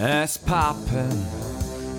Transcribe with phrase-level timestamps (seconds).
[0.00, 1.26] Es pappen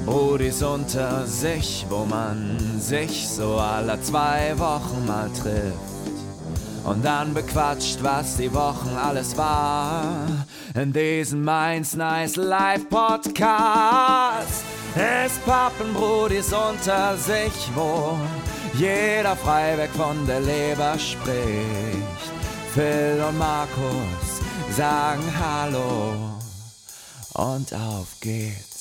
[0.05, 5.75] Brudis unter sich, wo man sich so alle zwei Wochen mal trifft.
[6.85, 10.25] Und dann bequatscht, was die Wochen alles war.
[10.75, 14.63] In diesem Mainz Nice Live Podcast.
[14.95, 18.17] Es pappen Brudis unter sich, wo
[18.75, 21.35] jeder frei weg von der Leber spricht.
[22.73, 24.39] Phil und Markus
[24.69, 26.38] sagen Hallo
[27.39, 28.79] und auf geht's.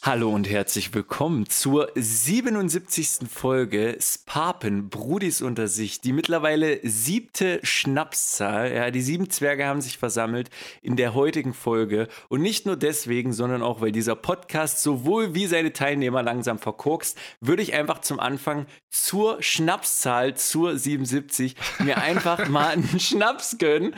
[0.00, 3.28] Hallo und herzlich willkommen zur 77.
[3.28, 6.00] Folge Spapen Brudis unter sich.
[6.00, 8.72] Die mittlerweile siebte Schnapszahl.
[8.72, 10.50] Ja, die sieben Zwerge haben sich versammelt
[10.80, 12.06] in der heutigen Folge.
[12.28, 17.18] Und nicht nur deswegen, sondern auch, weil dieser Podcast sowohl wie seine Teilnehmer langsam verkorkst,
[17.40, 23.96] würde ich einfach zum Anfang zur Schnapszahl, zur 77, mir einfach mal einen Schnaps gönnen.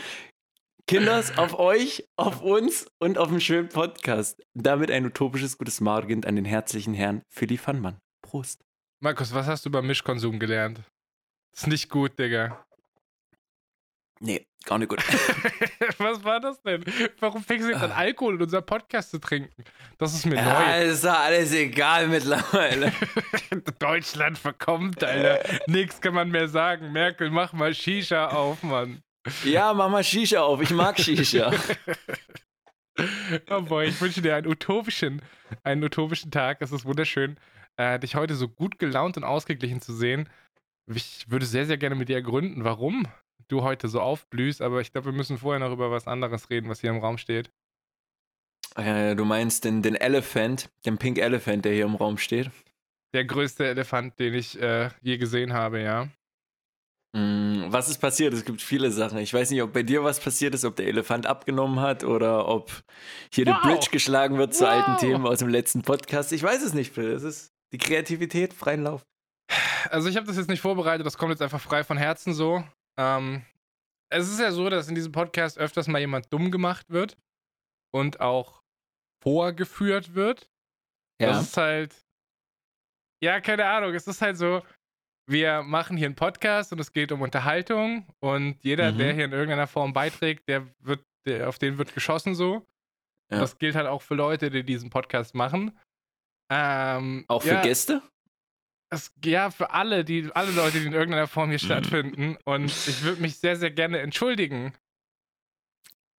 [0.89, 4.43] Kinders, auf euch, auf uns und auf einen schönen Podcast.
[4.55, 7.99] Damit ein utopisches gutes Morgen an den herzlichen Herrn Philipp Fannmann.
[8.23, 8.65] Prost.
[9.01, 10.81] Markus, was hast du beim Mischkonsum gelernt?
[11.55, 12.65] Ist nicht gut, Digga.
[14.21, 15.01] Nee, gar nicht gut.
[15.99, 16.83] was war das denn?
[17.21, 19.63] Warum fängst du jetzt an, Alkohol in unserem Podcast zu trinken?
[19.99, 20.85] Das ist mir ja, neu.
[20.91, 22.95] ist doch alles egal mittlerweile.
[23.79, 25.61] Deutschland verkommt, Alter.
[25.67, 26.93] Nix kann man mehr sagen.
[26.93, 29.03] Merkel, mach mal Shisha auf, Mann.
[29.45, 30.61] Ja, mach mal Shisha auf.
[30.61, 31.53] Ich mag Shisha.
[33.51, 35.23] oh boy, ich wünsche dir einen utopischen,
[35.63, 36.59] einen utopischen Tag.
[36.61, 37.39] Es ist wunderschön,
[37.77, 40.29] äh, dich heute so gut gelaunt und ausgeglichen zu sehen.
[40.87, 43.07] Ich würde sehr, sehr gerne mit dir ergründen, warum
[43.49, 46.69] du heute so aufblühst, aber ich glaube, wir müssen vorher noch über was anderes reden,
[46.69, 47.51] was hier im Raum steht.
[48.77, 52.51] Äh, du meinst den, den Elephant, den Pink Elephant, der hier im Raum steht?
[53.15, 56.09] Der größte Elefant, den ich äh, je gesehen habe, ja.
[57.17, 58.35] Mm, was ist passiert?
[58.35, 59.19] Es gibt viele Sachen.
[59.19, 62.47] Ich weiß nicht, ob bei dir was passiert ist, ob der Elefant abgenommen hat oder
[62.49, 62.71] ob
[63.33, 63.57] hier wow.
[63.63, 64.73] die Bridge geschlagen wird zu wow.
[64.73, 66.33] alten Themen aus dem letzten Podcast.
[66.33, 67.11] Ich weiß es nicht, Phil.
[67.11, 69.03] Es ist die Kreativität, freien Lauf.
[69.91, 72.63] Also ich habe das jetzt nicht vorbereitet, das kommt jetzt einfach frei von Herzen so.
[72.99, 73.43] Ähm,
[74.11, 77.17] es ist ja so, dass in diesem Podcast öfters mal jemand dumm gemacht wird
[77.95, 78.63] und auch
[79.23, 80.51] vorgeführt wird.
[81.21, 81.29] Ja.
[81.29, 81.95] Das ist halt.
[83.23, 83.95] Ja, keine Ahnung.
[83.95, 84.63] Es ist halt so,
[85.29, 88.99] wir machen hier einen Podcast und es geht um Unterhaltung und jeder, mhm.
[88.99, 92.67] der hier in irgendeiner Form beiträgt, der wird, der, auf den wird geschossen so.
[93.31, 93.41] Ja.
[93.41, 95.79] Das gilt halt auch für Leute, die diesen Podcast machen.
[96.51, 98.03] Ähm, auch für ja, Gäste?
[98.91, 102.39] Es, ja, für alle, die, alle Leute, die in irgendeiner Form hier stattfinden.
[102.45, 104.73] Und ich würde mich sehr, sehr gerne entschuldigen.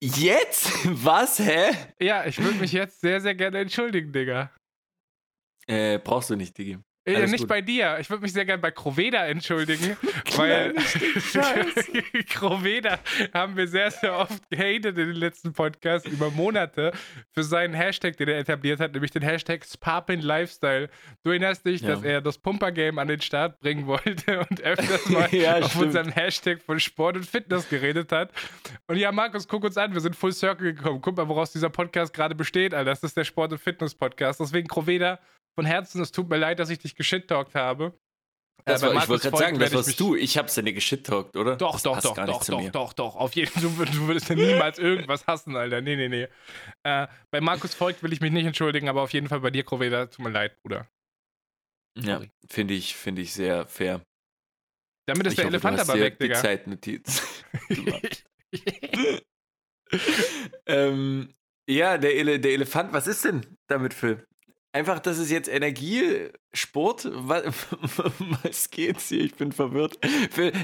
[0.03, 0.69] Jetzt?
[0.85, 1.39] Was?
[1.39, 1.71] Hä?
[1.99, 4.51] Ja, ich würde mich jetzt sehr, sehr gerne entschuldigen, Digga.
[5.65, 6.77] Äh, brauchst du nicht, Digi.
[7.15, 7.47] Äh, nicht gut.
[7.47, 7.97] bei dir.
[7.99, 9.97] Ich würde mich sehr gerne bei Kroveda entschuldigen,
[10.35, 10.73] weil
[12.29, 12.99] Kroveda
[13.33, 16.91] haben wir sehr, sehr oft gehatet in den letzten Podcasts über Monate
[17.31, 20.89] für seinen Hashtag, den er etabliert hat, nämlich den Hashtag Sparpin Lifestyle.
[21.23, 21.89] Du erinnerst dich, ja.
[21.89, 25.85] dass er das Pumper-Game an den Start bringen wollte und öfters mal ja, auf stimmt.
[25.85, 28.31] unserem Hashtag von Sport und Fitness geredet hat.
[28.87, 31.01] Und ja, Markus, guck uns an, wir sind Full Circle gekommen.
[31.01, 32.89] Guck mal, woraus dieser Podcast gerade besteht, Alter.
[32.91, 34.39] Das ist der Sport- und Fitness-Podcast.
[34.39, 35.19] Deswegen, Kroveda,
[35.59, 37.93] von Herzen, es tut mir leid, dass ich dich geschittalkt habe.
[38.63, 40.15] Das war, ich wollte gerade sagen, das warst du.
[40.15, 41.57] Ich hab's ja nicht geschittalkt, oder?
[41.57, 43.15] Doch, das doch, doch, doch, doch, doch, doch.
[43.17, 45.81] Auf jeden Fall, du, du würdest ja niemals irgendwas hassen, Alter.
[45.81, 46.29] Nee, nee, nee.
[46.83, 49.65] Äh, bei Markus Volk will ich mich nicht entschuldigen, aber auf jeden Fall bei dir,
[49.65, 50.87] Kroveda, tut mir leid, Bruder.
[51.97, 54.01] Ja, finde ich, find ich sehr fair.
[55.07, 56.35] Damit ist ich der hoffe, Elefant aber weg, Digga.
[56.35, 57.43] Die Zeitnotiz.
[60.67, 61.33] ähm,
[61.69, 64.25] ja, der, Ele der Elefant, was ist denn damit für?
[64.71, 67.09] Einfach, das ist jetzt Energiesport.
[67.11, 67.67] Was,
[68.43, 69.21] was geht's hier?
[69.21, 69.97] Ich bin verwirrt.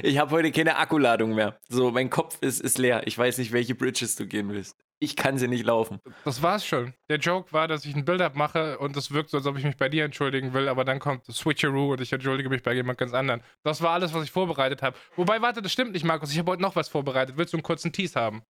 [0.02, 1.58] Ich habe heute keine Akkuladung mehr.
[1.68, 3.06] So, mein Kopf ist, ist leer.
[3.06, 4.76] Ich weiß nicht, welche Bridges du gehen willst.
[4.98, 6.00] Ich kann sie nicht laufen.
[6.24, 6.94] Das war's schon.
[7.10, 9.64] Der Joke war, dass ich ein Build-up mache und es wirkt so, als ob ich
[9.64, 12.98] mich bei dir entschuldigen will, aber dann kommt Switcheroo und ich entschuldige mich bei jemand
[12.98, 13.42] ganz anderen.
[13.62, 14.96] Das war alles, was ich vorbereitet habe.
[15.16, 16.32] Wobei, warte, das stimmt nicht, Markus.
[16.32, 17.36] Ich habe heute noch was vorbereitet.
[17.36, 18.42] Willst du einen kurzen Tease haben?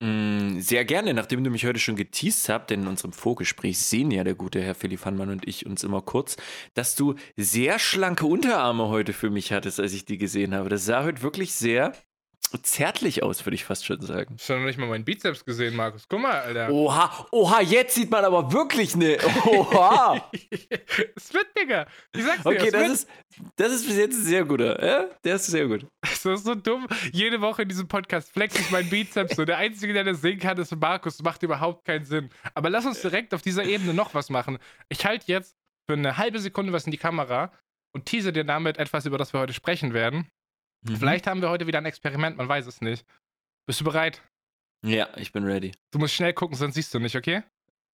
[0.00, 4.10] Mm, sehr gerne, nachdem du mich heute schon geteased hast, denn in unserem Vorgespräch sehen
[4.10, 6.36] ja der gute Herr Philipp Hannmann und ich uns immer kurz,
[6.74, 10.68] dass du sehr schlanke Unterarme heute für mich hattest, als ich die gesehen habe.
[10.68, 11.94] Das sah heute wirklich sehr
[12.62, 14.36] zärtlich aus, würde ich fast schon sagen.
[14.38, 16.06] Ich habe noch nicht mal meinen Bizeps gesehen, Markus.
[16.08, 16.70] Guck mal, Alter.
[16.70, 19.18] Oha, oha, jetzt sieht man aber wirklich eine.
[19.44, 20.30] Oha.
[21.16, 21.86] es wird, Digga.
[22.14, 22.50] Ich sag's dir.
[22.50, 23.08] Okay, das ist,
[23.56, 24.84] das ist bis jetzt ein sehr guter.
[24.84, 25.06] Ja?
[25.24, 25.86] Der ist sehr gut.
[26.00, 26.86] Das ist so dumm.
[27.12, 29.44] Jede Woche in diesem Podcast flex ich meinen Bizeps so.
[29.44, 31.16] Der Einzige, der das sehen kann, ist Markus.
[31.16, 32.30] Das macht überhaupt keinen Sinn.
[32.54, 34.58] Aber lass uns direkt auf dieser Ebene noch was machen.
[34.88, 35.56] Ich halte jetzt
[35.88, 37.52] für eine halbe Sekunde was in die Kamera
[37.94, 40.28] und tease dir damit etwas, über das wir heute sprechen werden.
[40.82, 40.96] Mhm.
[40.96, 43.04] Vielleicht haben wir heute wieder ein Experiment, man weiß es nicht.
[43.66, 44.22] Bist du bereit?
[44.84, 45.72] Ja, ich bin ready.
[45.90, 47.42] Du musst schnell gucken, sonst siehst du nicht, okay?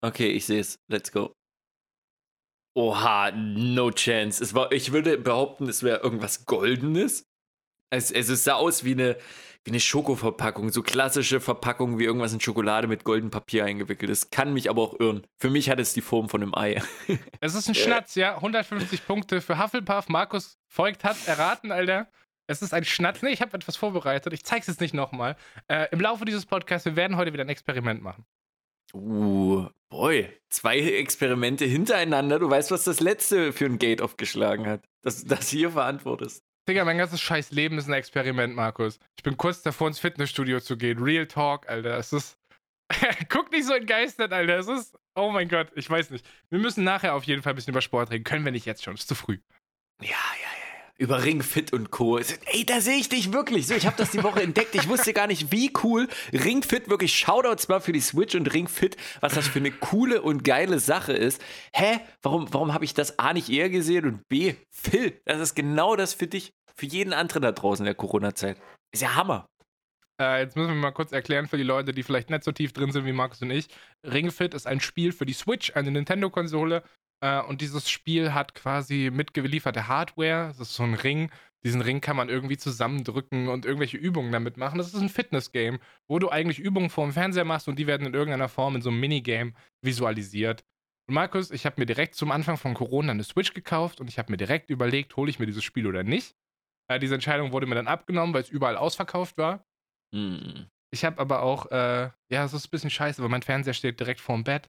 [0.02, 0.78] Okay, ich sehe es.
[0.88, 1.32] Let's go.
[2.74, 4.42] Oha, no chance.
[4.42, 7.26] Es war, ich würde behaupten, es wäre irgendwas Goldenes.
[7.90, 9.16] Es, es sah aus wie eine,
[9.64, 14.10] wie eine Schokoverpackung, so klassische Verpackung wie irgendwas in Schokolade mit goldenem Papier eingewickelt.
[14.10, 15.26] Das kann mich aber auch irren.
[15.38, 16.82] Für mich hat es die Form von einem Ei.
[17.40, 18.36] Es ist ein Schnatz, ja.
[18.36, 20.08] 150 Punkte für Hufflepuff.
[20.08, 22.10] Markus Voigt hat erraten, Alter.
[22.46, 23.22] Es ist ein Schnatz.
[23.22, 24.32] Nee, ich habe etwas vorbereitet.
[24.32, 25.36] Ich zeige es jetzt nicht nochmal.
[25.68, 28.24] Äh, Im Laufe dieses Podcasts, wir werden heute wieder ein Experiment machen.
[28.94, 30.28] Uh, boy.
[30.50, 32.38] Zwei Experimente hintereinander.
[32.38, 34.84] Du weißt, was das letzte für ein Gate aufgeschlagen hat.
[35.02, 36.44] Dass du das hier verantwortest.
[36.68, 38.98] Digga, mein ganzes scheiß Leben ist ein Experiment, Markus.
[39.16, 41.02] Ich bin kurz davor, ins Fitnessstudio zu gehen.
[41.02, 41.96] Real Talk, Alter.
[41.98, 42.38] Es ist.
[43.28, 44.58] Guck nicht so entgeistert, Alter.
[44.58, 44.96] Es ist.
[45.14, 46.26] Oh mein Gott, ich weiß nicht.
[46.50, 48.24] Wir müssen nachher auf jeden Fall ein bisschen über Sport reden.
[48.24, 48.94] Können wir nicht jetzt schon.
[48.94, 49.38] Ist zu früh.
[50.00, 50.51] Ja, ja.
[51.02, 52.18] Über Ringfit und Co.
[52.18, 53.66] Ey, da sehe ich dich wirklich.
[53.66, 54.72] So, ich habe das die Woche entdeckt.
[54.76, 58.96] Ich wusste gar nicht, wie cool Ringfit wirklich Shoutouts mal für die Switch und Ringfit,
[59.20, 61.42] was das für eine coole und geile Sache ist.
[61.74, 61.98] Hä?
[62.22, 65.96] Warum, warum habe ich das A nicht eher gesehen und B, Phil, das ist genau
[65.96, 68.58] das für dich, für jeden anderen da draußen in der Corona-Zeit.
[68.92, 69.48] Ist ja Hammer.
[70.20, 72.72] Äh, jetzt müssen wir mal kurz erklären für die Leute, die vielleicht nicht so tief
[72.72, 73.66] drin sind wie Markus und ich.
[74.04, 76.84] Ringfit ist ein Spiel für die Switch, eine Nintendo-Konsole.
[77.22, 80.48] Äh, und dieses Spiel hat quasi mitgelieferte Hardware.
[80.48, 81.30] Das ist so ein Ring.
[81.64, 84.78] Diesen Ring kann man irgendwie zusammendrücken und irgendwelche Übungen damit machen.
[84.78, 85.78] Das ist ein Fitness-Game,
[86.08, 88.82] wo du eigentlich Übungen vor dem Fernseher machst und die werden in irgendeiner Form in
[88.82, 90.64] so einem Minigame visualisiert.
[91.08, 94.18] Und Markus, ich habe mir direkt zum Anfang von Corona eine Switch gekauft und ich
[94.18, 96.34] habe mir direkt überlegt, hole ich mir dieses Spiel oder nicht.
[96.88, 99.64] Äh, diese Entscheidung wurde mir dann abgenommen, weil es überall ausverkauft war.
[100.12, 100.66] Hm.
[100.92, 104.00] Ich habe aber auch, äh, ja, es ist ein bisschen scheiße, weil mein Fernseher steht
[104.00, 104.68] direkt vorm Bett.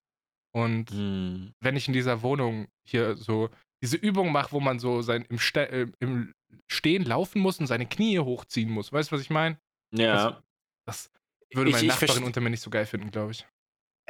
[0.56, 1.54] Und Hm.
[1.62, 3.50] wenn ich in dieser Wohnung hier so
[3.84, 6.34] diese Übung mache, wo man so sein, im, Ste äh, im
[6.72, 9.58] Stehen laufen muss und seine Knie hochziehen muss, weißt du, was ich meine?
[9.94, 10.42] Ja.
[10.86, 11.10] Das
[11.54, 13.46] würde meine ich Nachbarin unter mir nicht so geil finden, glaube ich.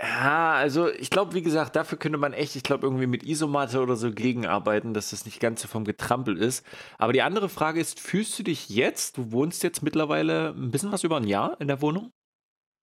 [0.01, 3.79] Ja, also ich glaube, wie gesagt, dafür könnte man echt, ich glaube, irgendwie mit Isomatte
[3.79, 6.65] oder so gegenarbeiten, dass das nicht ganz so vom Getrampel ist.
[6.97, 10.91] Aber die andere Frage ist, fühlst du dich jetzt, du wohnst jetzt mittlerweile ein bisschen
[10.91, 12.11] was über ein Jahr in der Wohnung,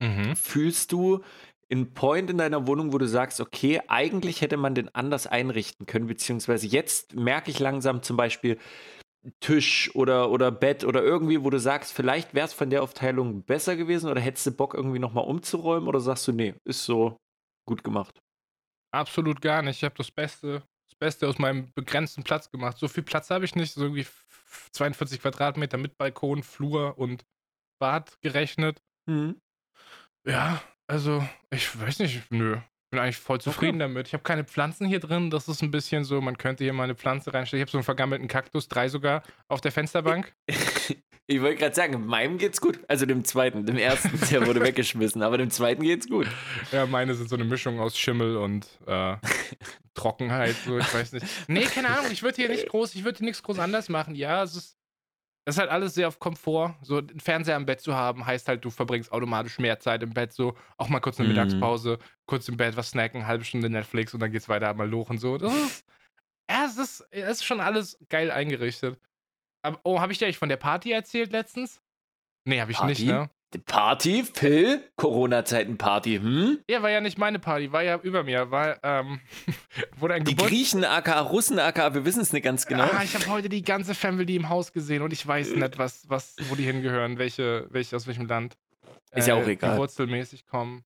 [0.03, 0.35] Mhm.
[0.37, 1.23] fühlst du
[1.71, 5.87] einen Point in deiner Wohnung, wo du sagst, okay, eigentlich hätte man den anders einrichten
[5.87, 8.59] können, beziehungsweise jetzt merke ich langsam zum Beispiel
[9.41, 13.43] Tisch oder, oder Bett oder irgendwie, wo du sagst, vielleicht wäre es von der Aufteilung
[13.43, 17.19] besser gewesen oder hättest du Bock irgendwie nochmal umzuräumen oder sagst du, nee, ist so
[17.69, 18.19] gut gemacht.
[18.93, 19.77] Absolut gar nicht.
[19.77, 22.79] Ich habe das Beste, das Beste aus meinem begrenzten Platz gemacht.
[22.79, 27.25] So viel Platz habe ich nicht, so irgendwie f- 42 Quadratmeter mit Balkon, Flur und
[27.79, 28.81] Bad gerechnet.
[29.07, 29.41] Mhm.
[30.27, 32.57] Ja, also, ich weiß nicht, nö.
[32.91, 34.09] Bin eigentlich voll zufrieden damit.
[34.09, 35.31] Ich habe keine Pflanzen hier drin.
[35.31, 37.61] Das ist ein bisschen so, man könnte hier mal eine Pflanze reinstellen.
[37.61, 40.35] Ich habe so einen vergammelten Kaktus, drei sogar, auf der Fensterbank.
[41.31, 42.81] Ich wollte gerade sagen, meinem geht's gut.
[42.89, 46.27] Also dem zweiten, dem ersten, der wurde weggeschmissen, aber dem zweiten geht's gut.
[46.73, 49.15] Ja, meine sind so eine Mischung aus Schimmel und äh,
[49.95, 51.27] Trockenheit, so, ich weiß nicht.
[51.47, 54.17] Nee, keine Ahnung, ich würde hier nicht groß, ich würde hier nichts groß anders machen.
[54.17, 54.77] Ja, es ist,
[55.51, 56.77] es ist halt alles sehr auf Komfort.
[56.83, 60.11] So, einen Fernseher im Bett zu haben, heißt halt, du verbringst automatisch mehr Zeit im
[60.15, 61.35] Bett, so, auch mal kurz eine Mhm.
[61.35, 65.19] Mittagspause, kurz im Bett was snacken, halbe Stunde Netflix und dann geht's weiter mal lochen,
[65.19, 65.39] so.
[65.39, 65.85] Das ist,
[66.51, 69.01] ja, es ist, es ist schon alles geil eingerichtet.
[69.63, 71.83] Aber, oh, habe ich dir eigentlich von der Party erzählt letztens?
[72.45, 73.13] Nee, habe ich nicht, Party?
[73.13, 73.31] ne?
[73.59, 74.83] Party, Phil?
[74.97, 76.59] Corona-Zeiten-Party, hm?
[76.69, 79.21] Ja, war ja nicht meine Party, war ja über mir, war, ähm,
[79.97, 80.49] wurde ein Die Geburt.
[80.51, 82.85] Griechen, aka Russen, aka, wir wissen es nicht ganz genau.
[82.85, 86.09] Ah, ich habe heute die ganze Family im Haus gesehen und ich weiß nicht, was,
[86.09, 88.57] was, wo die hingehören, welche, welche aus welchem Land.
[89.13, 89.75] Ist ja auch egal.
[89.75, 90.85] Die wurzelmäßig kommen.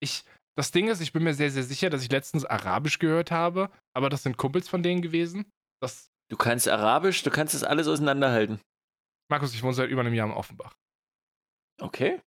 [0.00, 0.24] Ich,
[0.54, 3.70] das Ding ist, ich bin mir sehr, sehr sicher, dass ich letztens Arabisch gehört habe,
[3.94, 5.44] aber das sind Kumpels von denen gewesen.
[5.80, 8.60] Das, Du kannst Arabisch, du kannst das alles auseinanderhalten.
[9.30, 10.74] Markus, ich wohne seit über einem Jahr im Offenbach.
[11.80, 12.20] Okay,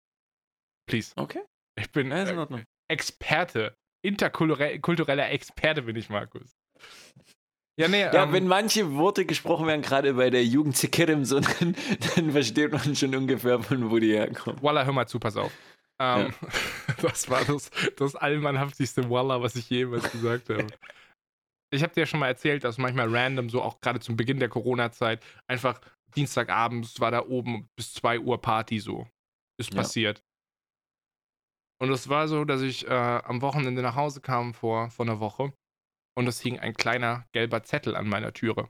[0.87, 1.13] Please.
[1.15, 1.41] okay.
[1.79, 2.63] Ich bin Ja, ist in äh, Ordnung.
[2.89, 3.75] Experte.
[4.03, 6.55] Interkultureller Experte bin ich, Markus.
[7.79, 11.39] Ja, nee, Ja, ähm, wenn manche Worte gesprochen werden, gerade bei der Jugend Zekirim, so,
[11.59, 11.75] dann,
[12.15, 14.61] dann versteht man schon ungefähr, von wo die herkommen.
[14.63, 15.51] Walla, hör mal zu, pass auf.
[16.01, 16.33] Ähm,
[17.01, 20.65] Das war das, das allmannhaftigste Walla, was ich jemals gesagt habe.
[21.71, 24.39] Ich habe dir ja schon mal erzählt, dass manchmal random, so auch gerade zum Beginn
[24.39, 25.79] der Corona-Zeit, einfach
[26.15, 29.05] Dienstagabends war da oben bis 2 Uhr Party so.
[29.59, 29.81] Ist Ja.
[29.81, 30.23] passiert.
[31.79, 35.19] Und es war so, dass ich äh, am Wochenende nach Hause kam vor, vor einer
[35.19, 35.53] Woche
[36.17, 38.69] und es hing ein kleiner gelber Zettel an meiner Türe.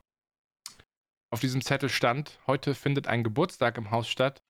[1.33, 4.41] Auf diesem Zettel stand, heute findet ein Geburtstag im Haus statt.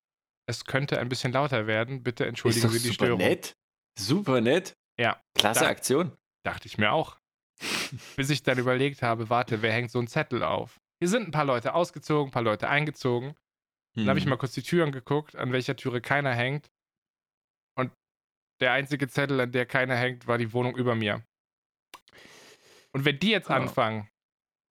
[0.48, 2.03] Es könnte ein bisschen lauter werden.
[2.03, 3.17] Bitte entschuldigen Sie die super Störung.
[3.20, 3.53] nett.
[4.00, 4.74] Super nett.
[5.00, 6.15] Ja, Klasse Da- Aktion.
[6.44, 7.20] dachte ich mir auch.
[8.15, 10.79] Bis ich dann überlegt habe, warte, wer hängt so einen Zettel auf?
[11.00, 13.36] Hier sind ein paar Leute ausgezogen, ein paar Leute eingezogen.
[13.98, 14.30] Dann habe ich Hm.
[14.30, 16.70] mal kurz die Türen geguckt, an welcher Türe keiner hängt.
[17.75, 17.92] Und
[18.62, 21.24] der einzige Zettel, an der keiner hängt, war die Wohnung über mir.
[22.94, 23.56] Und wenn die jetzt Ja.
[23.56, 24.08] anfangen,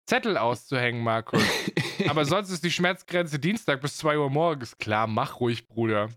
[0.09, 1.42] Zettel auszuhängen, Markus,
[2.09, 4.78] aber sonst ist die Schmerzgrenze Dienstag bis 2 Uhr morgens.
[4.78, 6.09] Klar, mach ruhig, Bruder.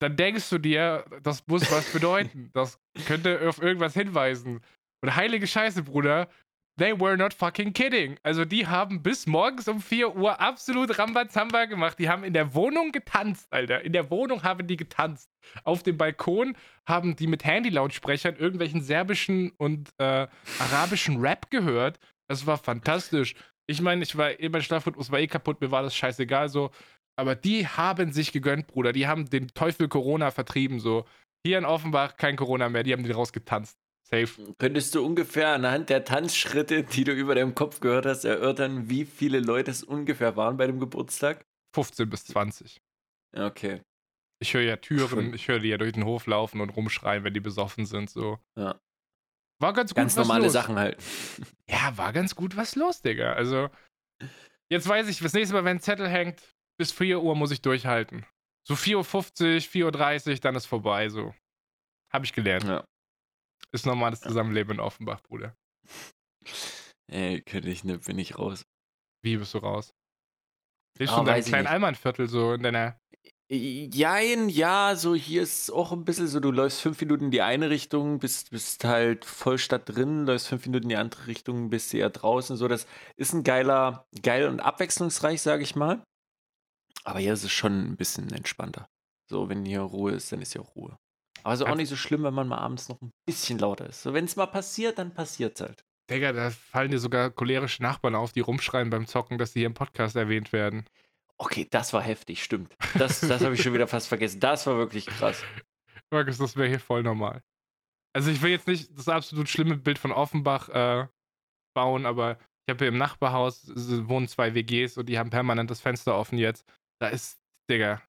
[0.00, 2.50] Dann denkst du dir, das muss was bedeuten.
[2.54, 4.60] Das könnte auf irgendwas hinweisen.
[5.02, 6.30] Und heilige Scheiße, Bruder,
[6.78, 8.16] they were not fucking kidding.
[8.22, 11.98] Also die haben bis morgens um 4 Uhr absolut Rambazamba gemacht.
[11.98, 13.82] Die haben in der Wohnung getanzt, Alter.
[13.82, 15.28] In der Wohnung haben die getanzt.
[15.64, 16.56] Auf dem Balkon
[16.88, 20.26] haben die mit Handy-Lautsprechern irgendwelchen serbischen und äh,
[20.58, 21.98] arabischen Rap gehört.
[22.28, 23.34] Das war fantastisch.
[23.66, 26.70] Ich meine, ich war eh, mein Schlafrhythmus war eh kaputt, mir war das scheißegal so.
[27.16, 28.92] Aber die haben sich gegönnt, Bruder.
[28.92, 31.04] Die haben den Teufel Corona vertrieben, so.
[31.44, 33.76] Hier in Offenbach kein Corona mehr, die haben den rausgetanzt.
[34.10, 34.54] Safe.
[34.58, 39.04] Könntest du ungefähr anhand der Tanzschritte, die du über deinem Kopf gehört hast, erörtern, wie
[39.04, 41.44] viele Leute es ungefähr waren bei dem Geburtstag?
[41.74, 42.80] 15 bis 20.
[43.36, 43.82] Okay.
[44.40, 47.34] Ich höre ja Türen, ich höre die ja durch den Hof laufen und rumschreien, wenn
[47.34, 48.38] die besoffen sind, so.
[48.56, 48.80] Ja.
[49.60, 50.52] War ganz gut Ganz was normale los.
[50.52, 50.96] Sachen halt.
[51.68, 53.34] Ja, war ganz gut was los, Digga.
[53.34, 53.68] Also,
[54.70, 56.42] jetzt weiß ich, das nächste Mal, wenn ein Zettel hängt,
[56.78, 58.24] bis 4 Uhr muss ich durchhalten.
[58.66, 61.34] So 4.50 Uhr, 4.30 Uhr, dann ist vorbei, so.
[62.10, 62.64] Hab ich gelernt.
[62.64, 62.84] Ja.
[63.72, 65.56] Ist normales Zusammenleben in Offenbach, Bruder.
[67.06, 68.64] Ey, könnte ich nicht, bin ich raus.
[69.22, 69.92] Wie bist du raus?
[70.98, 71.70] Lebst du in deinem kleinen nicht.
[71.70, 72.98] Allmannviertel so in deiner.
[73.50, 77.40] Jein, ja, so hier ist auch ein bisschen so, du läufst fünf Minuten in die
[77.40, 81.70] eine Richtung, bist, bist halt voll Stadt drin, läufst fünf Minuten in die andere Richtung,
[81.70, 82.58] bist eher draußen.
[82.58, 86.02] So, das ist ein geiler, geil und abwechslungsreich, sage ich mal.
[87.04, 88.90] Aber hier ist es schon ein bisschen entspannter.
[89.30, 90.98] So, wenn hier Ruhe ist, dann ist hier auch Ruhe.
[91.42, 94.02] Aber so auch nicht so schlimm, wenn man mal abends noch ein bisschen lauter ist.
[94.02, 95.84] So, wenn es mal passiert, dann passiert es halt.
[96.10, 99.66] Digga, da fallen dir sogar cholerische Nachbarn auf, die rumschreien beim Zocken, dass sie hier
[99.66, 100.86] im Podcast erwähnt werden.
[101.36, 102.74] Okay, das war heftig, stimmt.
[102.98, 104.40] Das, das habe ich schon wieder fast vergessen.
[104.40, 105.42] Das war wirklich krass.
[106.10, 107.42] Markus, das wäre hier voll normal.
[108.14, 111.06] Also ich will jetzt nicht das absolut schlimme Bild von Offenbach äh,
[111.74, 115.80] bauen, aber ich habe hier im Nachbarhaus wohnen zwei WGs und die haben permanent das
[115.80, 116.66] Fenster offen jetzt.
[117.00, 117.38] Da ist,
[117.70, 118.02] Digga,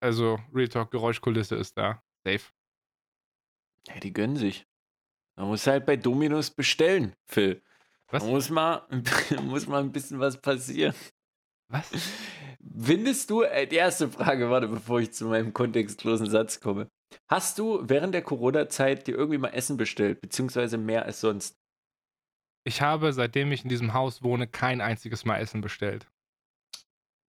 [0.00, 2.02] also Real Talk, Geräuschkulisse ist da.
[2.26, 2.44] Safe.
[3.88, 4.66] Ja, die gönnen sich.
[5.36, 7.62] Man muss halt bei Dominos bestellen, Phil.
[8.08, 8.22] Was?
[8.22, 8.86] Da muss mal,
[9.42, 10.94] muss mal ein bisschen was passieren.
[11.68, 11.90] Was?
[12.80, 16.88] Findest du, äh, die erste Frage, warte, bevor ich zu meinem kontextlosen Satz komme.
[17.28, 21.56] Hast du während der Corona-Zeit dir irgendwie mal Essen bestellt, beziehungsweise mehr als sonst?
[22.64, 26.06] Ich habe, seitdem ich in diesem Haus wohne, kein einziges Mal Essen bestellt.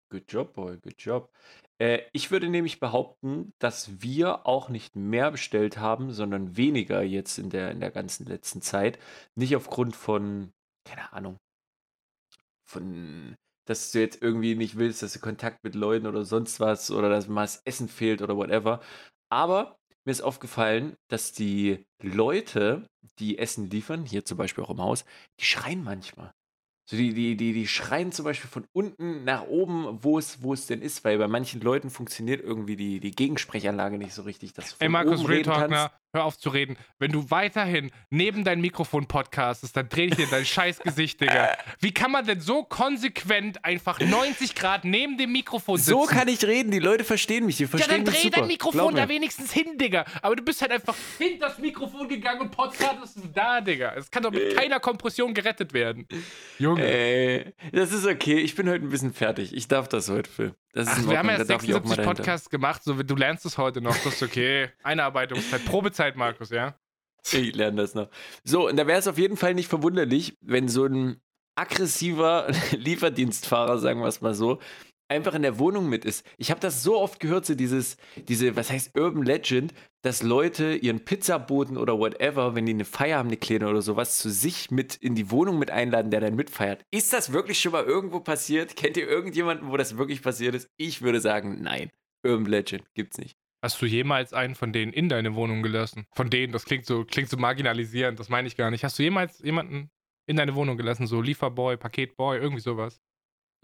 [0.09, 1.31] Good job, boy, good job.
[1.79, 7.37] Äh, ich würde nämlich behaupten, dass wir auch nicht mehr bestellt haben, sondern weniger jetzt
[7.37, 8.99] in der, in der ganzen letzten Zeit.
[9.35, 10.51] Nicht aufgrund von,
[10.85, 11.37] keine Ahnung,
[12.67, 13.35] von,
[13.67, 17.09] dass du jetzt irgendwie nicht willst, dass du Kontakt mit Leuten oder sonst was oder
[17.09, 18.81] dass mal das Essen fehlt oder whatever.
[19.29, 22.87] Aber mir ist aufgefallen, dass die Leute,
[23.19, 25.05] die Essen liefern, hier zum Beispiel auch im Haus,
[25.39, 26.34] die schreien manchmal.
[26.87, 30.53] So die, die, die, die schreien zum Beispiel von unten nach oben, wo es, wo
[30.53, 34.53] es denn ist, weil bei manchen Leuten funktioniert irgendwie die, die Gegensprechanlage nicht so richtig.
[34.53, 35.91] Dass du Ey, Markus Real Talk.
[36.15, 36.77] Hör auf zu reden.
[36.97, 41.55] Wenn du weiterhin neben dein Mikrofon podcastest, dann dreh ich dir dein scheiß Gesicht, Digga.
[41.79, 45.91] Wie kann man denn so konsequent einfach 90 Grad neben dem Mikrofon sitzen?
[45.91, 48.39] So kann ich reden, die Leute verstehen mich, die Ja, verstehen dann mich dreh super.
[48.39, 50.05] dein Mikrofon da wenigstens hin, Digga.
[50.21, 53.93] Aber du bist halt einfach hinter das Mikrofon gegangen und podcastest da, Digga.
[53.95, 56.07] Es kann doch mit keiner Kompression gerettet werden.
[56.57, 56.83] Junge.
[56.83, 59.53] Ey, das ist okay, ich bin heute ein bisschen fertig.
[59.53, 60.55] Ich darf das heute, Phil.
[60.75, 62.15] Das Ach, wir haben ja da darf ich auch mal 76 dahinter.
[62.15, 64.69] Podcasts gemacht, so du lernst es heute noch, das ist okay.
[64.83, 66.77] Einarbeitungszeit, Probezeit, Markus, ja?
[67.31, 68.09] Ich lerne das noch.
[68.43, 71.21] So, und da wäre es auf jeden Fall nicht verwunderlich, wenn so ein
[71.55, 74.59] aggressiver Lieferdienstfahrer, sagen wir es mal so,
[75.07, 76.25] einfach in der Wohnung mit ist.
[76.37, 77.97] Ich habe das so oft gehört, so dieses,
[78.27, 83.17] diese, was heißt Urban Legend, dass Leute ihren Pizzaboten oder whatever, wenn die eine Feier
[83.17, 86.35] haben, eine kleine oder sowas, zu sich mit in die Wohnung mit einladen, der dann
[86.35, 86.83] mitfeiert.
[86.91, 88.75] Ist das wirklich schon mal irgendwo passiert?
[88.75, 90.69] Kennt ihr irgendjemanden, wo das wirklich passiert ist?
[90.77, 91.91] Ich würde sagen, nein.
[92.23, 93.37] Urban Legend gibt's nicht.
[93.63, 96.05] Hast du jemals einen von denen in deine Wohnung gelassen?
[96.13, 98.83] Von denen, das klingt so, klingt so marginalisierend, das meine ich gar nicht.
[98.83, 99.89] Hast du jemals jemanden
[100.27, 101.07] in deine Wohnung gelassen?
[101.07, 103.01] So Lieferboy, Paketboy, irgendwie sowas?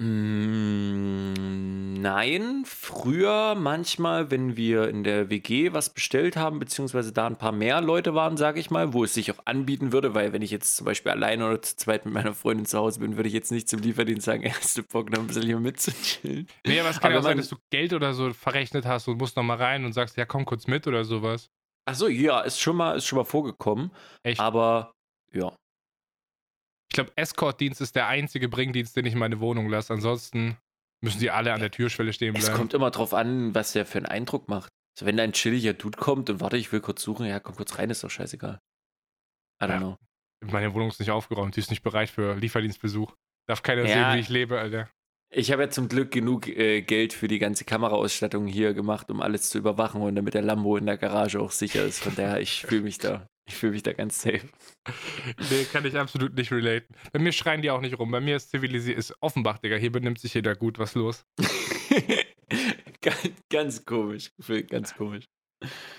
[0.03, 7.37] Mm, Nein, früher manchmal, wenn wir in der WG was bestellt haben, beziehungsweise da ein
[7.37, 10.41] paar mehr Leute waren, sage ich mal, wo es sich auch anbieten würde, weil wenn
[10.41, 13.27] ich jetzt zum Beispiel alleine oder zu zweit mit meiner Freundin zu Hause bin, würde
[13.27, 14.43] ich jetzt nicht zum Lieferdienst sagen,
[14.75, 16.47] du Bock, noch ein bisschen hier mitzuchillen.
[16.65, 19.19] Nee, aber es kann Aber auch sein, dass du Geld oder so verrechnet hast und
[19.19, 21.51] musst noch mal rein und sagst, ja, komm kurz mit oder sowas.
[21.85, 23.91] Achso, ja, ist schon mal, ist schon mal vorgekommen,
[24.23, 24.39] Echt?
[24.39, 24.91] aber
[25.33, 25.53] ja.
[26.91, 29.93] Ich glaube, Escort-Dienst ist der einzige Bringdienst, den ich in meine Wohnung lasse.
[29.93, 30.57] Ansonsten
[31.01, 32.57] müssen sie alle an der Türschwelle stehen Es bleiben.
[32.57, 34.67] kommt immer drauf an, was der für einen Eindruck macht.
[34.99, 37.55] So, wenn da ein chilliger Dude kommt und warte, ich will kurz suchen, ja, komm
[37.55, 38.59] kurz rein, ist doch scheißegal.
[39.63, 39.77] I don't Ja.
[39.77, 39.97] know.
[40.43, 43.15] meine Wohnung ist nicht aufgeräumt, die ist nicht bereit für Lieferdienstbesuch.
[43.47, 43.87] Darf keiner Ja.
[44.09, 44.89] sehen, wie ich lebe, Alter.
[45.33, 49.21] Ich habe ja zum Glück genug äh, Geld für die ganze Kameraausstattung hier gemacht, um
[49.21, 52.03] alles zu überwachen und damit der Lambo in der Garage auch sicher ist.
[52.03, 54.47] Von daher, ich fühle mich da, ich fühle mich da ganz safe.
[55.49, 56.95] Nee, kann ich absolut nicht relaten.
[57.11, 58.09] Bei mir schreien die auch nicht rum.
[58.11, 59.75] Bei mir ist zivilisiert, ist Offenbach, Digga.
[59.75, 60.79] Hier benimmt sich jeder gut.
[60.79, 61.25] Was los?
[63.01, 64.31] ganz, ganz komisch,
[64.69, 65.25] ganz komisch.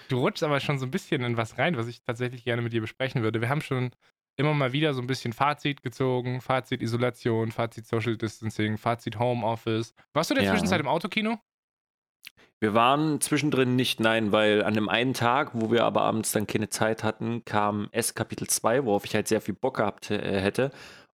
[0.09, 2.73] Du rutschst aber schon so ein bisschen in was rein, was ich tatsächlich gerne mit
[2.73, 3.41] dir besprechen würde.
[3.41, 3.91] Wir haben schon
[4.37, 6.41] immer mal wieder so ein bisschen Fazit gezogen.
[6.41, 9.95] Fazit Isolation, Fazit Social Distancing, Fazit Homeoffice.
[10.15, 10.53] Warst du in der Ja.
[10.53, 11.39] Zwischenzeit im Autokino?
[12.63, 16.47] Wir waren zwischendrin nicht, nein, weil an dem einen Tag, wo wir aber abends dann
[16.47, 20.41] keine Zeit hatten, kam S Kapitel 2, worauf ich halt sehr viel Bock gehabt äh,
[20.41, 20.71] hätte.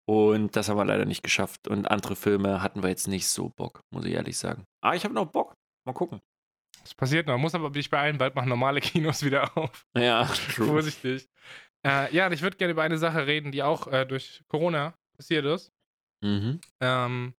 [0.07, 1.69] Und das haben wir leider nicht geschafft.
[1.69, 4.65] Und andere Filme hatten wir jetzt nicht so Bock, muss ich ehrlich sagen.
[4.81, 5.55] Aber ich habe noch Bock.
[5.85, 6.21] Mal gucken.
[6.83, 7.39] Das passiert noch.
[7.39, 9.87] Muss aber dich beeilen, bald machen normale Kinos wieder auf.
[9.97, 10.67] Ja, true.
[10.67, 11.29] Vorsichtig.
[11.87, 14.95] Äh, ja, und ich würde gerne über eine Sache reden, die auch äh, durch Corona
[15.17, 15.73] passiert ist.
[16.25, 16.61] Mhm.
[16.81, 17.35] Ähm,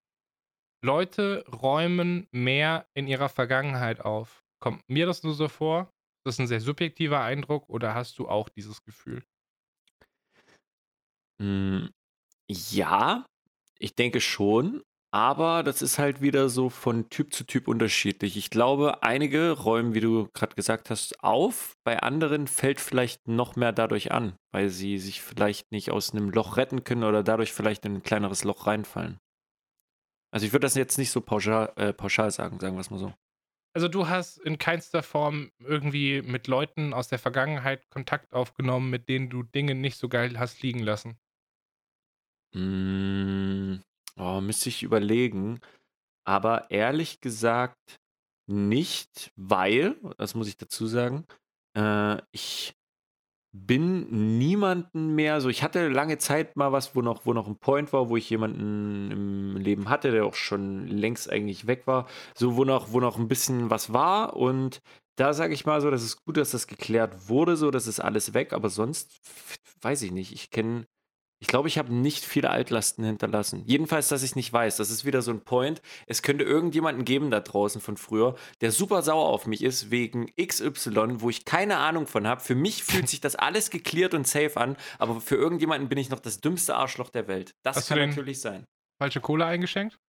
[0.84, 4.44] Leute räumen mehr in ihrer Vergangenheit auf.
[4.60, 5.92] Kommt mir das nur so vor?
[6.20, 9.24] Ist das ein sehr subjektiver Eindruck oder hast du auch dieses Gefühl?
[11.42, 11.88] Mm,
[12.50, 13.26] Ja,
[13.80, 18.38] ich denke schon, aber das ist halt wieder so von Typ zu Typ unterschiedlich.
[18.38, 23.56] Ich glaube, einige räumen, wie du gerade gesagt hast, auf, bei anderen fällt vielleicht noch
[23.58, 27.54] mehr dadurch an, weil sie sich vielleicht nicht aus einem Loch retten können oder dadurch
[27.54, 29.20] vielleicht in ein kleineres Loch reinfallen.
[30.32, 33.00] Also ich würde das jetzt nicht so pauschal, äh, pauschal sagen, sagen wir es mal
[33.00, 33.14] so.
[33.74, 39.08] Also du hast in keinster Form irgendwie mit Leuten aus der Vergangenheit Kontakt aufgenommen, mit
[39.08, 41.20] denen du Dinge nicht so geil hast liegen lassen.
[42.56, 43.82] Mm,
[44.18, 45.60] oh, müsste ich überlegen.
[46.26, 48.00] Aber ehrlich gesagt
[48.48, 51.26] nicht, weil, das muss ich dazu sagen,
[51.78, 52.77] äh, ich
[53.66, 57.58] bin niemanden mehr, so ich hatte lange Zeit mal was, wo noch, wo noch ein
[57.58, 62.08] Point war, wo ich jemanden im Leben hatte, der auch schon längst eigentlich weg war,
[62.36, 64.36] so wo noch, wo noch ein bisschen was war.
[64.36, 64.82] Und
[65.16, 68.00] da sage ich mal so, das ist gut, dass das geklärt wurde, so, das ist
[68.00, 69.20] alles weg, aber sonst
[69.82, 70.32] weiß ich nicht.
[70.34, 70.86] Ich kenne,
[71.40, 73.62] ich glaube, ich habe nicht viele Altlasten hinterlassen.
[73.66, 74.78] Jedenfalls, dass ich nicht weiß.
[74.78, 75.82] Das ist wieder so ein Point.
[76.08, 80.32] Es könnte irgendjemanden geben da draußen von früher, der super sauer auf mich ist wegen
[80.36, 82.42] XY, wo ich keine Ahnung von habe.
[82.42, 86.10] Für mich fühlt sich das alles geklärt und safe an, aber für irgendjemanden bin ich
[86.10, 87.54] noch das dümmste Arschloch der Welt.
[87.64, 88.66] Das Hast kann natürlich sein.
[89.00, 90.00] Falsche Cola eingeschenkt?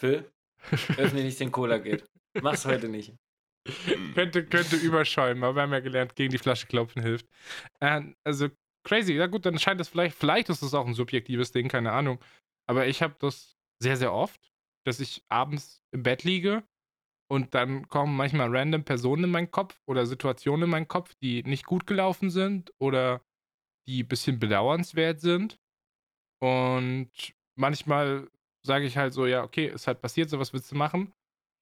[0.00, 0.28] Phil,
[0.96, 2.04] öffne nicht den Cola-Gate.
[2.42, 3.14] Mach's heute nicht.
[4.14, 7.26] könnte, könnte überschäumen, aber wir haben ja gelernt, gegen die Flasche klopfen hilft.
[7.78, 8.48] Äh, also
[8.84, 9.14] crazy.
[9.14, 12.18] Ja gut, dann scheint es vielleicht, vielleicht ist es auch ein subjektives Ding, keine Ahnung.
[12.68, 14.52] Aber ich habe das sehr, sehr oft,
[14.86, 16.62] dass ich abends im Bett liege
[17.30, 21.42] und dann kommen manchmal random Personen in meinen Kopf oder Situationen in meinen Kopf, die
[21.42, 23.22] nicht gut gelaufen sind oder
[23.88, 25.58] die ein bisschen bedauernswert sind.
[26.40, 27.10] Und
[27.56, 28.28] manchmal
[28.66, 31.12] sage ich halt so, ja, okay, ist halt passiert, so was willst du machen?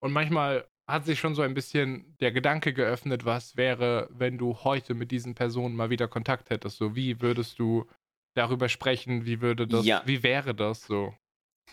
[0.03, 4.57] Und manchmal hat sich schon so ein bisschen der Gedanke geöffnet, was wäre, wenn du
[4.63, 6.77] heute mit diesen Personen mal wieder Kontakt hättest.
[6.77, 7.85] So, wie würdest du
[8.35, 9.25] darüber sprechen?
[9.25, 10.03] Wie würde das, Ja.
[10.05, 11.13] wie wäre das so?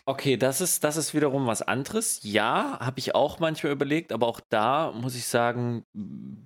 [0.04, 2.20] Okay, das ist, das ist wiederum was anderes.
[2.22, 5.84] Ja, habe ich auch manchmal überlegt, aber auch da muss ich sagen,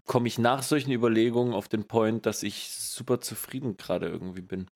[0.05, 4.69] komme ich nach solchen Überlegungen auf den Point, dass ich super zufrieden gerade irgendwie bin.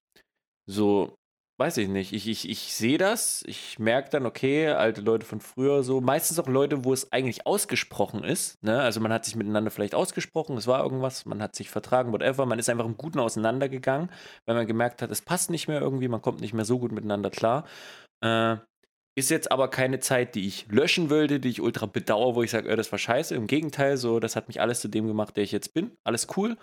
[0.67, 1.17] So,
[1.59, 2.13] weiß ich nicht.
[2.13, 6.39] Ich, ich, ich sehe das, ich merke dann, okay, alte Leute von früher so, meistens
[6.39, 8.63] auch Leute, wo es eigentlich ausgesprochen ist.
[8.63, 8.81] Ne?
[8.81, 12.45] Also man hat sich miteinander vielleicht ausgesprochen, es war irgendwas, man hat sich vertragen, whatever,
[12.47, 14.11] man ist einfach im Guten auseinandergegangen,
[14.45, 16.93] weil man gemerkt hat, es passt nicht mehr irgendwie, man kommt nicht mehr so gut
[16.93, 17.67] miteinander klar.
[18.23, 18.57] Äh,
[19.19, 22.51] ist jetzt aber keine Zeit, die ich löschen würde, die ich ultra bedauere, wo ich
[22.51, 23.35] sage, äh, das war scheiße.
[23.35, 25.97] Im Gegenteil, so, das hat mich alles zu dem gemacht, der ich jetzt bin.
[26.05, 26.59] Alles cool,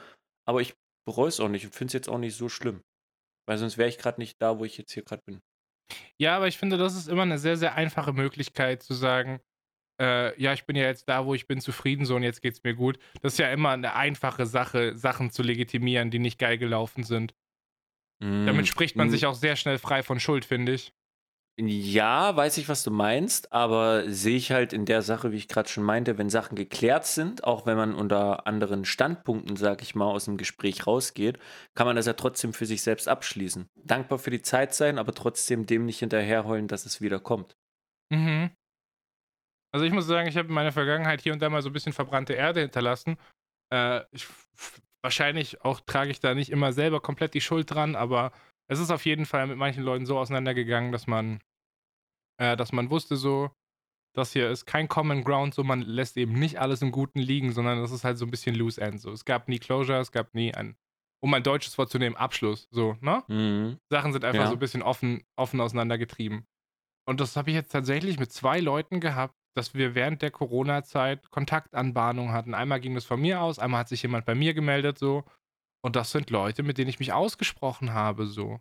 [0.47, 0.75] aber ich
[1.07, 2.83] bereue es auch nicht und finde es jetzt auch nicht so schlimm.
[3.45, 5.41] Weil sonst wäre ich gerade nicht da, wo ich jetzt hier gerade bin.
[6.17, 9.41] Ja, aber ich finde, das ist immer eine sehr, sehr einfache Möglichkeit zu sagen,
[10.01, 12.63] äh, ja, ich bin ja jetzt da, wo ich bin, zufrieden so und jetzt geht's
[12.63, 12.99] mir gut.
[13.21, 17.35] Das ist ja immer eine einfache Sache, Sachen zu legitimieren, die nicht geil gelaufen sind.
[18.45, 20.93] Damit spricht man Mm, sich auch sehr schnell frei von Schuld, finde ich.
[21.59, 25.47] Ja, weiß ich, was du meinst, aber sehe ich halt in der Sache, wie ich
[25.47, 29.93] gerade schon meinte, wenn Sachen geklärt sind, auch wenn man unter anderen Standpunkten, sag ich
[29.93, 31.37] mal, aus dem Gespräch rausgeht,
[31.75, 33.69] kann man das ja trotzdem für sich selbst abschließen.
[33.75, 37.55] Dankbar für die Zeit sein, aber trotzdem dem nicht hinterherheulen, dass es wieder kommt.
[38.11, 38.49] Mhm.
[39.71, 41.73] Also ich muss sagen, ich habe in meiner Vergangenheit hier und da mal so ein
[41.73, 43.17] bisschen verbrannte Erde hinterlassen.
[43.71, 44.27] Äh, ich,
[45.03, 48.31] wahrscheinlich auch trage ich da nicht immer selber komplett die Schuld dran, aber
[48.67, 51.41] es ist auf jeden Fall mit manchen Leuten so auseinandergegangen, dass man,
[52.39, 53.51] äh, dass man wusste so,
[54.15, 57.51] das hier ist kein Common Ground, so man lässt eben nicht alles im Guten liegen,
[57.51, 59.01] sondern das ist halt so ein bisschen loose end.
[59.01, 59.11] So.
[59.11, 60.75] Es gab nie Closure, es gab nie ein
[61.23, 62.67] um mein deutsches Wort zu nehmen, Abschluss.
[62.69, 63.23] So, ne?
[63.29, 63.77] Mhm.
[63.89, 64.47] Sachen sind einfach Ja.
[64.47, 66.45] so ein bisschen offen, offen auseinandergetrieben.
[67.07, 71.31] Und das habe ich jetzt tatsächlich mit zwei Leuten gehabt, dass wir während der Corona-Zeit
[71.31, 72.53] Kontaktanbahnung hatten.
[72.53, 75.23] Einmal ging das von mir aus, einmal hat sich jemand bei mir gemeldet, so.
[75.83, 78.59] Und das sind Leute, mit denen ich mich ausgesprochen habe, so.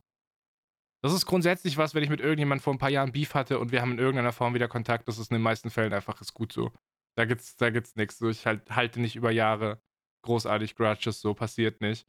[1.04, 3.72] Das ist grundsätzlich was, wenn ich mit irgendjemandem vor ein paar Jahren Beef hatte und
[3.72, 6.34] wir haben in irgendeiner Form wieder Kontakt, das ist in den meisten Fällen einfach ist
[6.34, 6.70] gut so.
[7.16, 8.18] Da gibt's, da gibt's nichts.
[8.18, 9.82] So, ich halt, halte nicht über Jahre
[10.24, 12.06] großartig Grudges, so passiert nicht.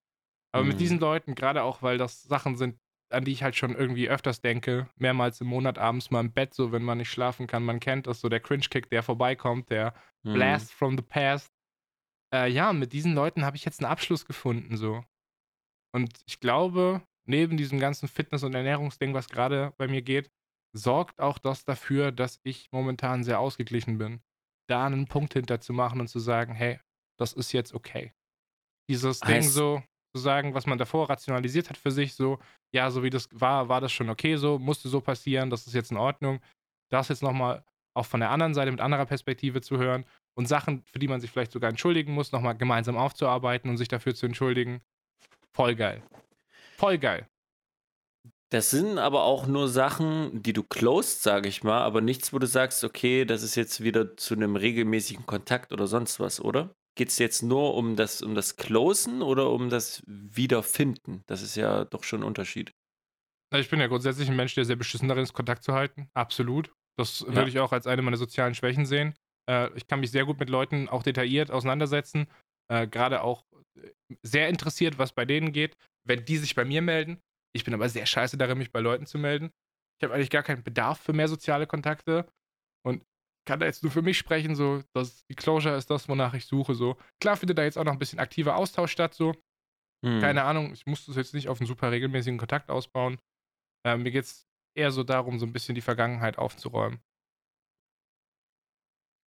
[0.51, 0.79] Aber mit Mhm.
[0.79, 2.79] diesen Leuten, gerade auch, weil das Sachen sind,
[3.11, 6.53] an die ich halt schon irgendwie öfters denke, mehrmals im Monat abends mal im Bett,
[6.53, 9.93] so wenn man nicht schlafen kann, man kennt das, so der Cringe-Kick, der vorbeikommt, der
[10.23, 10.33] Mhm.
[10.33, 11.52] Blast from the Past.
[12.33, 15.03] Äh, ja, mit diesen Leuten habe ich jetzt einen Abschluss gefunden, so.
[15.95, 20.31] Und ich glaube, neben diesem ganzen Fitness- und Ernährungsding, was gerade bei mir geht,
[20.75, 24.21] sorgt auch das dafür, dass ich momentan sehr ausgeglichen bin.
[24.67, 26.79] Da einen Punkt hinter zu machen und zu sagen, hey,
[27.19, 28.13] das ist jetzt okay.
[28.89, 29.83] Dieses Ding Heißt- so
[30.15, 32.39] zu sagen, was man davor rationalisiert hat für sich, so,
[32.73, 35.73] ja, so wie das war, war das schon okay so, musste so passieren, das ist
[35.73, 36.39] jetzt in Ordnung.
[36.91, 37.63] Das jetzt nochmal
[37.95, 41.21] auch von der anderen Seite mit anderer Perspektive zu hören und Sachen, für die man
[41.21, 44.81] sich vielleicht sogar entschuldigen muss, nochmal gemeinsam aufzuarbeiten und sich dafür zu entschuldigen.
[45.53, 46.01] Voll geil.
[46.77, 47.27] Voll geil.
[48.49, 52.39] Das sind aber auch nur Sachen, die du closed, sage ich mal, aber nichts, wo
[52.39, 56.75] du sagst, okay, das ist jetzt wieder zu einem regelmäßigen Kontakt oder sonst was, oder?
[56.95, 61.23] Geht es jetzt nur um das, um das Closen oder um das Wiederfinden?
[61.25, 62.71] Das ist ja doch schon ein Unterschied.
[63.55, 66.09] Ich bin ja grundsätzlich ein Mensch, der sehr beschissen darin ist, Kontakt zu halten.
[66.13, 66.71] Absolut.
[66.95, 67.33] Das Ja.
[67.33, 69.15] würde ich auch als eine meiner sozialen Schwächen sehen.
[69.49, 72.27] Äh, ich kann mich sehr gut mit Leuten auch detailliert auseinandersetzen.
[72.71, 73.89] Äh, Gerade auch äh,
[74.21, 75.75] sehr interessiert, was bei denen geht,
[76.07, 77.21] wenn die sich bei mir melden.
[77.55, 79.51] Ich bin aber sehr scheiße darin, mich bei Leuten zu melden.
[79.99, 82.27] Ich habe eigentlich gar keinen Bedarf für mehr soziale Kontakte
[82.85, 83.05] und
[83.45, 86.45] kann da jetzt nur für mich sprechen, so, dass die Closure ist das, wonach ich
[86.45, 86.97] suche, so.
[87.19, 89.33] Klar findet da jetzt auch noch ein bisschen aktiver Austausch statt, so.
[90.05, 90.19] Hm.
[90.19, 93.19] Keine Ahnung, ich muss das jetzt nicht auf einen super regelmäßigen Kontakt ausbauen.
[93.85, 96.99] Ähm, mir geht es eher so darum, so ein bisschen die Vergangenheit aufzuräumen.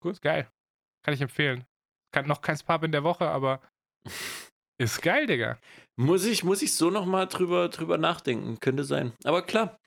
[0.01, 0.51] Gut, ist geil.
[1.03, 1.65] Kann ich empfehlen.
[2.13, 3.61] Kann, noch kein Pub in der Woche, aber
[4.79, 5.59] ist geil, Digga.
[5.97, 8.61] Muss ich, muss ich so nochmal drüber, drüber nachdenken.
[8.61, 9.13] Könnte sein.
[9.25, 9.79] Aber klar,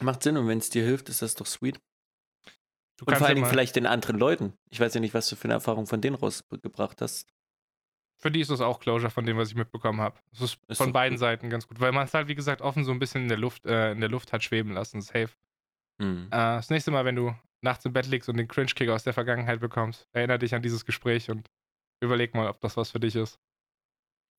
[0.00, 1.80] macht Sinn und wenn es dir hilft, ist das doch sweet.
[2.98, 4.54] Du Und vor ja allen Dingen mal- vielleicht den anderen Leuten.
[4.70, 7.28] Ich weiß ja nicht, was du für eine Erfahrung von denen rausgebracht hast.
[8.20, 10.20] Für die ist das auch Closure von dem, was ich mitbekommen habe.
[10.30, 11.20] Das ist, Ist von beiden gut.
[11.20, 13.38] Seiten ganz gut, weil man es halt, wie gesagt, offen so ein bisschen in der
[13.38, 15.00] Luft, äh, in der Luft hat schweben lassen.
[15.02, 15.28] Safe.
[16.00, 16.26] Hm.
[16.26, 19.12] Äh, das nächste Mal, wenn du nachts im Bett liegst und den Cringe-Kick aus der
[19.12, 21.48] Vergangenheit bekommst, erinnere dich an dieses Gespräch und
[22.02, 23.38] überleg mal, ob das was für dich ist.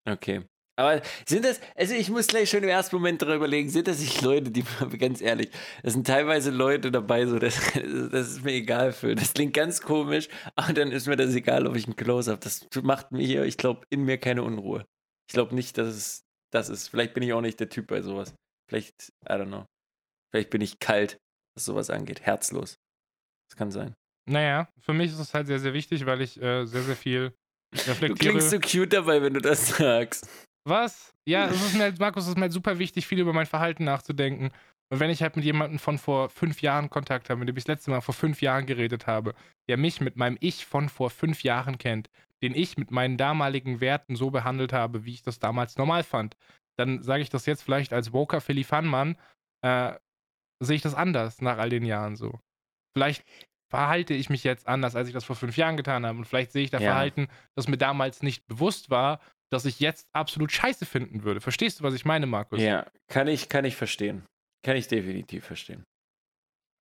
[0.06, 0.46] Okay.
[0.76, 4.00] Aber sind das, also ich muss gleich schon im ersten Moment darüber überlegen, sind das
[4.00, 4.64] nicht Leute, die,
[4.98, 5.50] ganz ehrlich,
[5.84, 7.62] das sind teilweise Leute dabei, so, das,
[8.12, 11.68] das ist mir egal für, das klingt ganz komisch, aber dann ist mir das egal,
[11.68, 12.42] ob ich einen Close habe.
[12.42, 14.86] Das macht mir hier, ich glaube, in mir keine Unruhe.
[15.30, 16.88] Ich glaube nicht, dass es das ist.
[16.90, 18.34] Vielleicht bin ich auch nicht der Typ bei sowas.
[18.68, 19.66] Vielleicht, I don't know.
[20.32, 21.20] Vielleicht bin ich kalt,
[21.56, 22.80] was sowas angeht, herzlos.
[23.50, 23.94] Das kann sein.
[24.30, 27.34] Naja, für mich ist es halt sehr, sehr wichtig, weil ich äh, sehr, sehr viel
[27.74, 28.38] Du reflektiere.
[28.38, 30.28] klingst so cute dabei, wenn du das sagst.
[30.66, 31.14] Was?
[31.28, 33.46] Ja, es ist mir halt, Markus, es ist mir halt super wichtig, viel über mein
[33.46, 34.52] Verhalten nachzudenken.
[34.90, 37.64] Und wenn ich halt mit jemandem von vor fünf Jahren Kontakt habe, mit dem ich
[37.64, 39.34] das letzte Mal vor fünf Jahren geredet habe,
[39.68, 42.10] der mich mit meinem Ich von vor fünf Jahren kennt,
[42.44, 46.38] den ich mit meinen damaligen Werten so behandelt habe, wie ich das damals normal fand,
[46.78, 49.18] dann sage ich das jetzt vielleicht als Woker Philly Funmann,
[49.62, 49.94] äh,
[50.62, 52.40] sehe ich das anders nach all den Jahren so.
[52.96, 53.24] Vielleicht
[53.70, 56.18] verhalte ich mich jetzt anders, als ich das vor fünf Jahren getan habe.
[56.20, 56.92] Und vielleicht sehe ich da Ja.
[56.92, 59.20] Verhalten, das mir damals nicht bewusst war,
[59.52, 61.42] das ich jetzt absolut scheiße finden würde.
[61.42, 62.60] Verstehst du, was ich meine, Markus?
[62.62, 64.24] Ja, kann ich, kann ich verstehen.
[64.64, 65.84] Kann ich definitiv verstehen.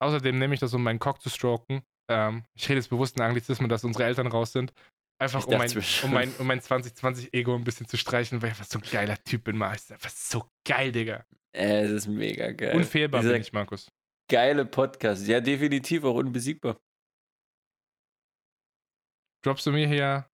[0.01, 1.83] Außerdem nehme ich das, um meinen Cock zu stroken.
[2.11, 4.73] Ähm, ich rede jetzt bewusst in Anglizismen, dass unsere Eltern raus sind.
[5.23, 5.71] Einfach um mein,
[6.03, 9.23] um, mein, um mein 2020-Ego ein bisschen zu streichen, weil ich einfach so ein geiler
[9.23, 9.91] Typ bin, Markus.
[9.93, 11.25] Einfach so geil, Digga.
[11.55, 12.75] Äh, es ist mega geil.
[12.75, 13.89] Unfehlbar Dieser bin ich, Markus.
[14.29, 15.29] geile Podcast.
[15.29, 16.81] Ja, definitiv auch unbesiegbar.
[19.45, 20.29] Droppst du mir hier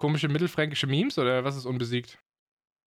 [0.00, 2.18] komische mittelfränkische Memes oder was ist unbesiegt?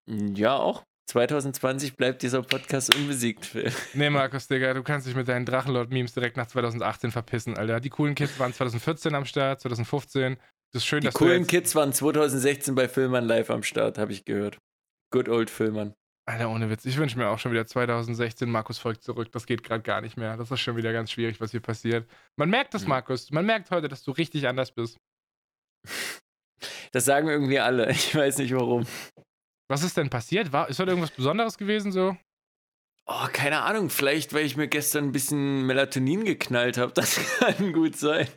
[0.07, 0.83] Ja, auch.
[1.09, 3.71] 2020 bleibt dieser Podcast unbesiegt, Phil.
[3.93, 7.81] Nee, Markus, Digga, du kannst dich mit deinen Drachenlord-Memes direkt nach 2018 verpissen, Alter.
[7.81, 10.37] Die coolen Kids waren 2014 am Start, 2015.
[10.73, 14.11] Das ist schön, Die dass coolen Kids waren 2016 bei Filmern live am Start, habe
[14.11, 14.57] ich gehört.
[15.11, 15.93] Good old Filmern.
[16.25, 16.85] Alter, ohne Witz.
[16.85, 19.31] Ich wünsche mir auch schon wieder 2016 Markus folgt zurück.
[19.31, 20.37] Das geht gerade gar nicht mehr.
[20.37, 22.09] Das ist schon wieder ganz schwierig, was hier passiert.
[22.37, 22.89] Man merkt das, Hm.
[22.89, 23.29] Markus.
[23.31, 24.97] Man merkt heute, dass du richtig anders bist.
[26.91, 27.91] Das sagen irgendwie alle.
[27.91, 28.87] Ich weiß nicht warum.
[29.69, 30.51] Was ist denn passiert?
[30.53, 32.15] War, ist heute irgendwas Besonderes gewesen so?
[33.05, 33.89] Oh, keine Ahnung.
[33.89, 36.93] Vielleicht, weil ich mir gestern ein bisschen Melatonin geknallt habe.
[36.93, 38.27] Das kann gut sein.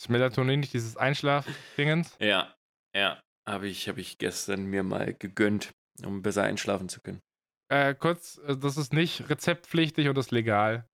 [0.00, 2.16] Ist Melatonin nicht dieses Einschlaf-Dingens?
[2.20, 2.54] Ja,
[2.96, 3.20] ja.
[3.46, 5.72] Habe ich, hab ich gestern mir mal gegönnt.
[6.02, 7.20] um besser einschlafen zu können.
[7.70, 10.86] Äh, kurz, äh, das ist nicht rezeptpflichtig und ist legal.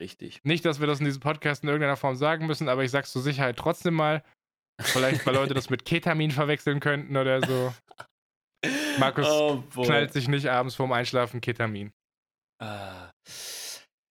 [0.00, 0.40] Richtig.
[0.42, 3.12] Nicht, dass wir das in diesem Podcast in irgendeiner Form sagen müssen, aber ich sag's
[3.12, 4.24] zur Sicherheit trotzdem mal.
[4.80, 7.72] Vielleicht, weil Leute das mit Ketamin verwechseln könnten oder so.
[8.98, 11.92] Markus Oh, knallt sich nicht abends vorm Einschlafen Ketamin.
[12.60, 13.10] Ah.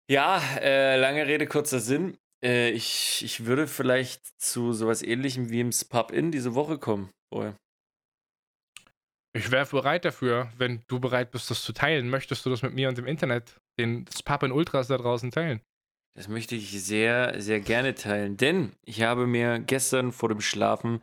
[0.08, 2.18] Ja, äh, lange Rede, kurzer Sinn.
[2.44, 7.12] Äh, ich, ich würde vielleicht zu sowas ähnlichem wie im Pub-In diese Woche kommen.
[7.32, 7.54] Boy.
[9.36, 12.10] Ich wäre bereit dafür, wenn du bereit bist, das zu teilen.
[12.10, 15.32] Möchtest du das mit mir und dem Internet, den das Pub in Ultras da draußen
[15.32, 15.62] teilen?
[16.16, 21.02] Das möchte ich sehr, sehr gerne teilen, denn ich habe mir gestern vor dem Schlafen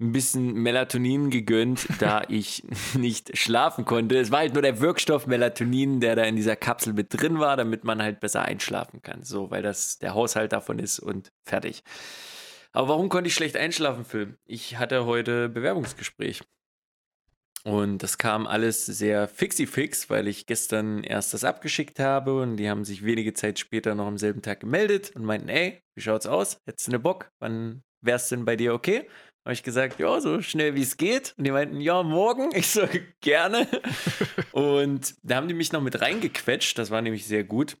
[0.00, 2.64] ein bisschen Melatonin gegönnt, da ich
[2.94, 4.18] nicht schlafen konnte.
[4.18, 7.56] Es war halt nur der Wirkstoff Melatonin, der da in dieser Kapsel mit drin war,
[7.56, 9.22] damit man halt besser einschlafen kann.
[9.22, 11.82] So, weil das der Haushalt davon ist und fertig.
[12.72, 14.36] Aber warum konnte ich schlecht einschlafen, Phil?
[14.44, 16.42] Ich hatte heute Bewerbungsgespräch.
[17.66, 22.70] Und das kam alles sehr fixi-fix, weil ich gestern erst das abgeschickt habe und die
[22.70, 26.28] haben sich wenige Zeit später noch am selben Tag gemeldet und meinten, ey, wie schaut's
[26.28, 26.60] aus?
[26.64, 27.28] Hättest du eine Bock?
[27.40, 29.08] Wann wär's denn bei dir okay?
[29.44, 31.34] Habe ich gesagt, ja, so schnell wie es geht.
[31.38, 32.50] Und die meinten, ja, morgen.
[32.54, 32.86] Ich so,
[33.20, 33.66] gerne.
[34.52, 36.78] und da haben die mich noch mit reingequetscht.
[36.78, 37.76] Das war nämlich sehr gut.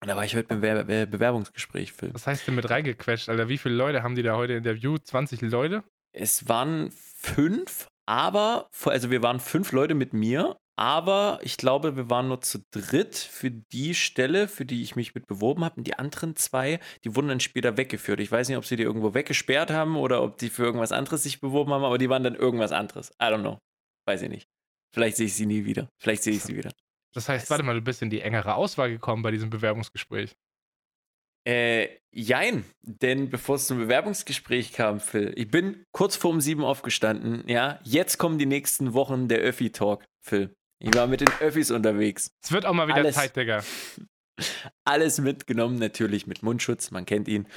[0.00, 2.14] Und da war ich heute beim äh, Bewerbungsgespräch, Phil.
[2.14, 3.48] Was heißt denn mit reingequetscht, Alter?
[3.48, 5.04] Wie viele Leute haben die da heute interviewt?
[5.08, 5.82] 20 Leute?
[6.12, 12.08] Es waren fünf, aber, also wir waren fünf Leute mit mir, aber ich glaube, wir
[12.08, 15.76] waren nur zu dritt für die Stelle, für die ich mich mit beworben habe.
[15.76, 18.20] Und die anderen zwei, die wurden dann später weggeführt.
[18.20, 21.22] Ich weiß nicht, ob sie die irgendwo weggesperrt haben oder ob die für irgendwas anderes
[21.22, 23.10] sich beworben haben, aber die waren dann irgendwas anderes.
[23.20, 23.58] I don't know.
[24.06, 24.48] Weiß ich nicht.
[24.94, 25.90] Vielleicht sehe ich sie nie wieder.
[26.00, 26.70] Vielleicht sehe ich sie wieder.
[27.12, 30.34] Das heißt, warte mal, du bist in die engere Auswahl gekommen bei diesem Bewerbungsgespräch.
[31.46, 36.64] Äh, jein, denn bevor es zum Bewerbungsgespräch kam, Phil, ich bin kurz vor um sieben
[36.64, 40.54] aufgestanden, ja, jetzt kommen die nächsten Wochen der Öffi-Talk, Phil.
[40.80, 42.30] Ich war mit den Öffis unterwegs.
[42.42, 43.16] Es wird auch mal wieder Alles.
[43.16, 43.64] Zeit, Digga.
[44.84, 47.48] Alles mitgenommen, natürlich mit Mundschutz, man kennt ihn.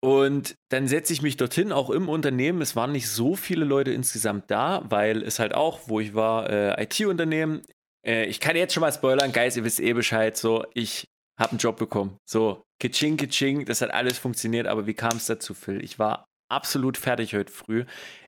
[0.00, 2.60] Und dann setze ich mich dorthin, auch im Unternehmen.
[2.60, 6.50] Es waren nicht so viele Leute insgesamt da, weil es halt auch, wo ich war,
[6.50, 7.62] äh, IT-Unternehmen.
[8.04, 10.36] Äh, ich kann jetzt schon mal spoilern, Guys, ihr wisst eh Bescheid.
[10.36, 12.18] So, ich habe einen Job bekommen.
[12.24, 14.66] So, kitsching, kitsching, das hat alles funktioniert.
[14.66, 15.82] Aber wie kam es dazu, Phil?
[15.82, 17.84] Ich war absolut fertig heute früh.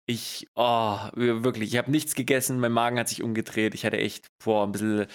[0.07, 3.75] Ich, oh, wirklich, ich habe nichts gegessen, mein Magen hat sich umgedreht.
[3.75, 5.07] Ich hatte echt, boah, ein bisschen,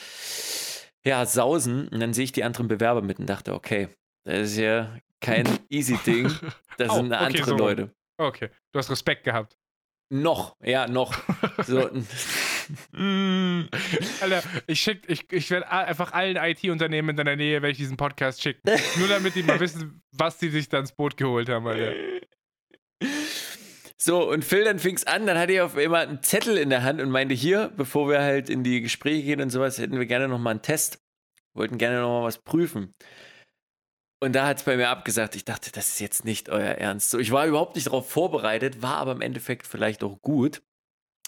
[1.06, 1.88] ja, Sausen.
[1.88, 3.90] Und dann sehe ich die anderen Bewerber mit und dachte, okay,
[4.26, 6.32] das ist ja kein easy Ding.
[6.78, 7.58] Das Oh, sind okay, andere so.
[7.58, 7.92] Leute.
[8.18, 9.58] Okay, du hast Respekt gehabt.
[10.14, 11.14] Noch, ja, noch.
[11.66, 11.90] So,
[12.94, 18.42] Alter, ich schick, ich, ich werde einfach allen IT-Unternehmen in deiner Nähe, welche diesen Podcast
[18.42, 18.62] schicken.
[18.98, 21.94] Nur damit die mal wissen, was die sich da ins Boot geholt haben, Alter.
[23.98, 26.70] so, und Phil, dann fing es an, dann hatte ich auf einmal einen Zettel in
[26.70, 29.98] der Hand und meinte, hier, bevor wir halt in die Gespräche gehen und sowas, hätten
[29.98, 31.00] wir gerne nochmal einen Test.
[31.54, 32.94] Wollten gerne nochmal was prüfen.
[34.24, 35.36] Und da hat es bei mir abgesagt.
[35.36, 37.10] Ich dachte, das ist jetzt nicht euer Ernst.
[37.10, 40.62] So, ich war überhaupt nicht darauf vorbereitet, war aber im Endeffekt vielleicht auch gut,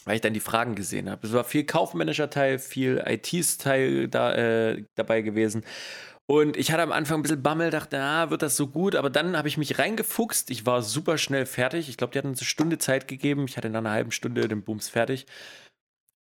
[0.05, 1.25] weil ich dann die Fragen gesehen habe.
[1.25, 5.63] Es war viel kaufmännischer Teil, viel IT-Teil da, äh, dabei gewesen.
[6.25, 8.95] Und ich hatte am Anfang ein bisschen Bammel, dachte, ah, wird das so gut?
[8.95, 10.49] Aber dann habe ich mich reingefuchst.
[10.51, 11.89] Ich war super schnell fertig.
[11.89, 13.45] Ich glaube, die hatten eine Stunde Zeit gegeben.
[13.47, 15.25] Ich hatte nach einer halben Stunde den Booms fertig.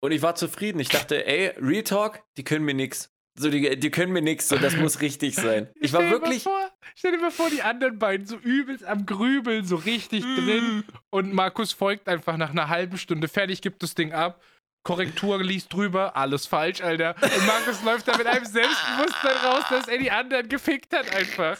[0.01, 0.79] Und ich war zufrieden.
[0.79, 3.12] Ich dachte, ey, Real Talk, die können mir nix.
[3.35, 4.47] So, die, die können mir nix.
[4.47, 5.67] So, das muss richtig sein.
[5.79, 6.43] Ich war dir mal wirklich.
[6.43, 10.35] Vor, stell dir mal vor, die anderen beiden so übelst am Grübeln, so richtig Mm.
[10.35, 10.83] drin.
[11.09, 14.41] Und Markus folgt einfach nach einer halben Stunde fertig, gibt das Ding ab.
[14.85, 17.15] Korrektur liest drüber, alles falsch, Alter.
[17.21, 21.57] Und Markus läuft da mit einem Selbstbewusstsein raus, dass er die anderen gefickt hat, einfach.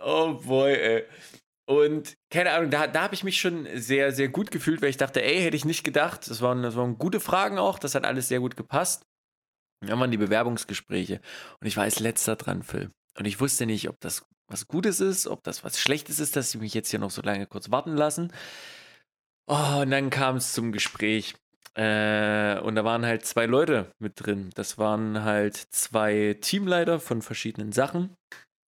[0.00, 1.04] Oh boy, ey.
[1.66, 4.98] Und keine Ahnung, da, da habe ich mich schon sehr, sehr gut gefühlt, weil ich
[4.98, 6.28] dachte, ey, hätte ich nicht gedacht.
[6.30, 9.04] Das waren, das waren gute Fragen auch, das hat alles sehr gut gepasst.
[9.86, 11.20] Dann waren die Bewerbungsgespräche.
[11.60, 12.90] Und ich war als letzter dran, Phil.
[13.18, 16.50] Und ich wusste nicht, ob das was Gutes ist, ob das was Schlechtes ist, dass
[16.50, 18.32] sie mich jetzt hier noch so lange kurz warten lassen.
[19.46, 21.34] Oh, und dann kam es zum Gespräch.
[21.74, 24.50] Äh, und da waren halt zwei Leute mit drin.
[24.54, 28.16] Das waren halt zwei Teamleiter von verschiedenen Sachen.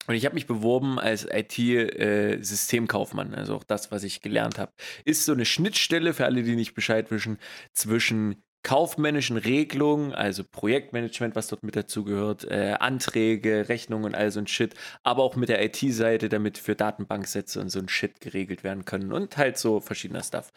[0.07, 4.73] Und ich habe mich beworben als IT-Systemkaufmann, also auch das, was ich gelernt habe.
[5.05, 7.39] Ist so eine Schnittstelle für alle, die nicht Bescheid wissen,
[7.73, 14.41] zwischen kaufmännischen Regelungen, also Projektmanagement, was dort mit dazugehört, äh, Anträge, Rechnungen und all so
[14.41, 14.75] ein Shit,
[15.05, 19.13] aber auch mit der IT-Seite, damit für Datenbanksätze und so ein Shit geregelt werden können
[19.13, 20.53] und halt so verschiedener Stuff.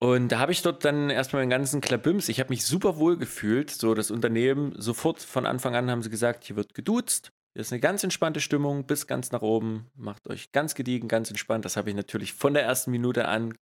[0.00, 3.16] Und da habe ich dort dann erstmal den ganzen Klabims, ich habe mich super wohl
[3.16, 7.62] gefühlt, so das Unternehmen, sofort von Anfang an haben sie gesagt, hier wird geduzt, hier
[7.62, 11.64] ist eine ganz entspannte Stimmung bis ganz nach oben, macht euch ganz gediegen, ganz entspannt,
[11.64, 13.54] das habe ich natürlich von der ersten Minute an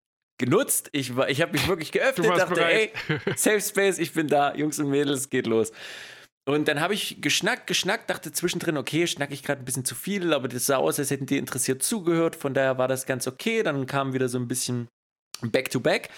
[0.41, 0.89] genutzt.
[0.93, 2.91] Ich, war- ich habe mich wirklich geöffnet, dachte, bereit.
[3.09, 5.71] ey, Safe Space, ich bin da, Jungs und Mädels, geht los.
[6.49, 9.95] Und dann habe ich geschnackt, geschnackt, dachte zwischendrin, okay, schnack ich gerade ein bisschen zu
[9.95, 13.29] viel, aber das sah aus, als hätten die interessiert zugehört, von daher war das ganz
[13.29, 13.63] okay.
[13.63, 14.89] Dann kam wieder so ein bisschen
[15.43, 16.09] Back-to-Back.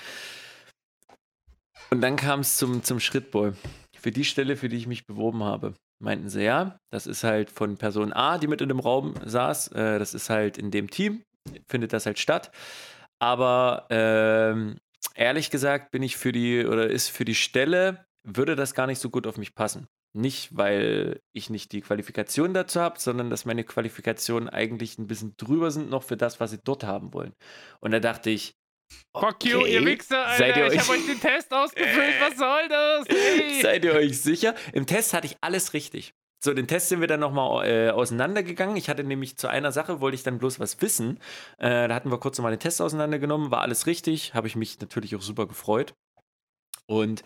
[1.90, 3.52] Und dann kam es zum, zum Schrittboy.
[3.98, 7.50] Für die Stelle, für die ich mich beworben habe, meinten sie, ja, das ist halt
[7.50, 10.88] von Person A, die mit in dem Raum saß, äh, das ist halt in dem
[10.90, 11.22] Team,
[11.68, 12.50] findet das halt statt.
[13.22, 14.80] Aber ähm,
[15.14, 18.98] ehrlich gesagt bin ich für die, oder ist für die Stelle, würde das gar nicht
[18.98, 19.86] so gut auf mich passen.
[20.12, 25.36] Nicht, weil ich nicht die Qualifikation dazu habe, sondern dass meine Qualifikationen eigentlich ein bisschen
[25.36, 27.32] drüber sind noch für das, was sie dort haben wollen.
[27.78, 28.56] Und da dachte ich,
[29.16, 30.72] Fuck you, okay, ihr Wichser, Alter.
[30.72, 32.14] Ich habe euch den Test ausgefüllt.
[32.20, 33.06] Was soll das?
[33.38, 33.62] Ey.
[33.62, 34.56] seid ihr euch sicher?
[34.72, 36.12] Im Test hatte ich alles richtig.
[36.44, 38.76] So, den Test sind wir dann nochmal äh, auseinandergegangen.
[38.76, 41.20] Ich hatte nämlich zu einer Sache, wollte ich dann bloß was wissen.
[41.58, 44.80] Äh, da hatten wir kurz nochmal den Test auseinandergenommen, war alles richtig, habe ich mich
[44.80, 45.94] natürlich auch super gefreut.
[46.86, 47.22] Und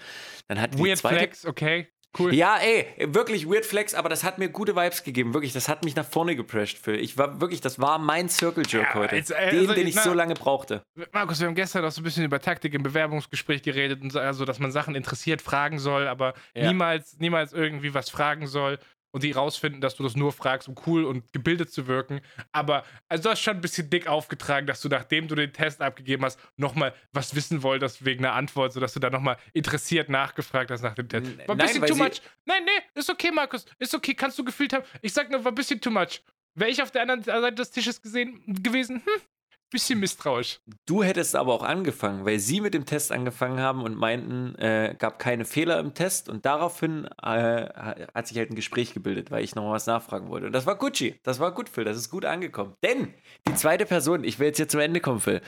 [0.48, 1.88] dann hat die Weird zweite Flex, okay.
[2.18, 2.35] Cool.
[2.35, 5.35] Ja, ey, wirklich Weird Flex, aber das hat mir gute Vibes gegeben.
[5.35, 6.87] Wirklich, das hat mich nach vorne geprescht.
[6.88, 9.16] Ich war wirklich, das war mein Circle Jerk Ja, heute.
[9.16, 10.83] jetzt, äh, den, also, den ich na- so lange brauchte.
[11.12, 14.18] Markus, wir haben gestern auch so ein bisschen über Taktik im Bewerbungsgespräch geredet und so,
[14.20, 16.68] also, dass man Sachen interessiert fragen soll, aber Ja.
[16.68, 18.79] niemals, niemals irgendwie was fragen soll
[19.16, 22.20] und die rausfinden, dass du das nur fragst, um cool und gebildet zu wirken.
[22.52, 25.81] Aber also du hast schon ein bisschen dick aufgetragen, dass du, nachdem du den Test
[25.81, 30.70] abgegeben hast, nochmal was wissen wolltest wegen einer Antwort, sodass du dann nochmal interessiert nachgefragt
[30.70, 31.24] hast nach dem Test.
[31.48, 32.20] War ein nein, bisschen too much.
[32.44, 33.64] Nein, nee, ist okay, Markus.
[33.79, 34.85] Ist okay, kannst du gefühlt haben.
[35.00, 36.20] Ich sag nur, war ein bisschen too much.
[36.55, 39.22] Wäre ich auf der anderen Seite des Tisches gesehen, gewesen, hm,
[39.70, 40.61] bisschen misstrauisch.
[40.87, 44.94] Du hättest aber auch angefangen, weil sie mit dem Test angefangen haben und meinten, äh,
[44.98, 47.68] gab keine Fehler im Test und daraufhin äh,
[48.14, 50.46] hat sich halt ein Gespräch gebildet, weil ich noch mal was nachfragen wollte.
[50.46, 52.74] Und das war Gucci, das war gut, Phil, das ist gut angekommen.
[52.85, 53.12] Denn
[53.48, 55.40] die zweite Person, ich will jetzt hier zum Ende kommen, Phil,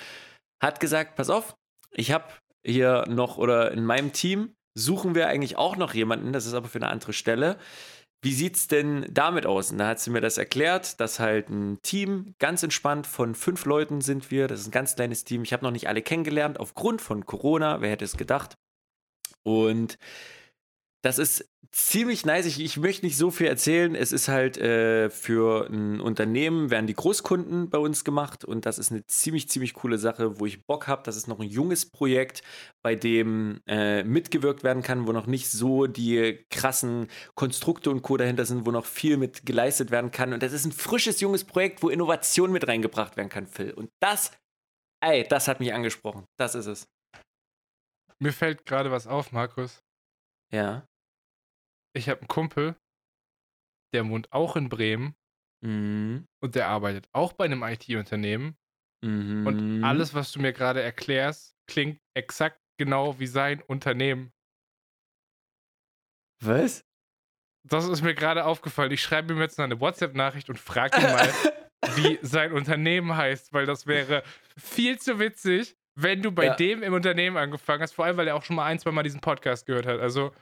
[0.62, 1.54] hat gesagt, pass auf,
[1.92, 2.26] ich habe
[2.64, 6.68] hier noch oder in meinem Team suchen wir eigentlich auch noch jemanden, das ist aber
[6.68, 7.58] für eine andere Stelle.
[8.20, 9.70] Wie sieht's denn damit aus?
[9.70, 13.64] Und da hat sie mir das erklärt, dass halt ein Team ganz entspannt von fünf
[13.64, 14.48] Leuten sind wir.
[14.48, 15.44] Das ist ein ganz kleines Team.
[15.44, 17.80] Ich habe noch nicht alle kennengelernt aufgrund von Corona.
[17.80, 18.56] Wer hätte es gedacht?
[19.44, 19.98] Und
[21.02, 22.46] das ist ziemlich nice.
[22.46, 23.94] Ich, ich möchte nicht so viel erzählen.
[23.94, 28.78] Es ist halt äh, für ein Unternehmen, werden die Großkunden bei uns gemacht und das
[28.78, 31.02] ist eine ziemlich, ziemlich coole Sache, wo ich Bock habe.
[31.04, 32.42] Das ist noch ein junges Projekt,
[32.82, 38.16] bei dem äh, mitgewirkt werden kann, wo noch nicht so die krassen Konstrukte und Co.
[38.16, 40.32] dahinter sind, wo noch viel mit geleistet werden kann.
[40.32, 43.72] Und das ist ein frisches, junges Projekt, wo Innovation mit reingebracht werden kann, Phil.
[43.72, 44.32] Und das,
[45.00, 46.24] ey, das hat mich angesprochen.
[46.38, 46.88] Das ist es.
[48.20, 49.80] Mir fällt gerade was auf, Markus.
[50.50, 50.87] Ja.
[51.94, 52.76] Ich habe einen Kumpel,
[53.94, 55.14] der wohnt auch in Bremen
[55.64, 56.26] Mhm.
[56.40, 58.56] und der arbeitet auch bei einem IT-Unternehmen.
[59.04, 59.46] Mhm.
[59.46, 64.32] Und alles, was du mir gerade erklärst, klingt exakt genau wie sein Unternehmen.
[66.42, 66.84] Was?
[67.68, 68.92] Das ist mir gerade aufgefallen.
[68.92, 71.32] Ich schreibe ihm jetzt noch eine WhatsApp-Nachricht und frage ihn mal,
[71.96, 74.22] wie sein Unternehmen heißt, weil das wäre
[74.56, 76.54] viel zu witzig, wenn du bei Ja.
[76.54, 77.92] dem im Unternehmen angefangen hast.
[77.94, 79.98] Vor allem, weil er auch schon mal ein, zwei Mal diesen Podcast gehört hat.
[79.98, 80.32] Also,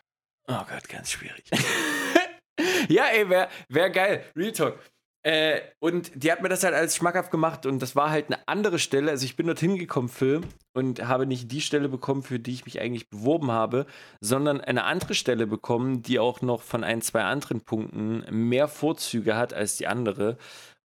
[0.48, 1.44] Oh Gott, ganz schwierig.
[2.88, 4.24] ja, ey, wäre wär geil.
[4.36, 4.78] Real Talk.
[5.26, 8.46] Äh, und die hat mir das halt alles schmackhaft gemacht und das war halt eine
[8.46, 9.10] andere Stelle.
[9.10, 12.64] Also ich bin dorthin gekommen, Phil, und habe nicht die Stelle bekommen, für die ich
[12.64, 13.86] mich eigentlich beworben habe,
[14.20, 19.34] sondern eine andere Stelle bekommen, die auch noch von ein, zwei anderen Punkten mehr Vorzüge
[19.36, 20.38] hat als die andere.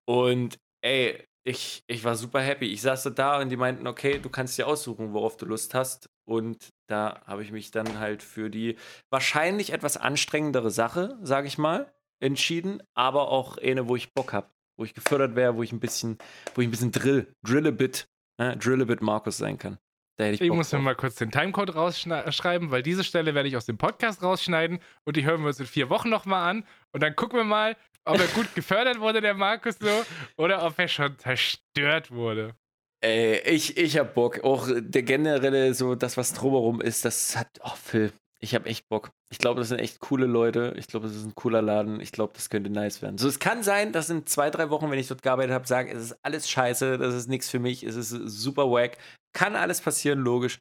[0.06, 2.66] Und ey, ich, ich war super happy.
[2.66, 6.10] Ich saß da und die meinten, okay, du kannst dir aussuchen, worauf du Lust hast.
[6.28, 8.76] Und da habe ich mich dann halt für die
[9.10, 14.48] wahrscheinlich etwas anstrengendere Sache, sage ich mal, entschieden, aber auch eine, wo ich Bock habe,
[14.76, 16.18] wo ich gefördert wäre, wo ich ein bisschen,
[16.54, 19.78] wo ich ein bisschen Drill, Drill a bit, äh, Drill a bit Markus sein kann.
[20.16, 20.84] Da hätte ich, ich Bock muss mir drauf.
[20.84, 25.16] mal kurz den Timecode rausschreiben, weil diese Stelle werde ich aus dem Podcast rausschneiden und
[25.16, 26.64] die hören wir uns in vier Wochen nochmal an.
[26.92, 30.04] Und dann gucken wir mal, ob er gut gefördert wurde, der Markus so,
[30.36, 32.56] oder ob er schon zerstört wurde.
[33.00, 34.42] Ey, ich, ich hab Bock.
[34.44, 38.88] Auch der generelle, so das, was drumherum ist, das hat, oh Phil, ich hab echt
[38.88, 39.10] Bock.
[39.30, 40.74] Ich glaube, das sind echt coole Leute.
[40.76, 42.00] Ich glaube, das ist ein cooler Laden.
[42.00, 43.18] Ich glaube, das könnte nice werden.
[43.18, 45.92] So, es kann sein, dass in zwei, drei Wochen, wenn ich dort gearbeitet habe, sage,
[45.92, 48.98] es ist alles scheiße, das ist nichts für mich, es ist super wack.
[49.32, 50.58] Kann alles passieren, logisch.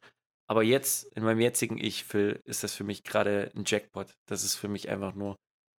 [0.48, 4.14] Aber jetzt, in meinem jetzigen Ich, Phil, ist das für mich gerade ein Jackpot.
[4.26, 5.36] Das ist für mich einfach nur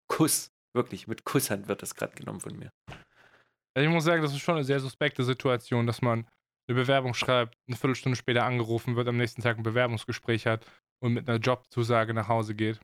[0.07, 0.51] Kuss.
[0.73, 2.69] Wirklich, mit Kusshand wird das gerade genommen von mir.
[3.73, 6.27] Also ich muss sagen, das ist schon eine sehr suspekte Situation, dass man
[6.69, 10.65] eine Bewerbung schreibt, eine Viertelstunde später angerufen wird, am nächsten Tag ein Bewerbungsgespräch hat
[10.99, 12.79] und mit einer Jobzusage nach Hause geht.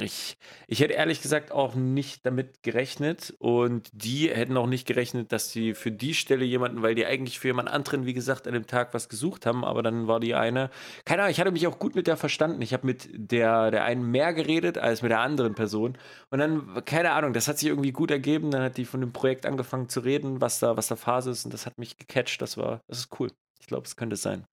[0.00, 0.38] Ich,
[0.68, 5.50] ich hätte ehrlich gesagt auch nicht damit gerechnet und die hätten auch nicht gerechnet, dass
[5.50, 8.66] sie für die Stelle jemanden, weil die eigentlich für jemand anderen, wie gesagt, an dem
[8.66, 10.70] Tag was gesucht haben, aber dann war die eine,
[11.04, 12.62] keine Ahnung, ich hatte mich auch gut mit der verstanden.
[12.62, 15.98] Ich habe mit der, der einen mehr geredet als mit der anderen Person
[16.30, 18.50] und dann, keine Ahnung, das hat sich irgendwie gut ergeben.
[18.50, 21.44] Dann hat die von dem Projekt angefangen zu reden, was da, was da Phase ist
[21.44, 22.40] und das hat mich gecatcht.
[22.40, 23.30] Das war, das ist cool.
[23.60, 24.46] Ich glaube, es könnte sein.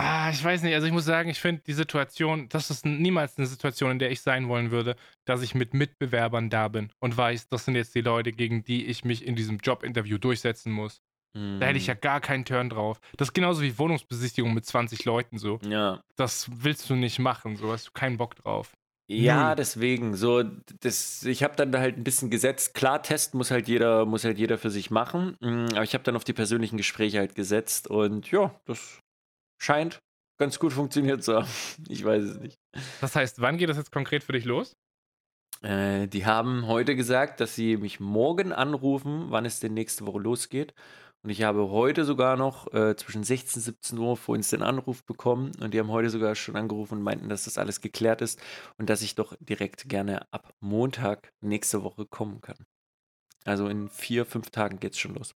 [0.00, 0.74] Ah, ich weiß nicht.
[0.74, 4.12] Also ich muss sagen, ich finde die Situation, das ist niemals eine Situation, in der
[4.12, 4.94] ich sein wollen würde,
[5.24, 8.86] dass ich mit Mitbewerbern da bin und weiß, das sind jetzt die Leute, gegen die
[8.86, 11.00] ich mich in diesem Jobinterview durchsetzen muss.
[11.34, 12.00] Da hätte ich ja Mm.
[12.00, 13.00] gar keinen Turn drauf.
[13.16, 15.58] Das ist genauso wie Wohnungsbesichtigung mit 20 Leuten so.
[15.68, 16.00] Ja.
[16.16, 18.72] Das willst du nicht machen, so hast du keinen Bock drauf.
[19.10, 20.14] Ja, deswegen.
[20.14, 20.42] So,
[20.80, 22.74] das, ich habe dann halt ein bisschen gesetzt.
[22.74, 25.36] Klar, Test muss halt jeder, muss halt jeder für sich machen.
[25.40, 28.98] Mm, Aber ich habe dann auf die persönlichen Gespräche halt gesetzt und ja, das
[29.58, 30.00] scheint
[30.38, 31.48] ganz gut funktioniert zu haben.
[31.88, 32.58] Ich weiß es nicht.
[33.00, 34.76] Das heißt, wann geht das jetzt konkret für dich los?
[35.62, 40.20] Äh, die haben heute gesagt, dass sie mich morgen anrufen, wann es denn nächste Woche
[40.20, 40.74] losgeht.
[41.24, 44.62] Und ich habe heute sogar noch äh, zwischen 16 und 17 Uhr vor uns den
[44.62, 45.50] Anruf bekommen.
[45.60, 48.40] Und die haben heute sogar schon angerufen und meinten, dass das alles geklärt ist
[48.78, 52.64] und dass ich doch direkt gerne ab Montag nächste Woche kommen kann.
[53.44, 55.34] Also in vier, fünf Tagen geht's schon los.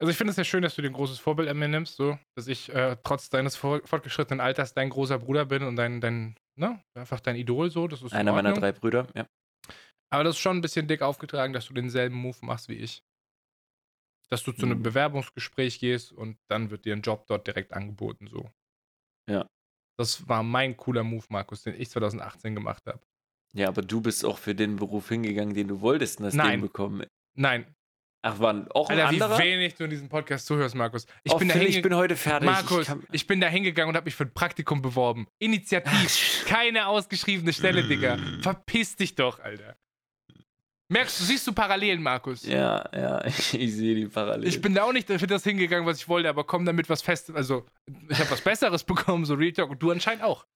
[0.00, 1.96] Also ich finde es ja schön, dass du dir ein großes Vorbild an mir nimmst,
[1.96, 6.36] so, dass ich äh, trotz deines fortgeschrittenen Alters dein großer Bruder bin und dein, dein,
[6.58, 7.86] ne, einfach dein Idol so.
[7.88, 9.26] Das ist in Einer meiner drei Brüder, ja.
[10.12, 13.02] Aber das ist schon ein bisschen dick aufgetragen, dass du denselben Move machst wie ich.
[14.30, 14.82] Dass du zu einem Mhm.
[14.82, 18.50] Bewerbungsgespräch gehst und dann wird dir ein Job dort direkt angeboten, so.
[19.30, 19.46] Ja.
[19.98, 23.00] Das war mein cooler Move, Markus, den ich 2018 gemacht habe.
[23.56, 26.58] Ja, aber du bist auch für den Beruf hingegangen, den du wolltest und hast Nein.
[26.58, 27.06] den bekommen.
[27.36, 27.72] Nein.
[28.26, 28.68] Ach, wann?
[28.70, 29.38] Auch ein Alter, anderer?
[29.38, 31.06] wie wenig du in diesem Podcast zuhörst, Markus.
[31.24, 32.48] Ich oh, bin Phil, ich bin heute fertig.
[32.48, 35.26] Markus, ich ich bin da hingegangen und habe mich für ein Praktikum beworben.
[35.38, 36.46] Initiativ.
[36.46, 38.16] Keine ausgeschriebene Stelle, Digga.
[38.40, 39.76] Verpiss dich doch, Alter.
[40.88, 42.46] Merkst du, siehst du Parallelen, Markus?
[42.46, 44.48] Ja, ja, ich, ich sehe die Parallelen.
[44.48, 47.02] Ich bin da auch nicht für das hingegangen, was ich wollte, aber komm damit was
[47.02, 47.34] Festes.
[47.34, 47.66] Also,
[48.08, 50.46] ich habe was Besseres bekommen, so Real Talk, und du anscheinend auch.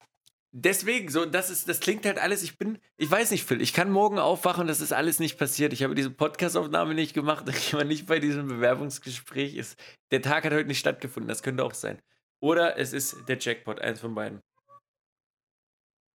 [0.51, 3.71] Deswegen, so, das ist, das klingt halt alles, ich bin, ich weiß nicht, Phil, ich
[3.71, 5.73] kann morgen aufwachen das ist alles nicht passiert.
[5.73, 9.55] Ich habe diese Podcast-Aufnahme nicht gemacht, ich war nicht bei diesem Bewerbungsgespräch.
[9.55, 9.79] Ist,
[10.11, 12.01] der Tag hat heute nicht stattgefunden, das könnte auch sein.
[12.41, 14.41] Oder es ist der Jackpot, eins von beiden.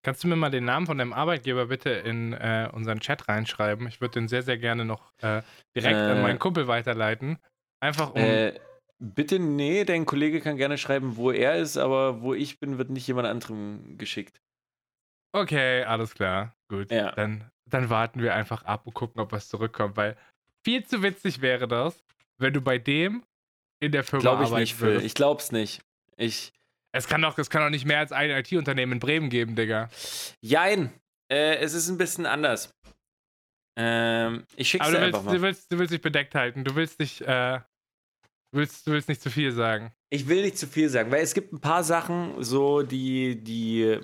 [0.04, 3.86] Kannst du mir mal den Namen von deinem Arbeitgeber bitte in äh, unseren Chat reinschreiben?
[3.86, 5.42] Ich würde den sehr, sehr gerne noch äh,
[5.76, 6.22] direkt an Äh.
[6.22, 7.38] meinen Kumpel weiterleiten.
[7.80, 8.20] Einfach um.
[9.04, 12.90] Bitte, nee, dein Kollege kann gerne schreiben, wo er ist, aber wo ich bin, wird
[12.90, 14.40] nicht jemand anderem geschickt.
[15.34, 16.54] Okay, alles klar.
[16.68, 16.90] Gut.
[16.92, 17.10] Ja.
[17.12, 20.16] Dann, dann warten wir einfach ab und gucken, ob was zurückkommt, weil
[20.64, 22.02] viel zu witzig wäre das,
[22.38, 23.24] wenn du bei dem
[23.80, 25.00] in der Firma Glaube ich nicht, Phil.
[25.04, 25.82] Ich glaub's nicht.
[26.16, 26.52] Ich,
[26.92, 29.88] Es kann doch, es kann doch nicht mehr als ein IT-Unternehmen in Bremen geben, Digga.
[30.40, 30.92] jein,
[31.32, 32.70] äh, es ist ein bisschen anders.
[33.76, 35.36] Ähm, ich schick's Aber dir du einfach willst, mal.
[35.36, 36.62] du, willst, du willst dich bedeckt halten.
[36.62, 37.60] Du willst dich, äh,
[38.52, 39.92] du willst, du willst nicht zu viel sagen.
[40.10, 43.98] Ich will nicht zu viel sagen, weil es gibt ein paar Sachen, so die, die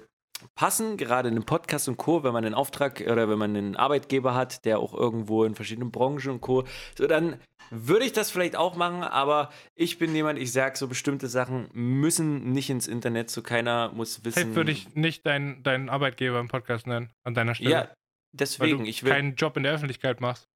[0.55, 3.77] passen, gerade in einem Podcast und Co., wenn man einen Auftrag oder wenn man einen
[3.77, 6.65] Arbeitgeber hat, der auch irgendwo in verschiedenen Branchen und Co.,
[6.97, 7.41] so dann
[7.71, 11.69] würde ich das vielleicht auch machen, aber ich bin jemand, ich sag so bestimmte Sachen
[11.73, 14.41] müssen nicht ins Internet, so keiner muss wissen.
[14.41, 17.71] Safe würde ich nicht deinen, deinen Arbeitgeber im Podcast nennen, an deiner Stelle.
[17.71, 17.95] Ja, weil
[18.33, 19.13] deswegen, du ich will.
[19.13, 20.49] keinen Job in der Öffentlichkeit machst.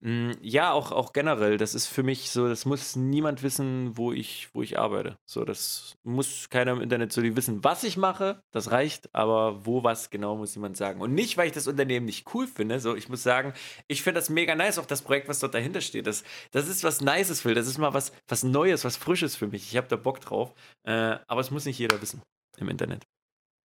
[0.00, 1.56] Mm, Ja, auch, auch generell.
[1.56, 5.18] Das ist für mich so, das muss niemand wissen, wo ich, wo ich arbeite.
[5.24, 9.64] So, das muss keiner im Internet so die wissen, was ich mache, das reicht, aber
[9.66, 11.00] wo was genau muss jemand sagen.
[11.00, 12.80] Und nicht, weil ich das Unternehmen nicht cool finde.
[12.80, 13.52] So, ich muss sagen,
[13.88, 16.06] ich finde das mega nice, auch das Projekt, was dort dahinter steht.
[16.06, 17.54] Das, das ist was Nices, Phil.
[17.54, 19.70] Das ist mal was, was Neues, was Frisches für mich.
[19.70, 20.54] Ich habe da Bock drauf.
[20.84, 22.22] Äh, aber es muss nicht jeder wissen
[22.58, 23.04] im Internet.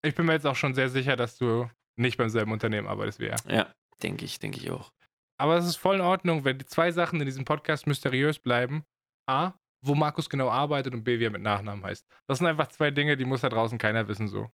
[0.01, 3.19] Ich bin mir jetzt auch schon sehr sicher, dass du nicht beim selben Unternehmen arbeitest
[3.19, 3.37] wie er.
[3.49, 3.67] Ja,
[4.01, 4.91] denke ich, denke ich auch.
[5.39, 8.83] Aber es ist voll in Ordnung, wenn die zwei Sachen in diesem Podcast mysteriös bleiben.
[9.27, 12.05] A, wo Markus genau arbeitet und B, wie er mit Nachnamen heißt.
[12.27, 14.49] Das sind einfach zwei Dinge, die muss da draußen keiner wissen so.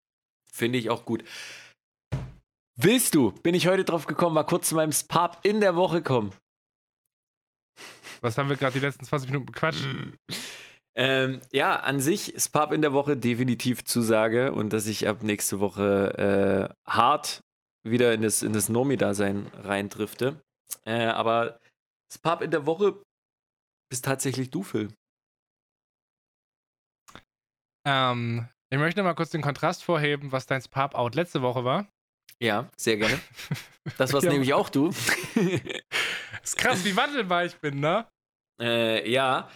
[0.51, 1.23] Finde ich auch gut.
[2.77, 6.01] Willst du, bin ich heute drauf gekommen, mal kurz zu meinem Spap in der Woche
[6.01, 6.33] kommen.
[8.21, 9.85] Was haben wir gerade die letzten 20 Minuten bequatscht?
[10.97, 15.59] Ähm, ja, an sich Spap in der Woche definitiv Zusage und dass ich ab nächste
[15.59, 17.43] Woche äh, hart
[17.83, 20.41] wieder in das, in das Nomi-Dasein reindrifte.
[20.85, 21.59] Äh, aber
[22.13, 23.01] Spap in der Woche
[23.89, 24.93] bist tatsächlich du, Phil.
[27.87, 31.87] Ähm, ich möchte mal kurz den Kontrast vorheben, was dein Pop-Out letzte Woche war.
[32.41, 33.19] Ja, sehr gerne.
[33.99, 34.31] Das war's Ja.
[34.31, 34.89] nämlich auch du.
[36.43, 38.07] Ist krass, wie wandelbar ich bin, ne?
[38.59, 39.47] Äh, ja.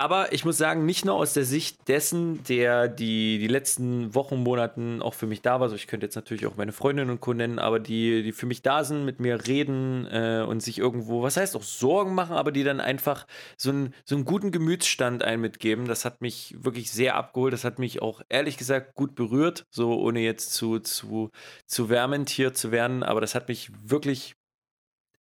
[0.00, 4.42] Aber ich muss sagen, nicht nur aus der Sicht dessen, der die, die letzten Wochen,
[4.42, 5.64] Monaten auch für mich da war.
[5.64, 7.34] Also ich könnte jetzt natürlich auch meine Freundinnen und Co.
[7.34, 11.22] nennen, aber die, die für mich da sind, mit mir reden äh, und sich irgendwo,
[11.22, 13.26] was heißt auch Sorgen machen, aber die dann einfach
[13.58, 15.86] so einen, so einen guten Gemütsstand ein mitgeben.
[15.86, 17.52] Das hat mich wirklich sehr abgeholt.
[17.52, 21.30] Das hat mich auch ehrlich gesagt gut berührt, so ohne jetzt zu, zu,
[21.66, 23.02] zu wärmend hier zu werden.
[23.02, 24.34] Aber das hat mich wirklich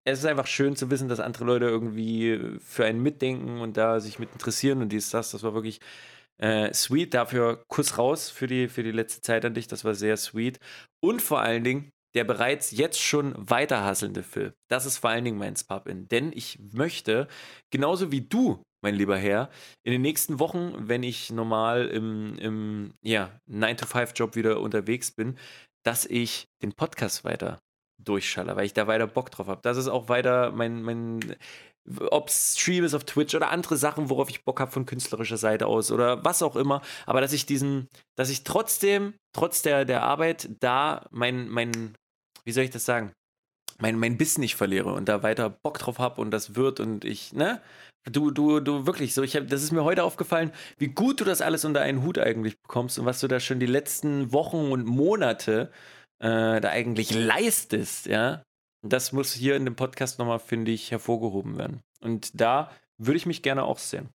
[0.07, 3.99] es ist einfach schön zu wissen, dass andere Leute irgendwie für einen mitdenken und da
[3.99, 5.31] sich mit interessieren und dies, das.
[5.31, 5.81] Das war wirklich
[6.37, 7.13] äh, sweet.
[7.13, 9.67] Dafür Kuss raus für die, für die letzte Zeit an dich.
[9.67, 10.59] Das war sehr sweet.
[11.03, 14.55] Und vor allen Dingen der bereits jetzt schon weiterhasselnde Phil.
[14.69, 16.07] Das ist vor allen Dingen mein Spub-In.
[16.07, 17.27] Denn ich möchte,
[17.69, 19.51] genauso wie du, mein lieber Herr,
[19.83, 25.37] in den nächsten Wochen, wenn ich normal im, im ja, 9-to-5-Job wieder unterwegs bin,
[25.83, 27.59] dass ich den Podcast weiter
[28.03, 29.61] durchschaller, weil ich da weiter Bock drauf habe.
[29.63, 31.35] Das ist auch weiter mein, mein
[32.11, 35.67] ob Stream ist auf Twitch oder andere Sachen, worauf ich Bock habe von künstlerischer Seite
[35.67, 36.81] aus oder was auch immer.
[37.05, 41.95] Aber dass ich diesen, dass ich trotzdem, trotz der, der Arbeit, da mein, mein,
[42.43, 43.13] wie soll ich das sagen,
[43.79, 47.05] mein, mein Biss nicht verliere und da weiter Bock drauf habe und das wird und
[47.05, 47.61] ich, ne?
[48.09, 51.25] Du, du, du wirklich so, ich hab, das ist mir heute aufgefallen, wie gut du
[51.25, 54.71] das alles unter einen Hut eigentlich bekommst und was du da schon die letzten Wochen
[54.71, 55.71] und Monate
[56.19, 58.43] äh, da eigentlich leistest, ja,
[58.81, 61.81] das muss hier in dem Podcast nochmal, finde ich, hervorgehoben werden.
[62.01, 64.09] Und da würde ich mich gerne auch sehen.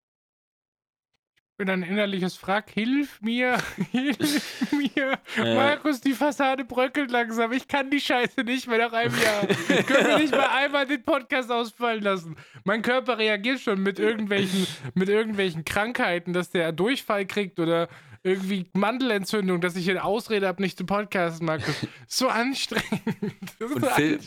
[1.35, 3.57] Ich bin ein innerliches Frag, hilf mir,
[3.91, 5.19] hilf mir.
[5.37, 5.53] Äh.
[5.53, 7.51] Markus, die Fassade bröckelt langsam.
[7.51, 9.45] Ich kann die Scheiße nicht mehr nach einem Jahr.
[9.83, 12.37] Können wir nicht mal einmal den Podcast ausfallen lassen?
[12.63, 17.87] Mein Körper reagiert schon mit irgendwelchen, mit irgendwelchen Krankheiten, dass der Durchfall kriegt oder
[18.23, 21.75] irgendwie Mandelentzündung, dass ich eine Ausrede habe, nicht zu podcasten, Markus.
[22.07, 23.59] So anstrengend.
[23.59, 24.19] Und Phil.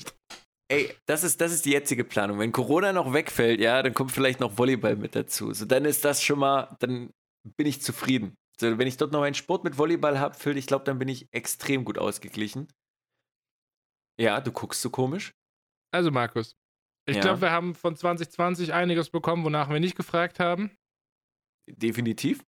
[0.69, 2.41] Ey, das ist, das ist die jetzige Planung.
[2.41, 5.53] Wenn Corona noch wegfällt, ja, dann kommt vielleicht noch Volleyball mit dazu.
[5.53, 7.11] So, dann ist das schon mal, dann
[7.57, 8.37] bin ich zufrieden.
[8.61, 11.09] So, wenn ich dort noch einen Sport mit Volleyball habe, Phil, ich glaube, dann bin
[11.09, 12.69] ich extrem gut ausgeglichen.
[14.21, 15.33] Ja, du guckst so komisch.
[15.95, 16.57] Also, Markus,
[17.09, 17.23] ich ja.
[17.23, 20.77] glaube, wir haben von 2020 einiges bekommen, wonach wir nicht gefragt haben.
[21.71, 22.43] Definitiv.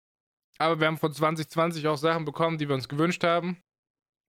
[0.59, 3.63] Aber wir haben von 2020 auch Sachen bekommen, die wir uns gewünscht haben.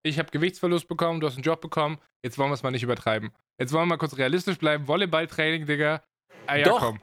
[0.04, 2.00] Ich habe Gewichtsverlust bekommen, du hast einen Job bekommen.
[2.24, 3.32] Jetzt wollen wir es mal nicht übertreiben.
[3.60, 4.88] Jetzt wollen wir mal kurz realistisch bleiben.
[4.88, 6.04] Volleyballtraining, Digga.
[6.48, 6.80] Ah ja, Doch.
[6.80, 7.00] komm.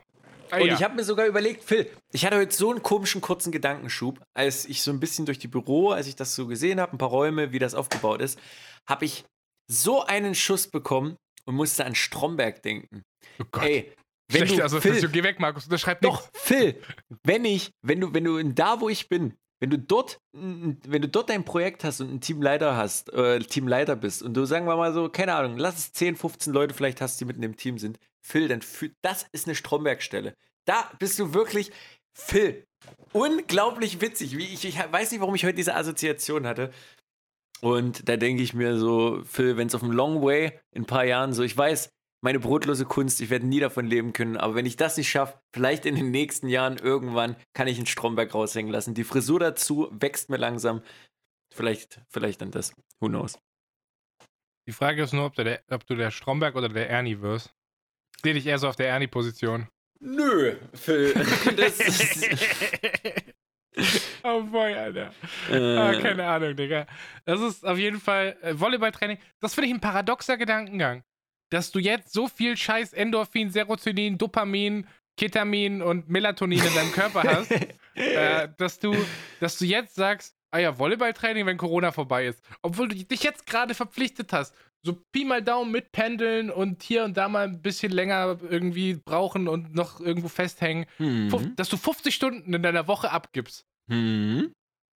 [0.51, 0.75] Ah, und ja.
[0.75, 4.65] ich habe mir sogar überlegt, Phil, ich hatte heute so einen komischen kurzen Gedankenschub, als
[4.65, 7.09] ich so ein bisschen durch die Büro, als ich das so gesehen habe, ein paar
[7.09, 8.39] Räume, wie das aufgebaut ist,
[8.89, 9.25] habe ich
[9.69, 11.17] so einen Schuss bekommen
[11.47, 13.03] und musste an Stromberg denken.
[13.41, 13.65] Oh Gott.
[13.65, 13.93] Ey,
[14.29, 16.41] wenn Schlecht, du, also Phil, geh weg, Markus, unterschreib Doch, nichts.
[16.41, 16.83] Phil,
[17.23, 21.09] wenn ich, wenn du, wenn du da, wo ich bin, wenn du dort, wenn du
[21.09, 24.77] dort dein Projekt hast und ein Teamleiter hast, äh, Teamleiter bist und du sagen wir
[24.77, 27.79] mal so, keine Ahnung, lass es 10, 15 Leute vielleicht hast, die mitten im Team
[27.79, 30.35] sind, Phil, dann für, das ist eine Strombergstelle.
[30.67, 31.71] Da bist du wirklich,
[32.13, 32.65] Phil,
[33.13, 34.37] unglaublich witzig.
[34.37, 36.71] Wie ich, ich weiß nicht, warum ich heute diese Assoziation hatte.
[37.61, 40.87] Und da denke ich mir so, Phil, wenn es auf dem Long Way in ein
[40.87, 41.91] paar Jahren so, ich weiß,
[42.21, 45.39] meine brotlose Kunst, ich werde nie davon leben können, aber wenn ich das nicht schaffe,
[45.53, 48.95] vielleicht in den nächsten Jahren irgendwann kann ich einen Stromberg raushängen lassen.
[48.95, 50.83] Die Frisur dazu wächst mir langsam.
[51.55, 52.75] Vielleicht, vielleicht dann das.
[53.01, 53.39] Who knows?
[54.67, 57.55] Die Frage ist nur, ob du der, ob du der Stromberg oder der Ernie wirst.
[58.17, 59.69] Ich sehe dich eher so auf der Ernie-Position.
[60.01, 61.15] Nö, Phil.
[61.57, 62.27] Das ist
[64.25, 65.13] oh boy, Alter.
[65.51, 65.77] Äh.
[65.77, 66.87] Ah, keine Ahnung, Digga.
[67.27, 69.19] Das ist auf jeden Fall äh, Volleyballtraining.
[69.41, 71.05] Das finde ich ein paradoxer Gedankengang
[71.51, 74.87] dass du jetzt so viel scheiß Endorphin, Serotonin, Dopamin,
[75.17, 77.51] Ketamin und Melatonin in deinem Körper hast,
[77.95, 78.95] äh, dass, du,
[79.41, 82.43] dass du jetzt sagst, ah ja, Volleyballtraining, wenn Corona vorbei ist.
[82.63, 84.55] Obwohl du dich jetzt gerade verpflichtet hast.
[84.83, 88.95] So Pi mal Daumen mit Pendeln und hier und da mal ein bisschen länger irgendwie
[88.95, 90.87] brauchen und noch irgendwo festhängen.
[90.99, 91.55] Mhm.
[91.57, 93.65] Dass du 50 Stunden in deiner Woche abgibst.
[93.89, 94.53] Mhm.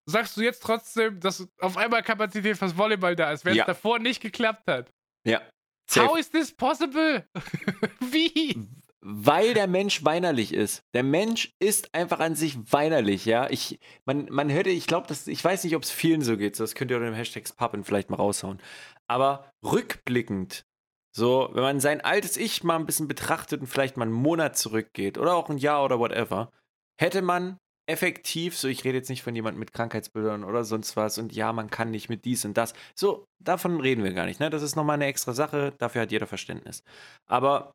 [0.07, 3.65] Sagst du jetzt trotzdem, dass auf einmal Kapazität fürs Volleyball da ist, wenn ja.
[3.65, 4.93] es davor nicht geklappt hat?
[5.27, 5.43] Ja,
[5.91, 6.07] Safe.
[6.07, 7.25] How is this possible?
[8.01, 8.69] Wie?
[9.01, 10.85] Weil der Mensch weinerlich ist.
[10.95, 13.51] Der Mensch ist einfach an sich weinerlich, ja.
[13.51, 16.61] Ich, man, man hörte, ich glaube, ich weiß nicht, ob es vielen so geht.
[16.61, 18.61] das könnt ihr unter dem Hashtag Pappen vielleicht mal raushauen.
[19.09, 20.65] Aber rückblickend,
[21.11, 24.57] so, wenn man sein altes Ich mal ein bisschen betrachtet und vielleicht mal einen Monat
[24.57, 26.53] zurückgeht oder auch ein Jahr oder whatever,
[27.01, 27.59] hätte man
[27.91, 31.53] effektiv, so ich rede jetzt nicht von jemandem mit Krankheitsbildern oder sonst was und ja,
[31.53, 32.73] man kann nicht mit dies und das.
[32.95, 34.41] So, davon reden wir gar nicht.
[34.41, 34.51] Ne?
[34.51, 36.83] Das ist nochmal eine extra Sache, dafür hat jeder Verständnis.
[37.27, 37.73] Aber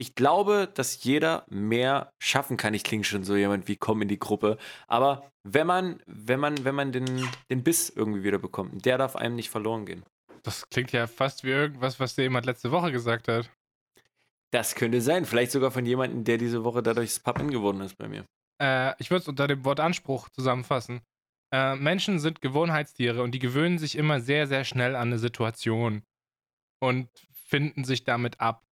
[0.00, 2.72] ich glaube, dass jeder mehr schaffen kann.
[2.72, 4.56] Ich klinge schon so jemand wie komm in die Gruppe.
[4.86, 9.16] Aber wenn man, wenn man, wenn man den, den Biss irgendwie wieder bekommt, der darf
[9.16, 10.04] einem nicht verloren gehen.
[10.44, 13.50] Das klingt ja fast wie irgendwas, was dir jemand letzte Woche gesagt hat.
[14.52, 15.24] Das könnte sein.
[15.24, 18.24] Vielleicht sogar von jemandem, der diese Woche dadurch das Pappen geworden ist bei mir.
[18.60, 21.00] Äh, ich würde es unter dem Wort Anspruch zusammenfassen.
[21.52, 26.02] Äh, Menschen sind Gewohnheitstiere und die gewöhnen sich immer sehr, sehr schnell an eine Situation
[26.80, 28.64] und finden sich damit ab.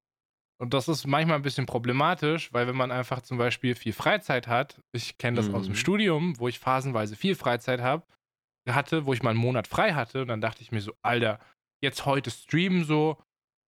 [0.58, 4.48] Und das ist manchmal ein bisschen problematisch, weil wenn man einfach zum Beispiel viel Freizeit
[4.48, 5.56] hat, ich kenne das mhm.
[5.56, 5.78] aus dem mhm.
[5.78, 8.06] Studium, wo ich phasenweise viel Freizeit habe,
[8.70, 11.40] hatte, wo ich mal einen Monat frei hatte, und dann dachte ich mir so, Alter,
[11.84, 13.22] jetzt heute streamen so,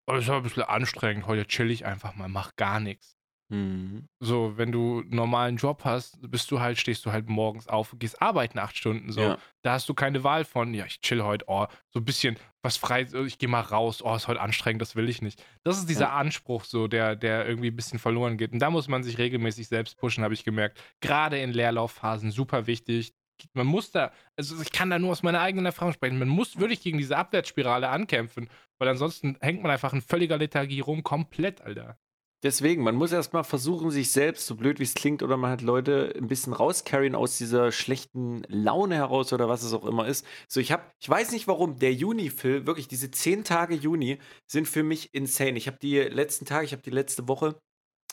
[0.06, 3.15] oh, das ist aber ein bisschen anstrengend, heute chill ich einfach mal, mach gar nichts.
[3.49, 4.09] Mhm.
[4.18, 7.94] So, wenn du einen normalen Job hast, bist du halt, stehst du halt morgens auf,
[7.99, 9.12] gehst arbeiten acht Stunden.
[9.12, 9.38] So, ja.
[9.62, 12.76] da hast du keine Wahl von, ja, ich chill heute, oh, so ein bisschen was
[12.76, 15.42] frei, ich gehe mal raus, oh, ist heute anstrengend, das will ich nicht.
[15.62, 16.16] Das ist dieser ja.
[16.16, 18.53] Anspruch, so, der, der irgendwie ein bisschen verloren geht.
[18.53, 20.82] Und da muss man sich regelmäßig selbst pushen, habe ich gemerkt.
[21.01, 23.14] Gerade in Leerlaufphasen super wichtig.
[23.53, 26.59] Man muss da, also ich kann da nur aus meiner eigenen Erfahrung sprechen, man muss
[26.59, 31.61] wirklich gegen diese Abwärtsspirale ankämpfen, weil ansonsten hängt man einfach in völliger Lethargie rum, komplett,
[31.61, 31.99] Alter.
[32.43, 35.62] Deswegen, man muss erstmal versuchen, sich selbst, so blöd wie es klingt, oder man hat
[35.62, 40.26] Leute ein bisschen rauscarryen aus dieser schlechten Laune heraus oder was es auch immer ist.
[40.47, 44.68] So, ich habe, ich weiß nicht warum, der Juni-Film, wirklich diese zehn Tage Juni sind
[44.68, 45.57] für mich insane.
[45.57, 47.59] Ich habe die letzten Tage, ich habe die letzte Woche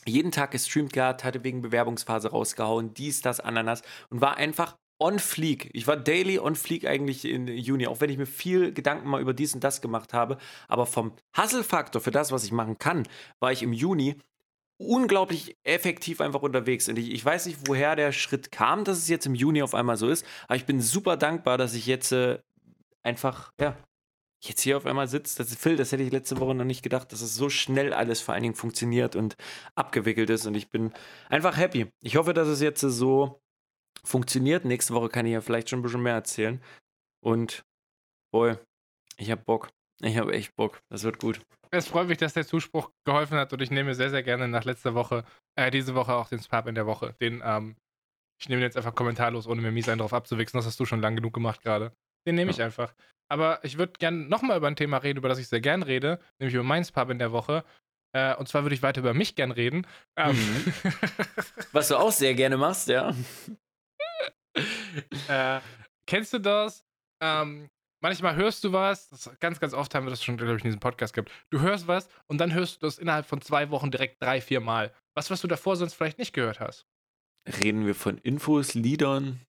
[0.05, 5.19] jeden Tag gestreamt gehabt, hatte wegen Bewerbungsphase rausgehauen, dies, das, Ananas und war einfach on
[5.19, 5.69] fleek.
[5.73, 9.21] Ich war daily on fleek eigentlich in Juni, auch wenn ich mir viel Gedanken mal
[9.21, 10.37] über dies und das gemacht habe.
[10.69, 13.03] Aber vom Hustle-Faktor für das, was ich machen kann,
[13.41, 14.15] war ich im Juni
[14.77, 16.87] unglaublich effektiv einfach unterwegs.
[16.87, 19.75] Und ich, ich, weiß nicht, woher der Schritt kam, dass es jetzt im Juni auf
[19.75, 20.25] einmal so ist.
[20.47, 22.39] Aber ich bin super dankbar, dass ich jetzt äh,
[23.03, 23.75] einfach, ja,
[24.39, 25.37] jetzt hier auf einmal sitze.
[25.37, 28.21] Das Phil, das hätte ich letzte Woche noch nicht gedacht, dass es so schnell alles
[28.21, 29.35] vor allen Dingen funktioniert und
[29.75, 30.45] abgewickelt ist.
[30.45, 30.93] Und ich bin
[31.29, 31.87] einfach happy.
[32.01, 33.42] Ich hoffe, dass es jetzt so
[34.05, 34.65] funktioniert.
[34.65, 36.61] Nächste Woche kann ich ja vielleicht schon ein bisschen mehr erzählen.
[37.23, 37.63] Und,
[38.31, 38.57] boy,
[39.17, 39.69] ich hab Bock.
[40.01, 40.81] Ich habe echt Bock.
[40.89, 41.41] Das wird gut.
[41.71, 44.63] Es freut mich, dass der Zuspruch geholfen hat und ich nehme sehr, sehr gerne nach
[44.63, 45.23] letzter Woche,
[45.55, 47.15] äh, diese Woche auch den Spab in der Woche.
[47.19, 47.77] Den, ähm,
[48.39, 50.57] ich nehme jetzt einfach kommentarlos, ohne mir mies einen drauf abzuwichsen.
[50.57, 51.93] Das hast du schon lang genug gemacht gerade.
[52.27, 52.65] Den nehme ich ja.
[52.65, 52.93] einfach.
[53.29, 56.19] Aber ich würde gerne nochmal über ein Thema reden, über das ich sehr gern rede,
[56.39, 57.63] nämlich über meins Pub in der Woche.
[58.15, 59.87] Äh, und zwar würde ich weiter über mich gern reden.
[60.15, 60.73] Ähm, mhm.
[61.71, 63.15] Was du auch sehr gerne machst, ja.
[65.27, 65.59] äh,
[66.07, 66.85] kennst du das?
[67.21, 67.69] Ähm,
[68.01, 70.79] manchmal hörst du was, ganz, ganz oft haben wir das schon, glaube ich, in diesem
[70.79, 71.31] Podcast gehabt.
[71.49, 74.59] Du hörst was und dann hörst du das innerhalb von zwei Wochen direkt drei, vier
[74.59, 74.93] Mal.
[75.15, 76.85] Was, was du davor sonst vielleicht nicht gehört hast.
[77.61, 79.41] Reden wir von Infos, Liedern?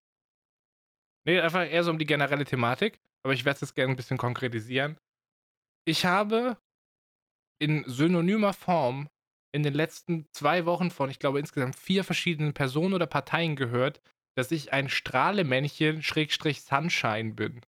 [1.27, 3.01] Nee, einfach eher so um die generelle Thematik.
[3.23, 4.99] Aber ich werde es jetzt gerne ein bisschen konkretisieren.
[5.87, 6.59] Ich habe
[7.59, 9.09] in synonymer Form
[9.53, 14.03] in den letzten zwei Wochen von, ich glaube, insgesamt vier verschiedenen Personen oder Parteien gehört,
[14.37, 17.61] dass ich ein Strahlemännchen Schrägstrich Sunshine bin.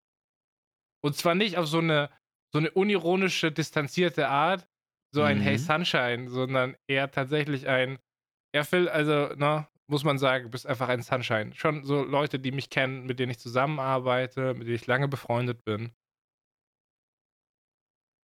[1.05, 2.11] Und zwar nicht auf so eine,
[2.53, 4.67] so eine unironische, distanzierte Art,
[5.15, 5.43] so ein mhm.
[5.43, 7.99] Hey Sunshine, sondern eher tatsächlich ein,
[8.53, 11.55] er Phil, also, ne, muss man sagen, bist einfach ein Sunshine.
[11.55, 15.65] Schon so Leute, die mich kennen, mit denen ich zusammenarbeite, mit denen ich lange befreundet
[15.65, 15.93] bin.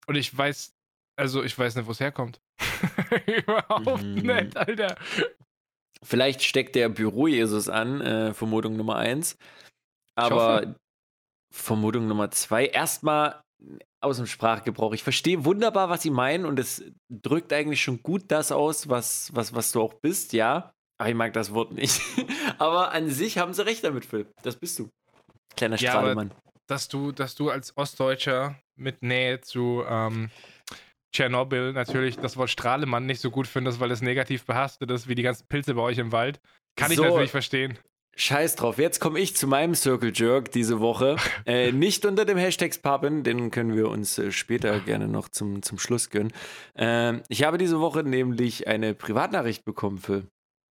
[0.07, 0.74] Und ich weiß,
[1.16, 2.40] also ich weiß nicht, wo es herkommt.
[3.26, 4.14] Überhaupt mhm.
[4.14, 4.97] nicht, Alter.
[6.03, 9.36] Vielleicht steckt der Büro-Jesus an, äh, Vermutung Nummer eins.
[10.16, 10.74] Aber
[11.53, 13.40] Vermutung Nummer zwei, erstmal
[14.00, 14.92] aus dem Sprachgebrauch.
[14.94, 19.30] Ich verstehe wunderbar, was Sie meinen und es drückt eigentlich schon gut das aus, was,
[19.32, 20.72] was, was du auch bist, ja.
[20.98, 22.00] Aber ich mag das Wort nicht.
[22.59, 24.26] aber an sich haben sie recht damit, Phil.
[24.42, 24.88] Das bist du.
[25.57, 26.28] Kleiner Strahlemann.
[26.28, 26.36] Ja,
[26.66, 30.30] dass du, dass du als Ostdeutscher mit Nähe zu ähm,
[31.12, 35.14] Tschernobyl natürlich das Wort Strahlemann nicht so gut findest, weil es negativ behaftet ist, wie
[35.14, 36.40] die ganzen Pilze bei euch im Wald.
[36.76, 37.78] Kann so, ich natürlich verstehen.
[38.14, 41.16] Scheiß drauf, jetzt komme ich zu meinem Circle Jerk diese Woche.
[41.44, 45.60] Äh, nicht unter dem Hashtag Pappen, den können wir uns äh, später gerne noch zum,
[45.62, 46.32] zum Schluss gönnen.
[46.74, 50.22] Äh, ich habe diese Woche nämlich eine Privatnachricht bekommen für.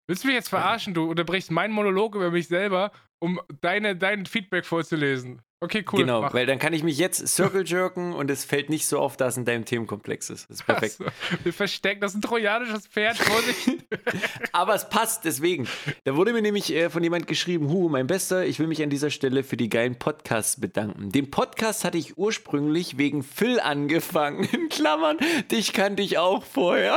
[0.06, 0.94] Willst du mich jetzt verarschen?
[0.94, 5.42] Du unterbrichst meinen Monolog über mich selber, um deine, dein Feedback vorzulesen.
[5.62, 6.00] Okay, cool.
[6.00, 6.32] Genau, mach.
[6.32, 9.34] weil dann kann ich mich jetzt circle jerken und es fällt nicht so auf, dass
[9.34, 10.48] es in deinem Themenkomplex ist.
[10.48, 10.94] Das ist perfekt.
[10.94, 11.04] So,
[11.44, 13.84] wir verstecken, das ist ein trojanisches Pferd, Vorsicht.
[14.52, 15.68] Aber es passt, deswegen.
[16.04, 18.88] Da wurde mir nämlich äh, von jemand geschrieben, Hu, mein Bester, ich will mich an
[18.88, 21.12] dieser Stelle für die geilen Podcasts bedanken.
[21.12, 24.44] Den Podcast hatte ich ursprünglich wegen Phil angefangen.
[24.52, 25.18] In Klammern,
[25.50, 26.96] dich kannte ich auch vorher.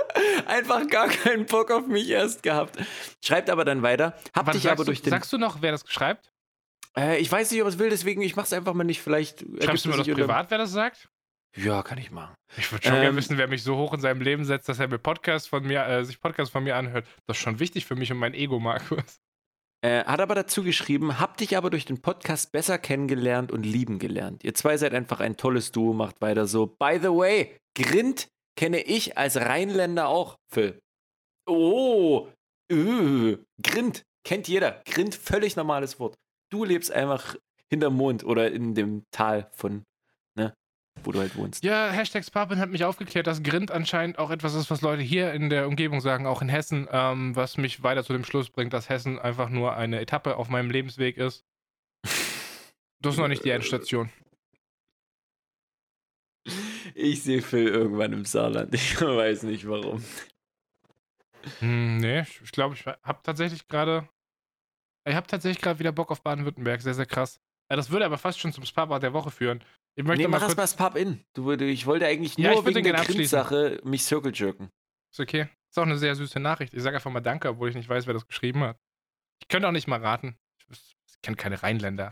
[0.46, 2.76] Einfach gar keinen Bock auf mich erst gehabt.
[3.22, 4.18] Schreibt aber dann weiter.
[4.34, 5.10] Hab Wann dich aber durch du, den.
[5.12, 6.31] Sagst du noch, wer das schreibt?
[6.96, 9.00] Äh, ich weiß nicht, ob es will, deswegen ich mach's einfach mal nicht.
[9.00, 9.44] Vielleicht.
[9.62, 11.08] Schreibst du mir das privat, wer das sagt?
[11.56, 12.34] Ja, kann ich machen.
[12.56, 14.78] Ich würde schon ähm, gerne wissen, wer mich so hoch in seinem Leben setzt, dass
[14.78, 17.06] er mir Podcast von mir, äh, sich Podcast von mir anhört.
[17.26, 19.20] Das ist schon wichtig für mich und mein Ego, Markus.
[19.84, 23.98] Äh, hat aber dazu geschrieben, hab dich aber durch den Podcast besser kennengelernt und lieben
[23.98, 24.44] gelernt.
[24.44, 26.66] Ihr zwei seid einfach ein tolles Duo, macht weiter so.
[26.66, 30.78] By the way, Grind kenne ich als Rheinländer auch, Phil.
[31.46, 32.28] Oh,
[32.70, 34.04] öh, Grind.
[34.24, 34.80] Kennt jeder.
[34.84, 36.14] Grind, völlig normales Wort.
[36.52, 37.34] Du lebst einfach
[37.70, 39.86] hinterm Mond oder in dem Tal von,
[40.34, 40.54] ne,
[41.02, 41.64] wo du halt wohnst.
[41.64, 45.32] Ja, Hashtag Sparpin hat mich aufgeklärt, dass Grind anscheinend auch etwas ist, was Leute hier
[45.32, 48.74] in der Umgebung sagen, auch in Hessen, ähm, was mich weiter zu dem Schluss bringt,
[48.74, 51.46] dass Hessen einfach nur eine Etappe auf meinem Lebensweg ist.
[53.00, 54.10] Das ist noch nicht die Endstation.
[56.94, 58.74] Ich sehe Phil irgendwann im Saarland.
[58.74, 60.04] Ich weiß nicht warum.
[61.60, 64.06] Hm, nee, ich glaube, ich habe tatsächlich gerade.
[65.04, 66.80] Ich habe tatsächlich gerade wieder Bock auf Baden-Württemberg.
[66.80, 67.40] Sehr, sehr krass.
[67.68, 69.64] Das würde aber fast schon zum Spa der Woche führen.
[69.94, 70.56] Ich möchte nee, mal mach kurz...
[70.56, 71.24] das Pub in.
[71.34, 74.70] Du, ich wollte eigentlich nur ja, ich wegen der Grindsache mich circle jerken.
[75.10, 75.48] Ist okay.
[75.70, 76.74] Ist auch eine sehr süße Nachricht.
[76.74, 78.78] Ich sage einfach mal Danke, obwohl ich nicht weiß, wer das geschrieben hat.
[79.40, 80.36] Ich könnte auch nicht mal raten.
[80.70, 82.10] Ich, ich kenne keine Rheinländer.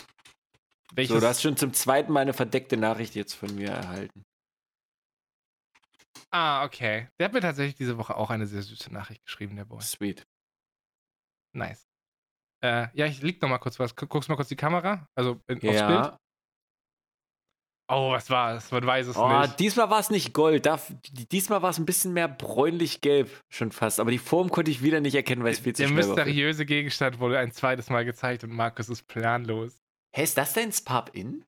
[0.93, 1.15] Welches...
[1.15, 4.23] So, du hast schon zum zweiten Mal eine verdeckte Nachricht jetzt von mir erhalten.
[6.31, 7.09] Ah, okay.
[7.19, 9.81] Der hat mir tatsächlich diese Woche auch eine sehr süße Nachricht geschrieben, der Boy.
[9.83, 10.27] Sweet.
[11.53, 11.90] Nice.
[12.63, 13.95] Äh, ja, ich leg noch mal kurz was.
[13.97, 15.07] Guckst mal kurz die Kamera?
[15.15, 15.71] Also in, ja.
[15.71, 16.21] aufs Bild?
[17.93, 18.71] Oh, was war es?
[18.71, 19.59] Man weiß es oh, nicht.
[19.59, 20.65] Diesmal war es nicht Gold.
[20.65, 20.81] Da,
[21.33, 23.99] diesmal war es ein bisschen mehr bräunlich-gelb schon fast.
[23.99, 26.15] Aber die Form konnte ich wieder nicht erkennen, weil es viel zu Der schnell war.
[26.15, 29.83] Der mysteriöse Gegenstand wurde ein zweites Mal gezeigt und Markus ist planlos.
[30.15, 31.45] Hä, ist das dein Spap-In?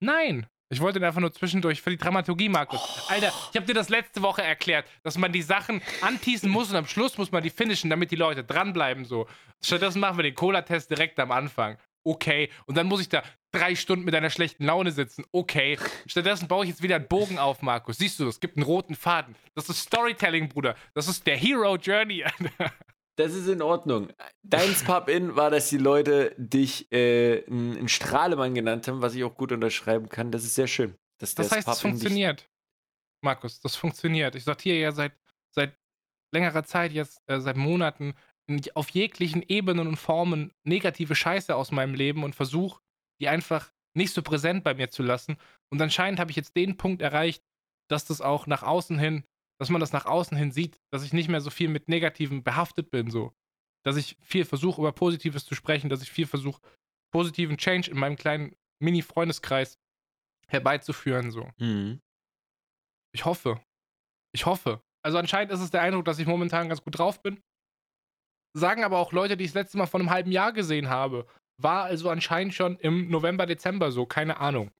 [0.00, 0.46] Nein.
[0.68, 2.80] Ich wollte einfach nur zwischendurch für die Dramaturgie, Markus.
[2.82, 3.12] Oh.
[3.12, 6.76] Alter, ich habe dir das letzte Woche erklärt, dass man die Sachen anteasen muss und
[6.76, 9.28] am Schluss muss man die finishen, damit die Leute dranbleiben so.
[9.62, 11.78] Stattdessen machen wir den Cola-Test direkt am Anfang.
[12.02, 12.50] Okay.
[12.66, 15.24] Und dann muss ich da drei Stunden mit einer schlechten Laune sitzen.
[15.32, 15.78] Okay.
[16.06, 17.98] Stattdessen baue ich jetzt wieder einen Bogen auf, Markus.
[17.98, 19.34] Siehst du, es gibt einen roten Faden.
[19.54, 20.74] Das ist Storytelling, Bruder.
[20.94, 22.24] Das ist der Hero Journey.
[23.16, 24.12] Das ist in Ordnung.
[24.42, 29.34] Dein Pub-In war, dass die Leute dich äh, einen Strahlemann genannt haben, was ich auch
[29.34, 30.30] gut unterschreiben kann.
[30.30, 30.94] Das ist sehr schön.
[31.18, 32.48] das heißt, es funktioniert.
[33.22, 34.34] Markus, das funktioniert.
[34.34, 35.12] Ich sortiere ja seit,
[35.50, 35.76] seit
[36.32, 38.14] längerer Zeit, jetzt äh, seit Monaten,
[38.74, 42.80] auf jeglichen Ebenen und Formen negative Scheiße aus meinem Leben und versuche,
[43.20, 45.36] die einfach nicht so präsent bei mir zu lassen.
[45.68, 47.42] Und anscheinend habe ich jetzt den Punkt erreicht,
[47.88, 49.24] dass das auch nach außen hin
[49.58, 52.42] dass man das nach außen hin sieht, dass ich nicht mehr so viel mit Negativen
[52.42, 53.32] behaftet bin, so.
[53.84, 56.60] Dass ich viel versuche, über Positives zu sprechen, dass ich viel versuche,
[57.12, 59.78] positiven Change in meinem kleinen Mini-Freundeskreis
[60.48, 61.50] herbeizuführen, so.
[61.58, 62.00] Mhm.
[63.14, 63.62] Ich hoffe.
[64.32, 64.82] Ich hoffe.
[65.02, 67.40] Also anscheinend ist es der Eindruck, dass ich momentan ganz gut drauf bin.
[68.54, 71.26] Sagen aber auch Leute, die ich das letzte Mal vor einem halben Jahr gesehen habe.
[71.58, 74.70] War also anscheinend schon im November, Dezember so, keine Ahnung.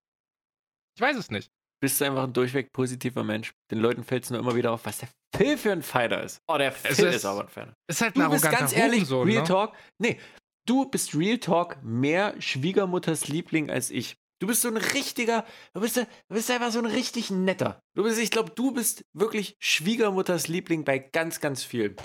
[0.97, 3.53] Ich weiß es nicht bist du einfach ein durchweg positiver Mensch.
[3.71, 6.41] Den Leuten fällt es nur immer wieder auf, was der Phil für ein Fighter ist.
[6.49, 7.75] Oh, der Phil ist, ist, aber ein Fighter.
[7.89, 9.49] Ist halt du bist ganz ehrlich, Hurensohn, Real ne?
[9.49, 9.75] Talk.
[9.99, 10.19] Nee,
[10.67, 14.17] du bist Real Talk mehr Schwiegermutters Liebling als ich.
[14.39, 17.81] Du bist so ein richtiger, du bist, du bist einfach so ein richtig netter.
[17.95, 21.97] Du bist, ich glaube, du bist wirklich Schwiegermutters Liebling bei ganz, ganz vielen.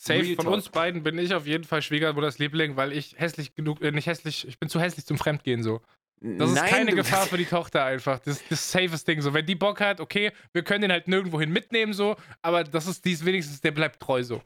[0.00, 0.54] Safe, Real von Talk.
[0.54, 4.06] uns beiden bin ich auf jeden Fall Schwiegermutters Liebling, weil ich hässlich genug, äh, nicht
[4.06, 5.82] hässlich, ich bin zu hässlich zum Fremdgehen so.
[6.22, 8.18] Das ist Nein, keine Gefahr für die Tochter einfach.
[8.18, 9.22] Das ist das safest Ding.
[9.22, 12.86] So, wenn die Bock hat, okay, wir können den halt nirgendwohin mitnehmen, so, aber das
[12.86, 14.42] ist dies wenigstens, der bleibt treu so.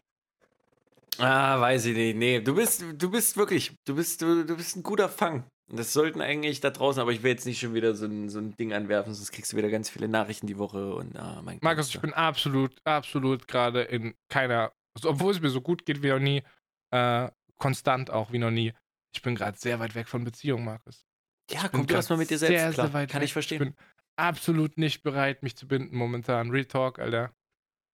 [1.19, 2.17] Ah, weiß ich nicht.
[2.17, 5.45] Nee, du bist, du bist wirklich, du bist, du, du bist ein guter Fang.
[5.69, 8.39] Das sollten eigentlich da draußen, aber ich will jetzt nicht schon wieder so ein, so
[8.39, 11.59] ein Ding anwerfen, sonst kriegst du wieder ganz viele Nachrichten die Woche und ah, mein
[11.63, 16.03] Markus, ich bin absolut, absolut gerade in keiner, also, obwohl es mir so gut geht
[16.03, 16.43] wie noch nie,
[16.91, 18.75] äh, konstant auch wie noch nie.
[19.15, 21.07] Ich bin gerade sehr weit weg von Beziehung, Markus.
[21.51, 22.87] Ja, komm du erstmal mit dir selbst sehr, klar.
[22.87, 23.27] Sehr weit Kann weg.
[23.27, 23.63] ich verstehen.
[23.63, 23.77] Ich bin
[24.17, 26.51] absolut nicht bereit, mich zu binden momentan.
[26.51, 27.35] Real Talk, Alter.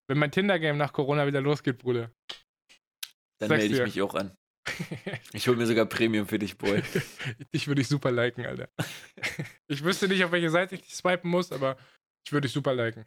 [0.09, 2.11] Wenn mein Tinder-Game nach Corona wieder losgeht, Bruder.
[3.39, 4.37] Dann melde ich mich auch an.
[5.33, 6.83] Ich hole mir sogar Premium für dich, Boy.
[7.55, 8.69] dich würde ich super liken, Alter.
[9.69, 11.77] Ich wüsste nicht, auf welche Seite ich dich swipen muss, aber
[12.27, 13.07] ich würde dich super liken.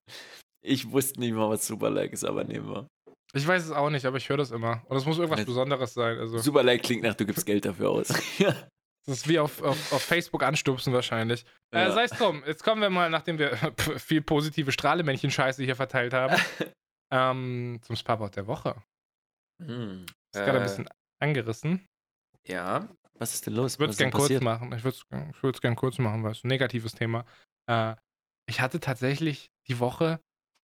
[0.66, 2.88] Ich wusste nicht mal, was super like ist, aber nehmen wir.
[3.34, 4.82] Ich weiß es auch nicht, aber ich höre das immer.
[4.88, 6.18] Und es muss irgendwas Besonderes sein.
[6.18, 6.38] Also.
[6.38, 8.14] Super like klingt nach, du gibst Geld dafür aus.
[9.06, 11.46] Das ist wie auf, auf, auf Facebook anstupsen wahrscheinlich.
[11.72, 11.88] Äh, ja.
[11.88, 13.56] Äh, Sei es drum, jetzt kommen wir mal, nachdem wir
[13.98, 16.42] viel positive Strahlemännchen-Scheiße hier verteilt haben,
[17.12, 18.82] ähm, zum Sparboard der Woche.
[19.62, 20.06] Hm.
[20.34, 20.90] Ist äh, gerade ein bisschen
[21.20, 21.86] angerissen.
[22.48, 23.74] Ja, was ist denn los?
[23.74, 24.74] Ich würde es gerne kurz machen.
[24.74, 27.26] Ich würde es gerne kurz machen, weil es ein negatives Thema.
[27.70, 27.96] Äh,
[28.50, 30.20] ich hatte tatsächlich die Woche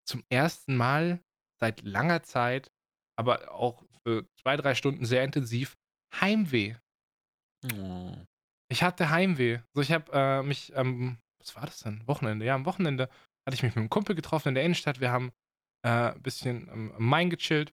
[0.06, 1.22] zum ersten Mal
[1.60, 2.70] seit langer Zeit,
[3.16, 5.76] aber auch für zwei, drei Stunden sehr intensiv,
[6.14, 6.74] Heimweh.
[7.72, 8.16] Oh.
[8.70, 9.60] Ich hatte Heimweh.
[9.74, 12.06] So, ich habe äh, mich am, ähm, was war das denn?
[12.06, 12.46] Wochenende.
[12.46, 13.08] Ja, am Wochenende
[13.46, 15.00] hatte ich mich mit einem Kumpel getroffen in der Innenstadt.
[15.00, 15.32] Wir haben
[15.82, 17.72] äh, ein bisschen am Main gechillt.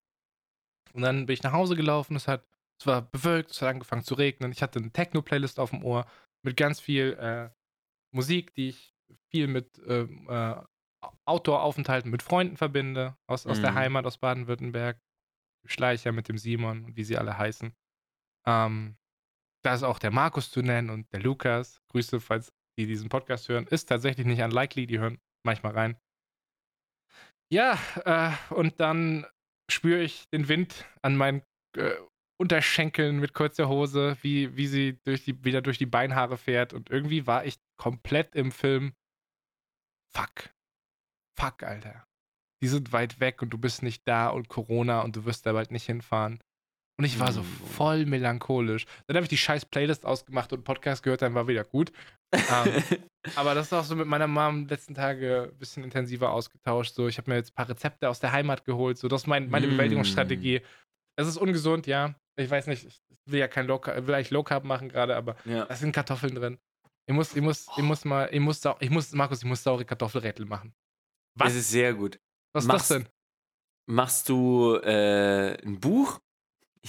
[0.93, 2.15] Und dann bin ich nach Hause gelaufen.
[2.15, 2.47] Es hat,
[2.79, 4.51] es war bewölkt, es hat angefangen zu regnen.
[4.51, 6.07] Ich hatte eine Techno-Playlist auf dem Ohr
[6.43, 7.49] mit ganz viel äh,
[8.11, 8.95] Musik, die ich
[9.29, 10.55] viel mit ähm, äh,
[11.25, 13.75] Outdoor-Aufenthalten mit Freunden verbinde, aus, aus der mhm.
[13.75, 14.99] Heimat, aus Baden-Württemberg.
[15.65, 17.75] Schleicher mit dem Simon und wie sie alle heißen.
[18.47, 18.95] Ähm,
[19.67, 21.81] da ist auch der Markus zu nennen und der Lukas.
[21.89, 23.67] Grüße, falls die diesen Podcast hören.
[23.67, 25.97] Ist tatsächlich nicht unlikely, die hören manchmal rein.
[27.51, 29.25] Ja, äh, und dann
[29.69, 31.43] spüre ich den Wind an meinen
[31.75, 31.95] äh,
[32.39, 36.73] Unterschenkeln mit kurzer Hose, wie, wie sie durch die, wieder durch die Beinhaare fährt.
[36.73, 38.93] Und irgendwie war ich komplett im Film.
[40.15, 40.49] Fuck.
[41.37, 42.05] Fuck, Alter.
[42.63, 45.51] Die sind weit weg und du bist nicht da und Corona und du wirst da
[45.51, 46.39] bald nicht hinfahren.
[46.99, 47.45] Und ich war so Mm.
[47.75, 48.85] voll melancholisch.
[49.05, 51.91] Dann habe ich die scheiß Playlist ausgemacht und Podcast gehört, dann war wieder gut.
[52.33, 52.39] Ähm,
[53.35, 56.95] aber das ist auch so mit meiner Mom letzten Tage ein bisschen intensiver ausgetauscht.
[56.95, 58.97] So, ich habe mir jetzt ein paar Rezepte aus der Heimat geholt.
[58.97, 59.71] So, das ist mein, meine Mm.
[59.71, 60.61] Bewältigungsstrategie.
[61.19, 62.15] Es ist ungesund, ja.
[62.39, 65.15] Ich weiß nicht, ich will ja kein Low Carb, will eigentlich Low Carb machen gerade,
[65.15, 65.65] aber ja.
[65.65, 66.57] da sind Kartoffeln drin.
[67.07, 69.85] Ich muss, ich muss, ich muss mal, ich muss, ich muss, Markus, ich muss saure
[69.85, 70.73] Kartoffelrätel machen.
[71.37, 71.49] Was?
[71.49, 72.19] Das ist sehr gut.
[72.53, 73.07] Was ist machst- das denn?
[73.89, 76.19] Machst du äh, ein Buch?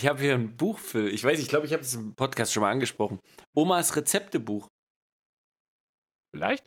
[0.01, 1.09] Ich habe hier ein Buch für.
[1.11, 3.19] Ich weiß, ich glaube, ich habe das im Podcast schon mal angesprochen.
[3.57, 4.69] Omas Rezeptebuch.
[6.33, 6.65] Vielleicht?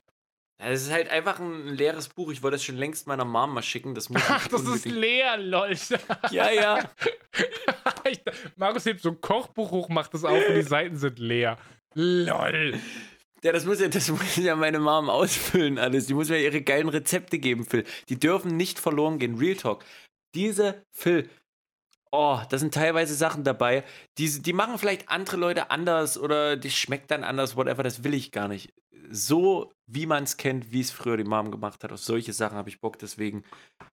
[0.62, 2.30] Das ist halt einfach ein leeres Buch.
[2.32, 3.96] Ich wollte es schon längst meiner Mom mal schicken.
[3.96, 5.74] Das muss Ach, das ist unbedingt- leer, lol.
[6.32, 6.92] Ja, ja.
[8.10, 8.20] Ich-
[8.58, 11.58] Markus hebt so ein Kochbuch hoch, macht es auf und die Seiten sind leer.
[11.94, 12.78] Lol.
[13.44, 16.08] Ja, das muss ja, das muss ja meine Mom ausfüllen alles.
[16.08, 17.86] Die muss mir ihre geilen Rezepte geben, Phil.
[18.10, 19.38] Die dürfen nicht verloren gehen.
[19.38, 19.86] Real Talk.
[20.36, 21.30] Diese, Phil,
[22.12, 23.84] oh, da sind teilweise Sachen dabei,
[24.18, 28.14] die, die machen vielleicht andere Leute anders oder die schmeckt dann anders, whatever, das will
[28.14, 28.74] ich gar nicht.
[29.10, 32.58] So, wie man es kennt, wie es früher die Mom gemacht hat, auf solche Sachen
[32.58, 33.44] habe ich Bock, deswegen.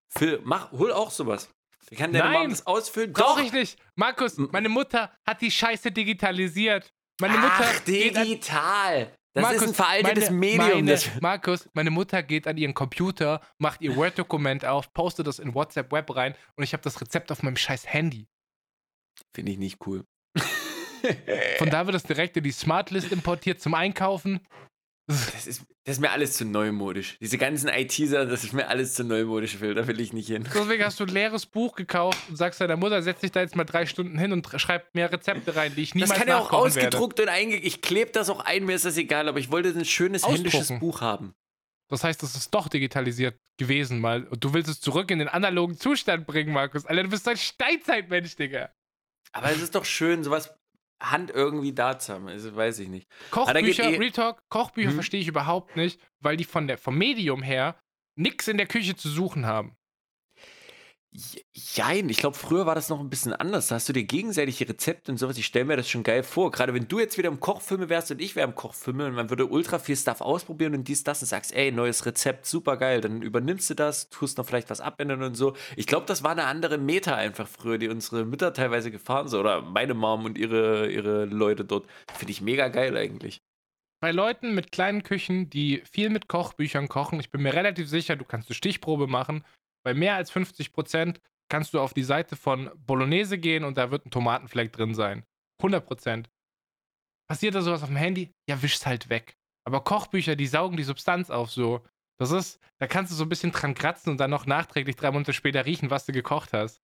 [0.08, 1.48] Phil, mach, hol auch sowas.
[1.96, 3.12] Kann deine Nein, Mom das ausfüllen?
[3.12, 3.46] Brauche Doch.
[3.46, 3.78] ich nicht.
[3.94, 6.92] Markus, meine Mutter hat die Scheiße digitalisiert.
[7.20, 9.12] Meine Mutter Ach, geht an, digital.
[9.35, 10.85] Das Markus, ist ein veraltetes meine, Medium.
[10.85, 15.55] Meine, Markus, meine Mutter geht an ihren Computer, macht ihr Word-Dokument auf, postet das in
[15.55, 18.26] WhatsApp Web rein und ich habe das Rezept auf meinem scheiß Handy.
[19.35, 20.05] Finde ich nicht cool.
[21.59, 24.41] Von da wird das direkt in die Smartlist importiert zum Einkaufen.
[25.09, 27.16] Das ist, das ist mir alles zu neumodisch.
[27.18, 29.74] Diese ganzen IT-Sachen, das ist mir alles zu neumodisch, Phil.
[29.74, 30.46] Da will ich nicht hin.
[30.54, 33.56] Deswegen hast du ein leeres Buch gekauft und sagst deiner Mutter, setz dich da jetzt
[33.56, 36.36] mal drei Stunden hin und schreibt mehr Rezepte rein, die ich niemals Das kann ja
[36.36, 36.88] auch nachkochen werde.
[36.88, 37.56] ausgedruckt und einge...
[37.56, 40.61] Ich klebe das auch ein, mir ist das egal, aber ich wollte ein schönes händisches
[40.61, 40.80] Ausdrucken.
[40.80, 41.34] Buch haben.
[41.88, 44.24] Das heißt, es ist doch digitalisiert gewesen mal.
[44.24, 46.84] Und du willst es zurück in den analogen Zustand bringen, Markus.
[46.84, 48.70] Alter, du bist so ein Steinzeitmensch, Digga.
[49.32, 50.54] Aber es ist doch schön, sowas
[51.01, 52.28] Hand irgendwie da zu haben.
[52.28, 53.09] Also, weiß ich nicht.
[53.30, 54.94] Kochbücher, eh- Real Talk, Kochbücher Hm.
[54.96, 57.76] verstehe ich überhaupt nicht, weil die von der, vom Medium her
[58.16, 59.76] nichts in der Küche zu suchen haben.
[61.52, 63.68] Jein, ich glaube, früher war das noch ein bisschen anders.
[63.68, 65.36] Da hast du dir gegenseitige Rezepte und sowas.
[65.36, 66.50] Ich stelle mir das schon geil vor.
[66.52, 69.28] Gerade wenn du jetzt wieder im Kochfilme wärst und ich wäre im Kochfilme und man
[69.28, 73.00] würde ultra viel Stuff ausprobieren und dies, das und sagst, ey, neues Rezept, super geil.
[73.00, 75.54] Dann übernimmst du das, tust noch vielleicht was abändern und so.
[75.76, 79.40] Ich glaube, das war eine andere Meta einfach früher, die unsere Mütter teilweise gefahren sind.
[79.40, 81.86] Oder meine Mom und ihre, ihre Leute dort.
[82.14, 83.40] Finde ich mega geil eigentlich.
[84.00, 88.14] Bei Leuten mit kleinen Küchen, die viel mit Kochbüchern kochen, ich bin mir relativ sicher,
[88.14, 89.42] du kannst eine Stichprobe machen.
[89.89, 91.18] Bei mehr als 50 Prozent
[91.49, 95.24] kannst du auf die Seite von Bolognese gehen und da wird ein Tomatenfleck drin sein.
[95.61, 96.28] 100 Prozent.
[97.26, 98.34] Passiert da sowas auf dem Handy?
[98.47, 99.39] Ja, wisch's halt weg.
[99.64, 101.86] Aber Kochbücher, die saugen die Substanz auf so.
[102.18, 105.11] Das ist, da kannst du so ein bisschen dran kratzen und dann noch nachträglich drei
[105.11, 106.82] Monate später riechen, was du gekocht hast.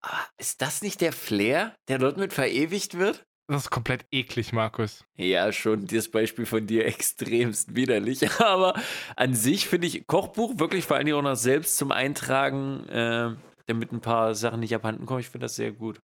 [0.00, 3.24] Aber ist das nicht der Flair, der dort mit verewigt wird?
[3.48, 5.04] Das ist komplett eklig, Markus.
[5.16, 8.28] Ja, schon das Beispiel von dir extremst widerlich.
[8.40, 8.74] Aber
[9.16, 13.34] an sich finde ich Kochbuch wirklich vor allen Dingen auch noch selbst zum Eintragen, äh,
[13.66, 15.20] damit ein paar Sachen nicht abhanden kommen.
[15.20, 16.00] Ich finde das sehr gut.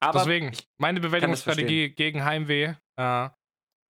[0.00, 3.28] Aber Deswegen, meine Bewältigungsstrategie gegen Heimweh, äh,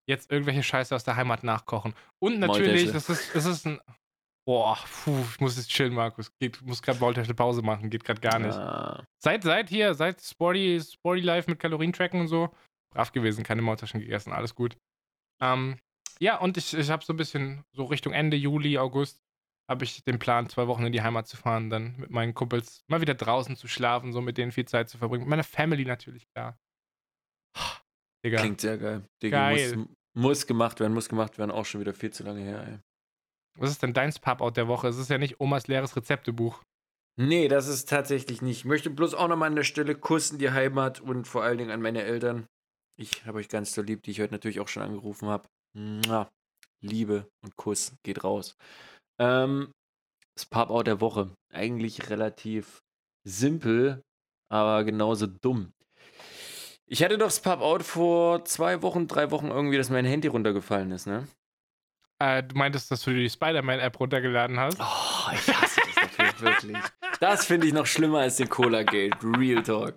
[0.08, 1.94] jetzt irgendwelche Scheiße aus der Heimat nachkochen.
[2.18, 3.78] Und natürlich, das ist, das ist ein.
[4.48, 6.34] Boah, puh, ich muss jetzt chillen, Markus.
[6.38, 8.56] Geht, muss gerade Maultäschle Pause machen, geht gerade gar nicht.
[8.56, 12.48] Ah, Seit, seit hier, seit Sporty, Sporty Life mit Kalorientracken und so,
[12.90, 14.78] brav gewesen, keine Maultaschen gegessen, alles gut.
[15.42, 15.78] Ähm,
[16.18, 19.20] ja, und ich, ich habe so ein bisschen, so Richtung Ende Juli, August,
[19.68, 22.84] habe ich den Plan, zwei Wochen in die Heimat zu fahren, dann mit meinen Kumpels
[22.86, 25.24] mal wieder draußen zu schlafen, so mit denen viel Zeit zu verbringen.
[25.24, 26.58] Mit meiner Family natürlich, klar.
[28.24, 28.38] Digga.
[28.38, 29.04] klingt sehr geil.
[29.22, 29.76] Digga, Geil.
[29.76, 31.50] Muss, muss gemacht werden, muss gemacht werden.
[31.50, 32.78] Auch schon wieder viel zu lange her, ey.
[33.58, 34.88] Was ist denn dein Pub-Out der Woche?
[34.88, 36.62] Es ist ja nicht Omas leeres Rezeptebuch.
[37.16, 38.58] Nee, das ist tatsächlich nicht.
[38.58, 41.72] Ich möchte bloß auch nochmal an der Stelle kussen die Heimat und vor allen Dingen
[41.72, 42.46] an meine Eltern.
[42.96, 45.48] Ich habe euch ganz so lieb, die ich heute natürlich auch schon angerufen habe.
[46.80, 48.54] Liebe und Kuss geht raus.
[49.20, 49.72] Ähm,
[50.36, 51.32] das Pop-Out der Woche.
[51.52, 52.78] Eigentlich relativ
[53.26, 54.02] simpel,
[54.48, 55.72] aber genauso dumm.
[56.86, 60.92] Ich hatte doch das Pop-Out vor zwei Wochen, drei Wochen irgendwie, dass mein Handy runtergefallen
[60.92, 61.26] ist, ne?
[62.20, 64.78] Äh, du meintest, dass du die Spider-Man-App runtergeladen hast?
[64.80, 66.76] Oh, ich hasse das dafür wirklich.
[67.20, 69.16] Das finde ich noch schlimmer als den Cola-Gate.
[69.22, 69.96] Real Talk.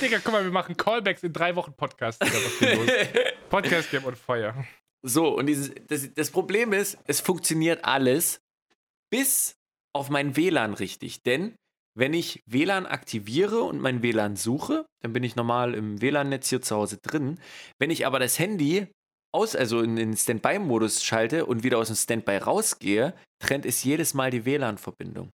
[0.00, 2.20] Digga, guck mal, wir machen Callbacks in drei Wochen Podcast.
[3.48, 4.54] Podcast Game und Feuer.
[5.04, 8.40] So, und dieses, das, das Problem ist, es funktioniert alles
[9.10, 9.54] bis
[9.94, 11.22] auf mein WLAN richtig.
[11.22, 11.54] Denn
[11.94, 16.62] wenn ich WLAN aktiviere und mein WLAN suche, dann bin ich normal im WLAN-Netz hier
[16.62, 17.38] zu Hause drin.
[17.78, 18.88] Wenn ich aber das Handy
[19.32, 24.14] aus, also in den Standby-Modus schalte und wieder aus dem Standby rausgehe, trennt es jedes
[24.14, 25.30] Mal die WLAN-Verbindung.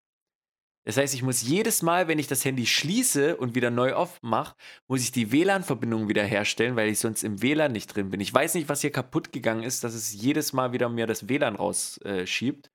[0.84, 4.56] Das heißt, ich muss jedes Mal, wenn ich das Handy schließe und wieder neu aufmache,
[4.88, 8.20] muss ich die WLAN-Verbindung wieder herstellen, weil ich sonst im WLAN nicht drin bin.
[8.20, 11.28] Ich weiß nicht, was hier kaputt gegangen ist, dass es jedes Mal wieder mir das
[11.28, 12.70] WLAN rausschiebt.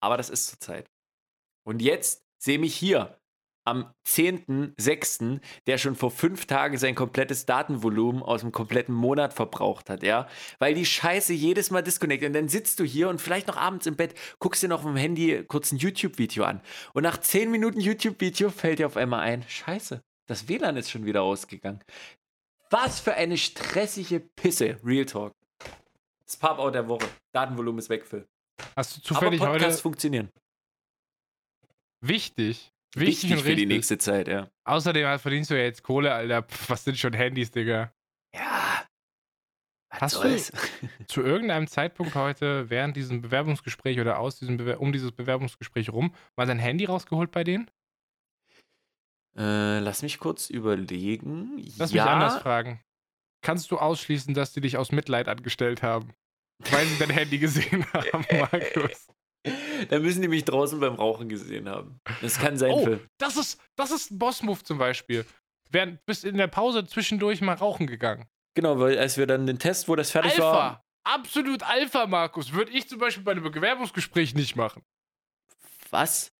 [0.00, 0.90] Aber das ist zurzeit.
[1.66, 3.18] Und jetzt sehe mich hier
[3.68, 9.90] am 10.06., der schon vor fünf Tagen sein komplettes Datenvolumen aus dem kompletten Monat verbraucht
[9.90, 10.26] hat, ja.
[10.58, 12.28] Weil die Scheiße jedes Mal disconnectet.
[12.28, 14.86] Und dann sitzt du hier und vielleicht noch abends im Bett, guckst dir noch auf
[14.86, 16.60] dem Handy kurz ein YouTube-Video an.
[16.94, 21.06] Und nach zehn Minuten YouTube-Video fällt dir auf einmal ein, Scheiße, das WLAN ist schon
[21.06, 21.82] wieder ausgegangen.
[22.70, 25.32] Was für eine stressige Pisse, Real Talk.
[26.24, 27.08] Das Pop-Out der Woche.
[27.32, 28.26] Datenvolumen ist weg, Phil.
[28.76, 30.30] Hast du zufällig Aber Podcasts heute funktionieren.
[32.00, 34.50] wichtig, wichtig, Wichtig für die nächste Zeit, ja.
[34.64, 36.42] Außerdem verdienst du ja jetzt Kohle, Alter.
[36.42, 37.92] Pff, was sind schon Handys, Digga?
[38.34, 38.84] Ja.
[39.90, 40.52] Was Hast du- soll's?
[41.08, 46.14] Zu irgendeinem Zeitpunkt heute während diesem Bewerbungsgespräch oder aus diesem Bewer um dieses Bewerbungsgespräch rum
[46.36, 47.70] mal sein Handy rausgeholt bei denen?
[49.36, 51.58] Äh, lass mich kurz überlegen.
[51.78, 52.80] Lass ja, mich anders fragen.
[53.40, 56.12] Kannst du ausschließen, dass die dich aus Mitleid angestellt haben?
[56.70, 59.06] Weil sie dein Handy gesehen haben, Markus.
[59.88, 62.00] Da müssen die mich draußen beim Rauchen gesehen haben.
[62.20, 63.06] Das kann sein, Oh, Phil.
[63.18, 65.24] das ist, das ist ein Boss-Move zum Beispiel.
[65.70, 68.26] Während, bist in der Pause zwischendurch mal rauchen gegangen.
[68.54, 70.54] Genau, weil als wir dann den Test, wo das fertig war.
[70.54, 70.84] Alpha!
[71.04, 72.52] Absolut Alpha, Markus.
[72.52, 74.82] Würde ich zum Beispiel bei einem Bewerbungsgespräch nicht machen.
[75.90, 76.32] Was?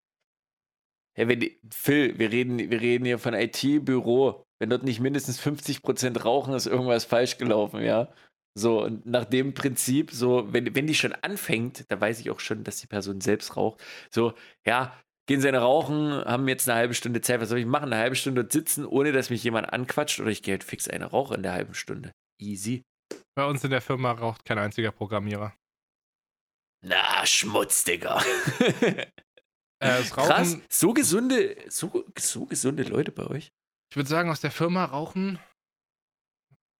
[1.16, 4.44] Ja, wenn Phil, wir reden, wir reden hier von IT-Büro.
[4.60, 8.12] Wenn dort nicht mindestens 50% rauchen, ist irgendwas falsch gelaufen, ja.
[8.58, 12.40] So, und nach dem Prinzip, so, wenn, wenn die schon anfängt, da weiß ich auch
[12.40, 13.82] schon, dass die Person selbst raucht.
[14.10, 14.34] So,
[14.66, 14.92] ja,
[15.26, 17.92] gehen sie eine rauchen, haben jetzt eine halbe Stunde Zeit, was soll ich machen?
[17.92, 20.88] Eine halbe Stunde dort sitzen, ohne dass mich jemand anquatscht oder ich gehe halt fix
[20.88, 22.12] eine rauchen in der halben Stunde.
[22.40, 22.82] Easy.
[23.34, 25.54] Bei uns in der Firma raucht kein einziger Programmierer.
[26.84, 28.22] Na, Schmutz, Digga.
[29.80, 33.52] Äh, Krass, so gesunde, so, so gesunde Leute bei euch.
[33.92, 35.38] ich würde sagen, aus der Firma rauchen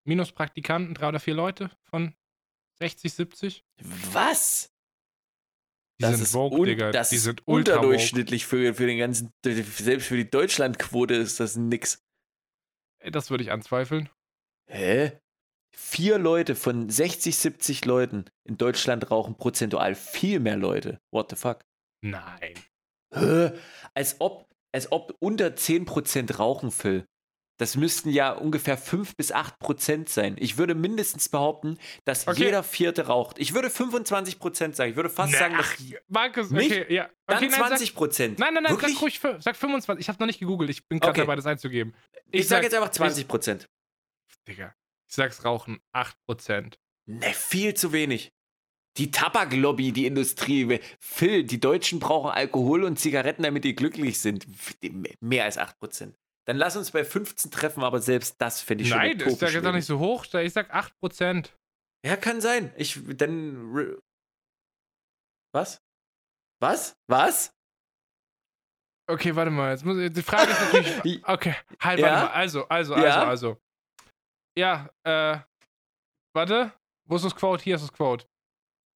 [0.08, 2.14] minus Praktikanten drei oder vier Leute von
[2.80, 3.64] 60, 70.
[4.12, 4.72] Was?
[6.00, 6.90] Die das sind ist, Vogue, Digga.
[6.92, 12.02] das die sind unterdurchschnittlich für, für den ganzen, selbst für die Deutschlandquote ist das nix.
[13.00, 14.08] Das würde ich anzweifeln.
[14.70, 15.12] Hä?
[15.76, 21.00] Vier Leute von 60, 70 Leuten in Deutschland rauchen prozentual viel mehr Leute.
[21.12, 21.64] What the fuck?
[22.00, 22.54] Nein.
[23.12, 23.52] Hä?
[23.94, 27.06] Als ob, als ob unter 10% rauchen, Phil.
[27.58, 30.36] Das müssten ja ungefähr 5 bis 8% sein.
[30.38, 32.44] Ich würde mindestens behaupten, dass Okay.
[32.44, 33.38] jeder Vierte raucht.
[33.38, 34.90] Ich würde 25% sagen.
[34.90, 35.76] Ich würde fast Na, sagen, dass
[36.08, 36.70] Markus, Nicht?
[36.70, 37.10] okay, ja.
[37.26, 38.38] dann Okay, nein, sag- 20%.
[38.38, 38.94] Nein, nein, nein, Wirklich?
[38.94, 40.04] sag ruhig, sag 25.
[40.04, 40.70] Ich habe noch nicht gegoogelt.
[40.70, 41.20] Ich bin gerade Okay.
[41.22, 41.94] dabei, das einzugeben.
[42.30, 43.66] Ich, sag- sage jetzt einfach 20%.
[44.46, 44.74] Digga.
[45.08, 46.78] Ich sag's Rauchen 8%.
[47.06, 48.30] Ne, viel zu wenig.
[48.98, 50.80] Die Tabaklobby, die Industrie.
[51.00, 54.46] Phil, die Deutschen brauchen Alkohol und Zigaretten, damit die glücklich sind.
[55.20, 56.14] Mehr als 8%.
[56.48, 59.52] Dann lass uns bei 15 treffen, aber selbst das finde ich Nein, schon ich sag
[59.52, 60.24] jetzt auch nicht so hoch.
[60.32, 61.50] Ich sag 8%.
[62.06, 62.72] Ja, kann sein.
[62.78, 63.98] Ich, dann.
[65.52, 65.82] Was?
[66.62, 66.96] Was?
[67.06, 67.54] Was?
[69.10, 69.72] Okay, warte mal.
[69.72, 71.22] Jetzt muss, die Frage ist natürlich.
[71.28, 72.06] Okay, halt, Ja?
[72.06, 72.32] warte mal.
[72.32, 73.28] Also, also, also, Ja?
[73.28, 73.60] also.
[74.56, 75.38] Ja, äh.
[76.34, 76.72] Warte.
[77.06, 77.62] Wo ist das Quote?
[77.62, 78.26] Hier ist das Quote.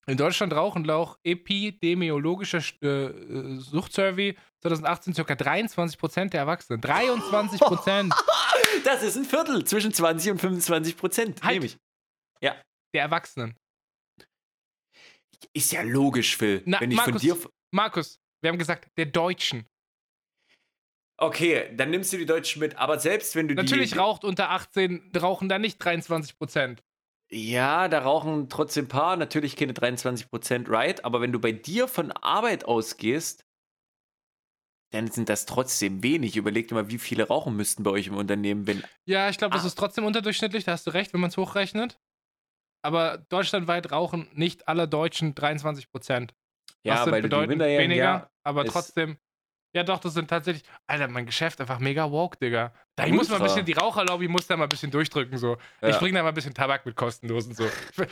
[0.07, 5.21] In Deutschland rauchen laut epidemiologischer äh, Suchtsurvey 2018 ca.
[5.33, 6.81] 23% der Erwachsenen.
[6.81, 8.13] 23%
[8.85, 9.63] Das ist ein Viertel.
[9.65, 11.43] Zwischen 20 und 25 Prozent.
[11.43, 11.53] Halt.
[11.55, 11.77] Nehme ich.
[12.41, 13.55] der Erwachsenen.
[15.53, 16.61] Ist ja logisch, Phil.
[16.65, 17.37] Na, Wenn ich von Markus- dir.
[17.71, 19.65] Markus, wir haben gesagt, der Deutschen.
[21.17, 22.77] Okay, dann nimmst du die Deutschen mit.
[22.77, 23.97] Aber selbst wenn du Natürlich die.
[23.97, 26.77] raucht unter 18, rauchen da nicht 23%.
[27.31, 31.87] Ja, da rauchen trotzdem ein paar, natürlich keine 23% right, aber wenn du bei dir
[31.87, 33.43] von Arbeit ausgehst,
[34.93, 36.35] dann sind das trotzdem wenig.
[36.37, 38.83] Überleg dir mal, wie viele rauchen müssten bei euch im Unternehmen, wenn.
[39.05, 39.67] Ja, ich glaube, das Ah.
[39.67, 41.99] ist trotzdem unterdurchschnittlich, da hast du recht, wenn man es hochrechnet.
[42.83, 46.33] Aber deutschlandweit rauchen nicht alle Deutschen 23 Prozent.
[46.83, 49.17] Ja, weil Minderjährigen, weniger, ja, aber trotzdem.
[49.75, 50.63] Ja, doch, das sind tatsächlich.
[50.85, 52.73] Alter, mein Geschäft einfach mega woke, Digga.
[52.95, 55.57] Da ich muss mal ein bisschen, die Raucherlobby muss da mal ein bisschen durchdrücken, so.
[55.81, 55.97] Ich Ja.
[55.97, 57.67] bringe da mal ein bisschen Tabak mit kostenlosen, so.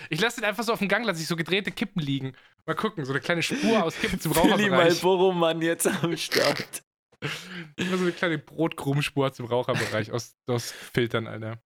[0.10, 2.34] Ich lasse den einfach so auf dem Gang, lasse ich so gedrehte Kippen liegen.
[2.66, 4.70] Mal gucken, so eine kleine Spur aus Kippen zum Raucherbereich.
[4.72, 6.84] Marlboro Mann jetzt am Start.
[7.76, 11.60] Immer so eine kleine Brotkrummspur zum Raucherbereich aus, aus Filtern, Alter.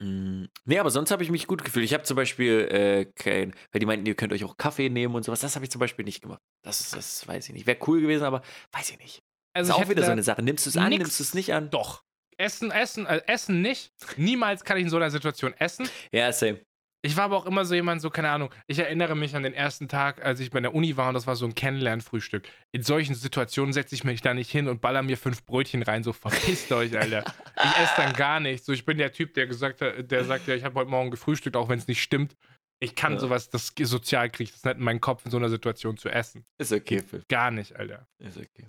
[0.00, 1.84] Mm, Nee, aber sonst habe ich mich gut gefühlt.
[1.84, 5.14] Ich habe zum Beispiel äh, kein, weil die meinten, ihr könnt euch auch Kaffee nehmen
[5.14, 5.40] und sowas.
[5.40, 6.40] Das habe ich zum Beispiel nicht gemacht.
[6.62, 7.66] Das, ist, das weiß ich nicht.
[7.66, 8.42] Wäre cool gewesen, aber
[8.72, 9.22] weiß ich nicht.
[9.56, 10.42] Also ist auch wieder so eine Sache.
[10.42, 11.70] Nimmst du es an, nix- nimmst du es nicht an?
[11.70, 12.02] Doch.
[12.36, 13.92] Essen, essen, äh, essen nicht.
[14.16, 15.88] Niemals kann ich in so einer Situation essen.
[16.12, 16.60] Ja, same.
[17.04, 19.52] Ich war aber auch immer so jemand, so, keine Ahnung, ich erinnere mich an den
[19.52, 22.48] ersten Tag, als ich bei der Uni war und das war so ein Kennenlernfrühstück.
[22.72, 26.02] In solchen Situationen setze ich mich da nicht hin und baller mir fünf Brötchen rein,
[26.02, 27.22] so verpisst euch, Alter.
[27.62, 28.64] Ich esse dann gar nichts.
[28.64, 31.10] So, ich bin der Typ, der gesagt hat, der sagt, ja, ich habe heute Morgen
[31.10, 32.36] gefrühstückt, auch wenn es nicht stimmt.
[32.80, 33.18] Ich kann Ja.
[33.18, 36.08] sowas, das sozial kriege ich das nicht in meinen Kopf, in so einer Situation zu
[36.08, 36.46] essen.
[36.58, 37.22] Ist okay, Phil.
[37.28, 38.06] Gar nicht, Alter.
[38.18, 38.66] Ist okay.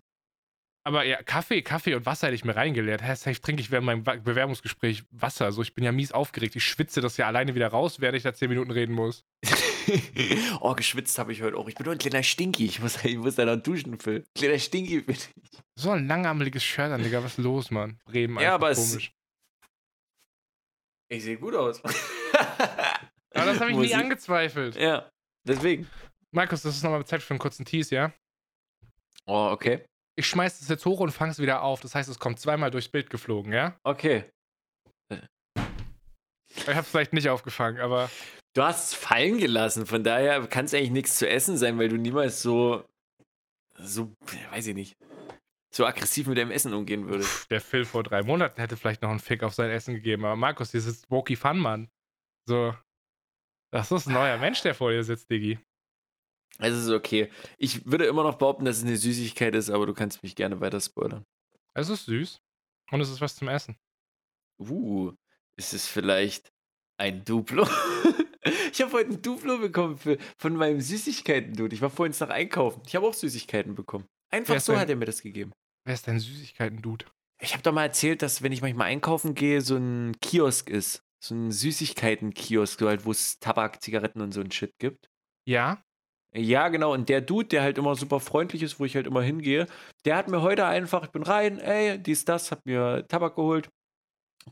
[0.88, 3.02] Aber ja, Kaffee, Kaffee und Wasser hätte ich mir reingeleert.
[3.02, 5.52] Safe trinke ich während meinem Bewerbungsgespräch Wasser.
[5.52, 6.56] So, ich bin ja mies aufgeregt.
[6.56, 9.26] Ich schwitze das ja alleine wieder raus, während ich da zehn Minuten reden muss.
[10.62, 11.68] oh, geschwitzt habe ich heute auch.
[11.68, 12.66] Ich bin nur ein kleiner Stinky.
[12.66, 14.24] Ich muss, ich muss da noch duschen, Phil.
[14.36, 15.28] Kleiner Stinky bin ich.
[15.76, 17.24] So ein langarmeliges Shirt an, Digga.
[17.24, 18.00] Was ist los, Mann?
[18.06, 19.12] Bremen, Ja, aber es- komisch.
[21.10, 21.82] Ich sehe gut aus.
[23.34, 24.76] Aber das habe ich Muss nie angezweifelt.
[24.76, 25.10] Ja,
[25.46, 25.88] deswegen.
[26.32, 28.14] Markus, das ist nochmal Zeit für einen kurzen Tease, ja?
[29.26, 29.84] Oh, okay.
[30.18, 31.82] Ich schmeiß das jetzt hoch und fang's wieder auf.
[31.82, 33.78] Das heißt, es kommt zweimal durchs Bild geflogen, ja?
[33.84, 34.26] Okay.
[36.58, 38.10] Ich hab's vielleicht nicht aufgefangen, aber
[38.56, 41.90] Du hast es fallen gelassen, von daher kann es eigentlich nichts zu essen sein, weil
[41.90, 42.86] du niemals so,
[43.78, 44.14] so,
[44.52, 44.96] weiß ich nicht,
[45.76, 47.52] so aggressiv mit deinem Essen umgehen würdest.
[47.52, 50.24] der Phil vor drei Monaten hätte vielleicht noch einen Fick auf sein Essen gegeben.
[50.24, 51.90] Aber Markus, hier sitzt Woki Fun, Mann.
[52.48, 52.74] So.
[53.74, 55.60] Das ist ein neuer Mensch, der vor dir sitzt, Diggi.
[56.60, 57.30] Es ist okay.
[57.58, 60.60] Ich würde immer noch behaupten, dass es eine Süßigkeit ist, aber du kannst mich gerne
[60.62, 61.26] weiter spoilern.
[61.74, 62.40] Es ist süß.
[62.92, 63.78] Und es ist was zum Essen.
[64.60, 65.12] Uh,
[65.58, 66.52] ist es vielleicht
[66.98, 67.64] ein Duplo?
[68.72, 71.76] ich habe heute ein Duplo bekommen für, von meinem Süßigkeiten-Dude.
[71.76, 72.82] Ich war vorhin noch einkaufen.
[72.86, 74.08] Ich habe auch Süßigkeiten bekommen.
[74.32, 75.52] Einfach so dein- hat er mir das gegeben.
[75.86, 77.06] Wer ist dein Süßigkeiten-Dude?
[77.42, 81.02] Ich habe doch mal erzählt, dass wenn ich manchmal einkaufen gehe, so ein Kiosk ist.
[81.22, 85.10] So ein Süßigkeiten-Kiosk, halt, wo es Tabak, Zigaretten und so ein Shit gibt.
[85.46, 85.84] Ja?
[86.36, 86.92] Ja, genau.
[86.94, 89.68] Und der Dude, der halt immer super freundlich ist, wo ich halt immer hingehe,
[90.04, 93.70] der hat mir heute einfach, ich bin rein, ey, dies, das, hab mir Tabak geholt,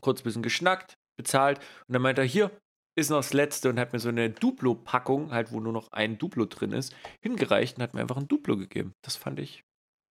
[0.00, 2.50] kurz ein bisschen geschnackt, bezahlt und dann meint er, hier
[2.96, 6.16] ist noch das letzte und hat mir so eine Duplo-Packung, halt, wo nur noch ein
[6.16, 8.92] Duplo drin ist, hingereicht und hat mir einfach ein Duplo gegeben.
[9.04, 9.62] Das fand ich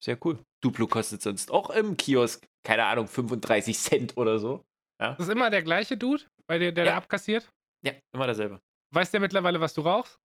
[0.04, 0.38] sehr cool.
[0.62, 4.62] Duplo kostet sonst auch im Kiosk, keine Ahnung, 35 Cent oder so.
[5.00, 6.92] Das ist immer der gleiche Dude, bei dir, der Ja.
[6.92, 7.50] da abkassiert?
[7.86, 8.60] Ja, immer dasselbe.
[8.94, 10.18] Weiß der mittlerweile, was du rauchst?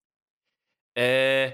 [0.99, 1.53] Äh,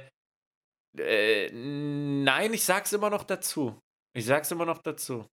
[0.99, 3.79] äh, nein, ich sag's immer noch dazu.
[4.17, 5.27] Ich sag's immer noch dazu.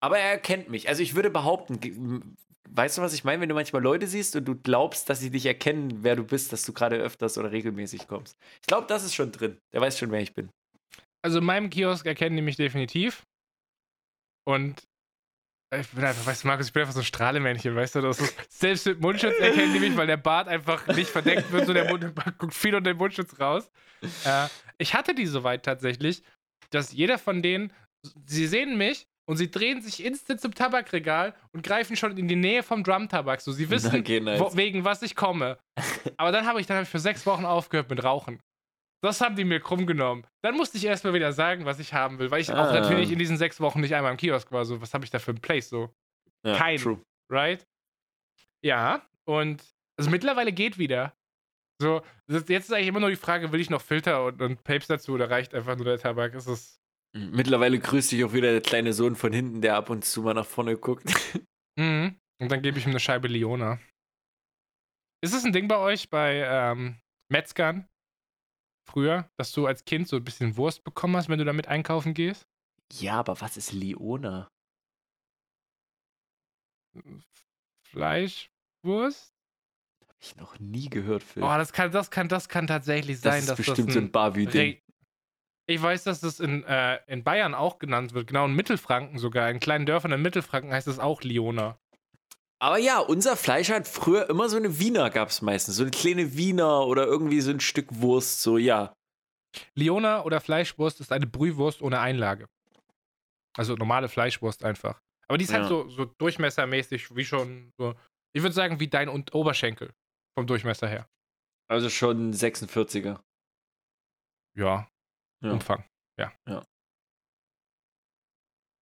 [0.00, 0.88] Aber er erkennt mich.
[0.88, 2.36] Also ich würde behaupten,
[2.70, 5.30] weißt du, was ich meine, wenn du manchmal Leute siehst und du glaubst, dass sie
[5.30, 8.36] dich erkennen, wer du bist, dass du gerade öfters oder regelmäßig kommst.
[8.60, 9.58] Ich glaube, das ist schon drin.
[9.72, 10.50] Der weiß schon, wer ich bin.
[11.22, 13.24] Also in meinem Kiosk erkennen die mich definitiv.
[14.46, 14.84] Und
[15.70, 18.00] ich bin einfach, weißt du, Markus, ich bin einfach so ein Strahlemännchen, weißt du?
[18.00, 21.66] Das ist, selbst mit Mundschutz erkennen die mich, weil der Bart einfach nicht verdeckt wird,
[21.66, 22.04] so der Mund
[22.38, 23.70] guckt viel unter den Mundschutz raus.
[24.24, 24.46] Äh,
[24.78, 26.22] ich hatte die soweit tatsächlich,
[26.70, 27.72] dass jeder von denen,
[28.24, 32.36] sie sehen mich und sie drehen sich instant zum Tabakregal und greifen schon in die
[32.36, 33.40] Nähe vom Drum-Tabak.
[33.42, 34.40] So, sie wissen, Okay, nice.
[34.40, 35.58] wo, wegen was ich komme.
[36.16, 38.40] Aber dann habe ich dann hab ich für sechs Wochen aufgehört mit Rauchen.
[39.02, 40.26] Das haben die mir krumm genommen.
[40.42, 42.72] Dann musste ich erstmal wieder sagen, was ich haben will, weil ich auch Ah.
[42.72, 44.64] natürlich in diesen sechs Wochen nicht einmal im Kiosk war.
[44.64, 45.68] So, was habe ich da für ein Place?
[45.68, 45.94] So,
[46.44, 46.78] Ja, kein.
[46.78, 47.00] True.
[47.30, 47.64] right?
[48.64, 49.62] Ja, und
[49.98, 51.14] also mittlerweile geht wieder.
[51.80, 54.88] So, jetzt ist eigentlich immer nur die Frage, will ich noch Filter und, und Papes
[54.88, 56.34] dazu oder reicht einfach nur der Tabak?
[56.34, 56.80] Ist es.
[57.16, 60.34] Mittlerweile grüßt dich auch wieder der kleine Sohn von hinten, der ab und zu mal
[60.34, 61.04] nach vorne guckt.
[61.78, 62.18] Mhm.
[62.42, 63.78] Und dann gebe ich ihm eine Scheibe Leona.
[65.22, 66.98] Ist es ein Ding bei euch, bei ähm,
[67.30, 67.86] Metzgern?
[68.88, 72.14] Früher, dass du als Kind so ein bisschen Wurst bekommen hast, wenn du damit einkaufen
[72.14, 72.46] gehst?
[72.90, 74.50] ja, aber was ist Leona?
[77.82, 79.34] Fleischwurst?
[80.08, 81.42] Hab ich noch nie gehört, Phil.
[81.42, 84.00] Oh, das kann, das kann, das kann tatsächlich das sein, ist dass bestimmt das so
[84.00, 84.80] ein ein Barbie-Ding.
[85.66, 89.50] Ich weiß, dass das in, äh, in Bayern auch genannt wird, genau in Mittelfranken sogar.
[89.50, 91.78] In kleinen Dörfern in Mittelfranken heißt es auch Liona.
[92.60, 95.76] Aber ja, unser Fleisch hat früher immer so eine Wiener, gab es meistens.
[95.76, 98.92] So eine kleine Wiener oder irgendwie so ein Stück Wurst, so, ja.
[99.74, 102.48] Liona oder Fleischwurst ist eine Brühwurst ohne Einlage.
[103.56, 105.00] Also normale Fleischwurst einfach.
[105.28, 105.68] Aber die ist halt Ja.
[105.68, 107.94] so, so durchmessermäßig, wie schon so.
[108.34, 109.92] Ich würde sagen, wie dein Oberschenkel
[110.36, 111.08] vom Durchmesser her.
[111.68, 113.20] Also schon 46er.
[114.56, 114.88] Ja.
[115.42, 115.52] Ja.
[115.52, 115.84] Umfang.
[116.18, 116.32] Ja.
[116.46, 116.64] Ja.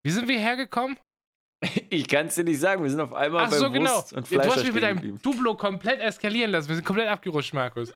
[0.03, 0.97] Wie sind wir hergekommen?
[1.89, 3.95] Ich kann es dir nicht sagen, wir sind auf einmal Ach bei so, genau.
[3.95, 5.21] Wurst und Fleisch du hast mich mit deinem.
[5.21, 6.67] Duplo komplett eskalieren lassen.
[6.69, 7.93] Wir sind komplett abgerutscht, Markus.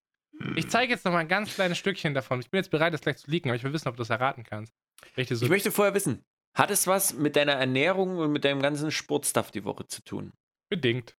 [0.56, 2.40] Ich zeige jetzt noch mal ein ganz kleines Stückchen davon.
[2.40, 4.10] Ich bin jetzt bereit, das gleich zu leaken, aber ich will wissen, ob du das
[4.10, 4.73] erraten kannst.
[5.18, 5.45] Richtig so.
[5.45, 6.23] Ich möchte vorher wissen,
[6.56, 10.31] Hat es was mit deiner Ernährung und mit deinem ganzen Sportstuff die Woche zu tun?
[10.69, 11.15] Bedingt.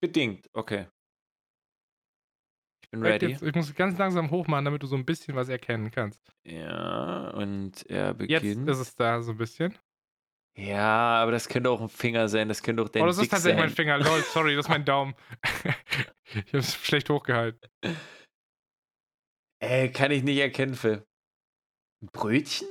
[0.00, 0.88] Bedingt, okay.
[2.82, 3.32] Ich bin Halt ready.
[3.32, 6.20] Jetzt, ich muss ganz langsam hochmachen, damit du so ein bisschen was erkennen kannst.
[6.44, 8.68] Ja, und er Jetzt beginnt.
[8.68, 9.76] ist es da so ein bisschen.
[10.56, 13.22] Ja, aber das könnte auch ein Finger sein, das könnte auch dein oh, das ist
[13.24, 13.66] Dick tatsächlich sein.
[13.68, 13.98] mein Finger.
[13.98, 15.14] Lol, sorry, das ist mein Daumen.
[16.34, 17.60] ich hab's schlecht hochgehalten.
[19.60, 21.04] Ey, kann ich nicht erkennen, Phil.
[22.02, 22.68] Ein Brötchen?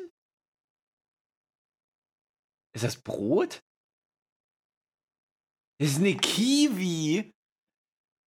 [2.76, 3.62] Ist das Brot?
[5.80, 7.32] Das ist eine Kiwi.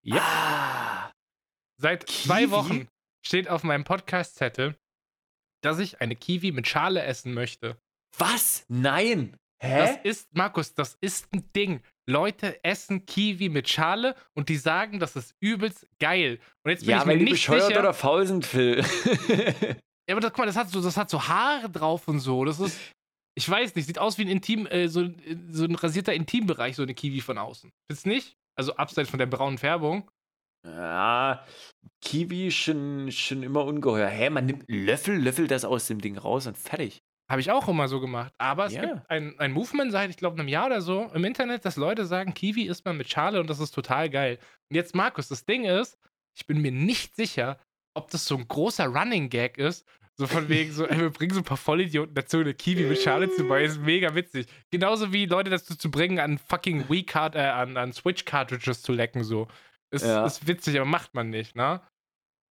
[0.04, 0.20] Ja.
[0.20, 1.12] Ah,
[1.80, 2.50] Seit zwei Kiwi?
[2.50, 2.88] Wochen
[3.24, 4.76] steht auf meinem Podcast-Zettel,
[5.62, 7.80] dass ich eine Kiwi mit Schale essen möchte.
[8.18, 8.64] was?
[8.68, 9.36] Nein.
[9.62, 9.78] Hä?
[9.78, 11.80] Das ist, Markus, das ist ein Ding.
[12.08, 16.38] Leute essen Kiwi mit Schale und die sagen, das ist übelst geil.
[16.62, 17.80] Und jetzt bin ja, ich mir nicht bescheuert sicher.
[17.80, 18.84] oder faul sind, Phil.
[20.08, 22.44] Ja, aber das, guck mal, das hat, so, das hat so Haare drauf und so.
[22.44, 22.78] Das ist,
[23.34, 25.08] ich weiß nicht, sieht aus wie ein Intim, äh, so,
[25.50, 27.72] so ein rasierter Intimbereich, so eine Kiwi von außen.
[27.90, 28.36] Findest du nicht?
[28.56, 30.08] Also abseits von der braunen Färbung.
[30.64, 31.44] ja,
[32.00, 34.08] Kiwi schon, schon immer ungeheuer.
[34.08, 37.02] Hä, man nimmt einen Löffel, löffelt das aus dem Ding raus und fertig.
[37.28, 38.32] Habe ich auch immer so gemacht.
[38.38, 38.82] Aber es Ja.
[38.82, 42.06] gibt ein, ein Movement seit, ich glaube, einem Jahr oder so im Internet, dass Leute
[42.06, 44.38] sagen, Kiwi isst man mit Schale und das ist total geil.
[44.70, 45.98] Und jetzt, Markus, das Ding ist,
[46.36, 47.58] ich bin mir nicht sicher,
[47.94, 49.86] ob das so ein großer Running Gag ist.
[50.18, 53.00] So von wegen so, ey, wir bringen so ein paar Vollidioten dazu, eine Kiwi mit
[53.02, 53.82] Schale zu beißen.
[53.84, 54.46] Mega witzig.
[54.70, 58.82] Genauso wie Leute dazu zu bringen, an fucking Wii Card, äh, an, an Switch Cartridges
[58.82, 59.48] zu lecken, so.
[59.90, 60.24] Ist, Ja.
[60.26, 61.80] ist witzig, aber macht man nicht, ne?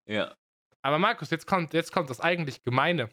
[0.07, 0.35] Ja.
[0.81, 3.09] Aber Markus, jetzt kommt, jetzt kommt das eigentlich Gemeine.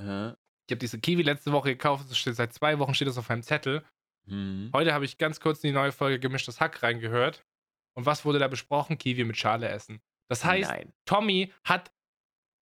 [0.00, 0.36] Ja.
[0.66, 3.42] Ich habe diese Kiwi letzte Woche gekauft, steht, seit zwei Wochen steht das auf meinem
[3.42, 3.84] Zettel.
[4.26, 4.70] Hm.
[4.72, 7.44] Heute habe ich ganz kurz in die neue Folge Gemischtes Hack reingehört.
[7.94, 8.98] Und was wurde da besprochen?
[8.98, 10.00] Kiwi mit Schale essen.
[10.28, 10.92] Das heißt, Nein.
[11.04, 11.92] Tommy hat,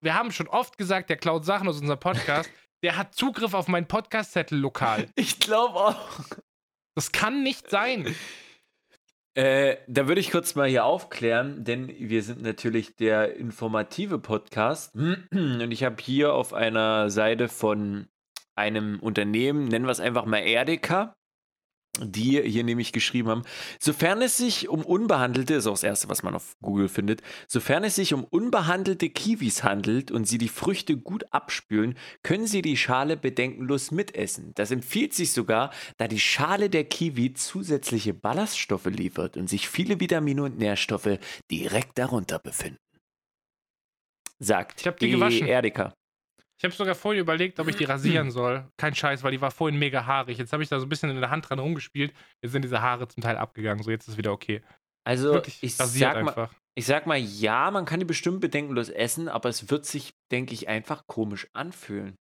[0.00, 2.50] wir haben schon oft gesagt, der klaut Sachen aus unserem Podcast,
[2.82, 5.08] der hat Zugriff auf meinen Podcast-Zettel lokal.
[5.14, 6.20] Ich glaube auch.
[6.94, 8.14] Das kann nicht sein.
[9.34, 14.94] Äh, da würde ich kurz mal hier aufklären, denn wir sind natürlich der informative Podcast.
[14.94, 18.08] Und ich habe hier auf einer Seite von
[18.54, 21.16] einem Unternehmen, nennen wir es einfach mal Erdeka,
[22.00, 23.42] die hier nämlich geschrieben haben,
[23.78, 27.84] sofern es sich um unbehandelte, ist auch das erste, was man auf Google findet, sofern
[27.84, 32.78] es sich um unbehandelte Kiwis handelt und sie die Früchte gut abspülen, können sie die
[32.78, 34.52] Schale bedenkenlos mitessen.
[34.54, 40.00] Das empfiehlt sich sogar, da die Schale der Kiwi zusätzliche Ballaststoffe liefert und sich viele
[40.00, 41.18] Vitamine und Nährstoffe
[41.50, 42.78] direkt darunter befinden.
[44.38, 45.46] Sagt Ich hab die gewaschen.
[45.46, 45.94] Erdeka.
[46.62, 48.64] Ich habe sogar vorhin überlegt, ob ich die rasieren soll.
[48.76, 50.38] Kein Scheiß, weil die war vorhin mega haarig.
[50.38, 52.14] Jetzt habe ich da so ein bisschen in der Hand dran rumgespielt.
[52.40, 53.82] Jetzt sind diese Haare zum Teil abgegangen.
[53.82, 54.62] So, jetzt ist wieder okay.
[55.04, 56.54] Also Wirklich ich rasiert sag, mal, einfach.
[56.76, 60.54] ich sag mal, ja, man kann die bestimmt bedenkenlos essen, aber es wird sich, denke
[60.54, 62.14] ich, einfach komisch anfühlen.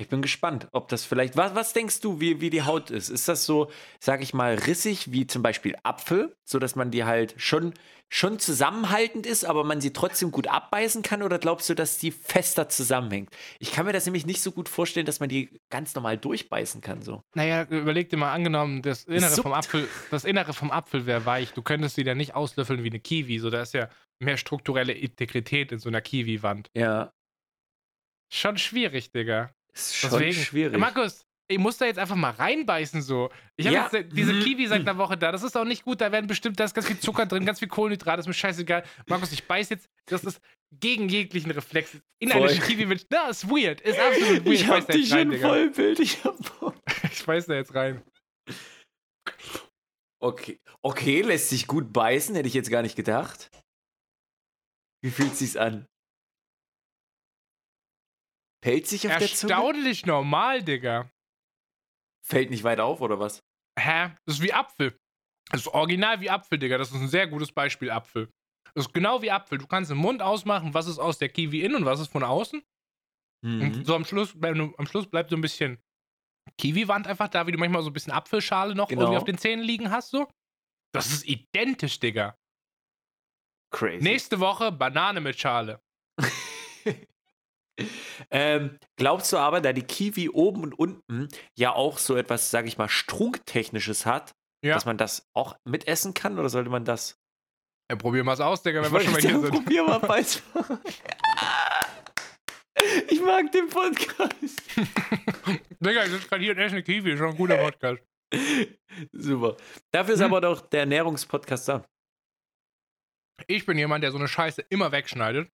[0.00, 1.36] Ich bin gespannt, ob das vielleicht.
[1.36, 3.08] Was, was denkst du, wie, wie die Haut ist?
[3.08, 3.68] Ist das so,
[3.98, 7.74] sag ich mal, rissig wie zum Beispiel Apfel, sodass man die halt schon,
[8.08, 11.24] schon zusammenhaltend ist, aber man sie trotzdem gut abbeißen kann?
[11.24, 13.30] Oder glaubst du, dass die fester zusammenhängt?
[13.58, 16.80] Ich kann mir das nämlich nicht so gut vorstellen, dass man die ganz normal durchbeißen
[16.80, 17.02] kann.
[17.02, 17.24] So.
[17.34, 19.42] Naja, überleg dir mal, angenommen, das Innere suppt.
[19.42, 21.54] vom Apfel, das Innere vom Apfel wäre weich.
[21.54, 23.40] Du könntest sie dann nicht auslöffeln wie eine Kiwi.
[23.40, 23.88] So, da ist ja
[24.20, 26.70] mehr strukturelle Integrität in so einer Kiwi-Wand.
[26.76, 27.12] Ja,
[28.30, 29.54] Schon schwierig, Digga.
[29.78, 30.32] Ist schon Deswegen.
[30.34, 30.78] schwierig.
[30.78, 33.30] Markus, ich muss da jetzt einfach mal reinbeißen so.
[33.56, 33.88] Ich habe Ja.
[33.92, 34.42] jetzt diese Mhm.
[34.42, 35.32] Kiwi seit einer Woche da.
[35.32, 36.00] Das ist auch nicht gut.
[36.00, 38.20] Da werden bestimmt, da ist ganz viel Zucker drin, ganz viel Kohlenhydrate.
[38.20, 38.84] Ist mir scheißegal.
[39.06, 39.88] Markus, ich beiß jetzt.
[40.06, 40.40] Das ist
[40.78, 41.96] gegen jeglichen Reflex.
[42.18, 42.58] In eine Voll.
[42.58, 43.06] Kiwi mit.
[43.10, 43.80] Das ist weird.
[43.80, 44.54] Ist absolut weird.
[44.54, 45.48] ich beiß hab dich schon Digga.
[45.48, 46.00] Vollbild.
[46.00, 46.74] Ich hab Bock.
[47.12, 48.02] Ich beiß da jetzt rein.
[50.20, 50.58] Okay.
[50.82, 53.50] Okay, lässt sich gut beißen, hätte ich jetzt gar nicht gedacht.
[55.02, 55.86] Wie fühlt sich's an?
[58.64, 59.52] Sich auf der Zunge?
[59.52, 61.10] Erstaunlich normal, Digga.
[62.26, 63.42] Fällt nicht weit auf, oder was?
[63.78, 64.10] Hä?
[64.26, 64.98] Das ist wie Apfel.
[65.50, 66.76] Das ist original wie Apfel, Digga.
[66.76, 68.30] Das ist ein sehr gutes Beispiel, Apfel.
[68.74, 69.58] Das ist genau wie Apfel.
[69.58, 72.22] Du kannst im Mund ausmachen, was ist aus der Kiwi innen und was ist von
[72.22, 72.62] außen.
[73.44, 73.60] Mhm.
[73.62, 75.80] Und so am Schluss, am Schluss bleibt so ein bisschen
[76.58, 79.02] Kiwi-Wand einfach da, wie du manchmal so ein bisschen Apfelschale noch Genau.
[79.02, 80.28] irgendwie auf den Zähnen liegen hast, so.
[80.92, 82.36] Das ist identisch, Digga.
[83.70, 84.02] Crazy.
[84.02, 85.80] Nächste Woche Banane mit Schale.
[88.30, 92.66] ähm, glaubst du aber, da die Kiwi oben und unten ja auch so etwas, sag
[92.66, 94.32] ich mal, Strunktechnisches hat,
[94.64, 94.74] Ja.
[94.74, 97.18] dass man das auch mitessen kann, oder sollte man das?
[97.90, 99.50] ja probieren wir es aus, Digga, wenn Ich wir schon mal hier sind.
[99.50, 100.42] Probier mal beiß.
[103.08, 104.62] Ich mag den Podcast.
[105.80, 107.16] Digga, ich sitze gerade hier und esse eine Kiwi.
[107.16, 108.00] Schon ein guter Podcast.
[109.12, 109.56] Super.
[109.92, 110.26] Dafür ist Hm.
[110.26, 111.84] aber doch der Ernährungspodcast da.
[113.48, 115.50] Ich bin jemand, der so eine Scheiße immer wegschneidet.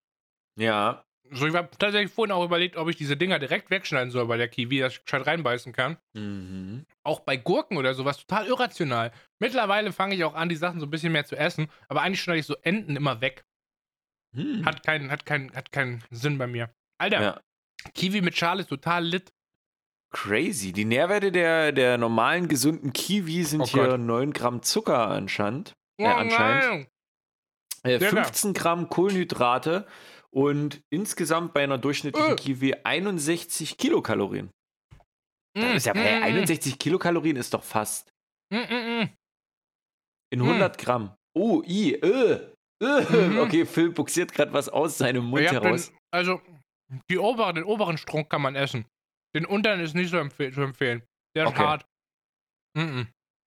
[0.59, 1.05] Ja.
[1.30, 4.36] So, ich habe tatsächlich vorhin auch überlegt, ob ich diese Dinger direkt wegschneiden soll bei
[4.36, 5.96] der Kiwi, dass ich gescheit reinbeißen kann.
[6.12, 6.84] Mhm.
[7.02, 9.10] Auch bei Gurken oder sowas total irrational.
[9.40, 12.20] Mittlerweile fange ich auch an, die Sachen so ein bisschen mehr zu essen, aber eigentlich
[12.20, 13.44] schneide ich so Enden immer weg.
[14.34, 14.64] Hm.
[14.66, 16.70] Hat keinen, hat keinen, hat keinen Sinn bei mir.
[16.98, 17.40] Alter, Ja.
[17.94, 19.32] Kiwi mit Schale ist total lit.
[20.12, 20.72] Crazy.
[20.72, 24.01] Die Nährwerte der, der normalen, gesunden Kiwi sind Oh hier Gott.
[24.01, 25.72] 9 Gramm Zucker anscheinend.
[25.98, 26.88] Oh, Ja, anscheinend.
[27.82, 28.22] Äh, Digga.
[28.24, 29.86] 15 Gramm Kohlenhydrate
[30.35, 32.36] und insgesamt bei einer durchschnittlichen Äh.
[32.36, 34.51] Kiwi 61 Kilokalorien.
[35.56, 38.11] Das Mm, ist ja, mm, hey, mm, 61 Kilokalorien ist doch fast
[38.52, 39.09] mm, mm, mm.
[40.32, 40.48] in Mm.
[40.48, 41.15] 100 Gramm.
[41.36, 42.32] Oh, i, äh,
[42.82, 43.28] äh.
[43.28, 43.39] Mhm.
[43.39, 45.89] Okay, Phil buxiert gerade was aus seinem Mund heraus.
[45.90, 46.40] Den, also,
[47.11, 48.85] die oberen, den oberen Strunk kann man essen.
[49.36, 51.02] Den unteren ist nicht so empfe zu empfehlen.
[51.36, 51.62] Der ist Okay.
[51.62, 51.86] hart.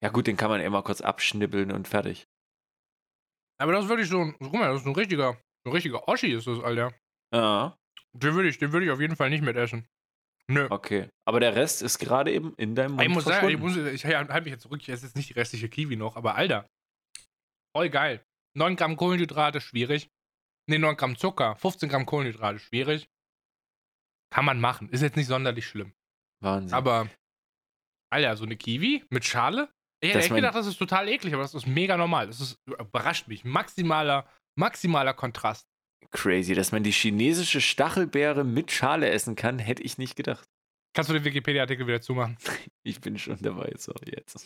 [0.01, 2.25] Ja gut, den kann man immer kurz abschnibbeln und fertig.
[3.59, 5.37] Aber das ist wirklich so ein, guck mal, das ist ein richtiger,
[5.67, 6.93] ein richtiger Oschi ist das, Alter.
[7.33, 7.77] Ja,
[8.13, 9.87] Den würde ich, den würde ich auf jeden Fall nicht mitessen.
[10.49, 10.67] Nö.
[10.69, 11.09] okay.
[11.25, 14.05] Aber der Rest ist gerade eben in deinem Mund ich muss sagen, ich, muss, ich
[14.05, 16.69] halte mich jetzt zurück, ich esse jetzt nicht die restliche Kiwi noch, aber Alter.
[17.75, 18.23] Voll geil.
[18.55, 20.09] 9 Gramm Kohlenhydrate, schwierig.
[20.69, 23.09] Ne, 9 Gramm Zucker, 15 Gramm Kohlenhydrate, schwierig.
[24.33, 24.89] Kann man machen.
[24.89, 25.93] Ist jetzt nicht sonderlich schlimm.
[26.41, 26.73] Wahnsinn.
[26.73, 27.09] Aber,
[28.11, 29.69] Alter, so eine Kiwi mit Schale?
[30.01, 32.27] Ich hätte Das echt gedacht, das ist total eklig, aber das ist mega normal.
[32.27, 33.43] Das ist, überrascht mich.
[33.43, 35.67] Maximaler, maximaler Kontrast.
[36.11, 40.47] Crazy, dass man die chinesische Stachelbeere mit Schale essen kann, hätte ich nicht gedacht.
[40.93, 42.37] Kannst du den Wikipedia-Artikel wieder zumachen?
[42.83, 44.45] Ich bin schon dabei, so jetzt.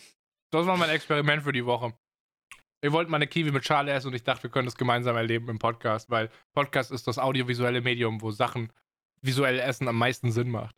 [0.52, 1.94] Das war mein Experiment für die Woche.
[2.84, 5.16] Ich wollte mal eine Kiwi mit Schale essen und ich dachte, wir können das gemeinsam
[5.16, 8.74] erleben im Podcast, weil Podcast ist das audiovisuelle Medium, wo Sachen
[9.22, 10.76] visuell essen am meisten Sinn macht.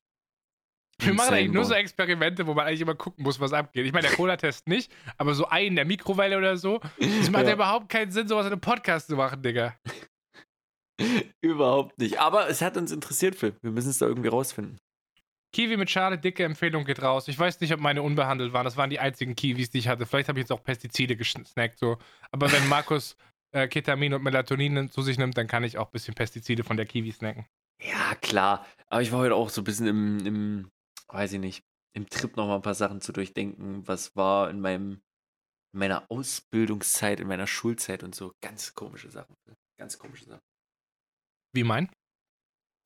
[1.06, 1.74] Wir machen eigentlich nur so.
[1.74, 3.86] Experimente, wo man eigentlich immer gucken muss, was abgeht.
[3.86, 7.44] Ich meine, der Cola-Test nicht, aber so einen in der Mikrowelle oder so, das macht
[7.44, 7.50] ja.
[7.50, 7.56] Ja.
[7.56, 9.76] überhaupt keinen Sinn, sowas in einem Podcast zu machen, Digga.
[11.42, 12.20] Überhaupt nicht.
[12.20, 13.56] Aber es hat uns interessiert, Phil.
[13.62, 14.78] Wir müssen es da irgendwie rausfinden.
[15.54, 17.28] Kiwi mit Schale, dicke Empfehlung geht raus.
[17.28, 18.66] Ich weiß nicht, ob meine unbehandelt waren.
[18.66, 20.06] Das waren die einzigen Kiwis, die ich hatte.
[20.06, 21.98] Vielleicht habe ich jetzt auch Pestizide gesnackt, so.
[22.32, 23.16] Aber wenn Markus
[23.52, 26.76] äh, Ketamin und Melatonin zu sich nimmt, dann kann ich auch ein bisschen Pestizide von
[26.76, 27.46] der Kiwi snacken.
[27.82, 28.66] Ja, klar.
[28.90, 30.72] Aber ich war heute auch so ein bisschen im, im
[31.08, 31.64] weiß ich nicht,
[31.94, 33.88] im Trip nochmal ein paar Sachen zu durchdenken.
[33.88, 35.02] Was war in meinem,
[35.74, 38.34] in meiner Ausbildungszeit, in meiner Schulzeit und so.
[38.42, 39.36] Ganz komische Sachen.
[39.44, 39.56] Phil.
[39.78, 40.44] Ganz komische Sachen.
[41.54, 41.90] Wie mein?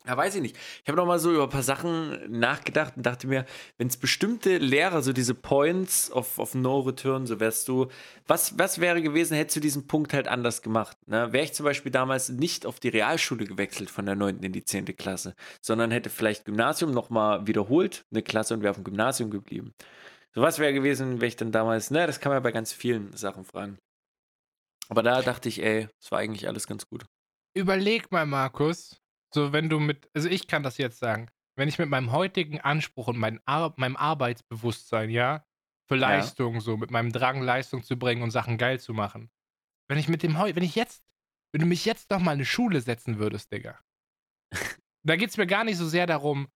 [0.06, 0.56] Ja, weiß ich nicht.
[0.56, 3.46] Ich habe noch mal so über ein paar Sachen nachgedacht und dachte mir,
[3.78, 7.88] wenn es bestimmte Lehrer, so diese Points of, of No Return, so wärst du,
[8.26, 10.98] was, was wäre gewesen, hättest du diesen Punkt halt anders gemacht?
[11.08, 11.34] Ne?
[11.34, 14.44] Wäre ich zum Beispiel damals nicht auf die Realschule gewechselt von der 9.
[14.44, 14.86] in die 10.
[14.96, 19.30] Klasse, sondern hätte vielleicht Gymnasium noch mal wiederholt, eine Klasse und wäre auf dem Gymnasium
[19.30, 19.74] geblieben.
[20.34, 23.12] So was wäre gewesen, wäre ich dann damals, ne, das kann man bei ganz vielen
[23.18, 23.78] Sachen fragen.
[24.88, 27.06] Aber da dachte ich, ey, es war eigentlich alles ganz gut.
[27.54, 29.02] Überleg mal, Markus.
[29.34, 32.62] So, wenn du mit, also ich kann das jetzt sagen, wenn ich mit meinem heutigen
[32.62, 35.46] Anspruch und mein Ar meinem Arbeitsbewusstsein, ja,
[35.90, 36.02] für Ja.
[36.02, 39.30] Leistung, so mit meinem Drang, Leistung zu bringen und Sachen geil zu machen,
[39.90, 41.04] wenn ich mit dem heu, wenn ich jetzt,
[41.52, 43.80] wenn du mich jetzt noch mal in eine Schule setzen würdest, Digga,
[45.04, 46.48] da geht es mir gar nicht so sehr darum,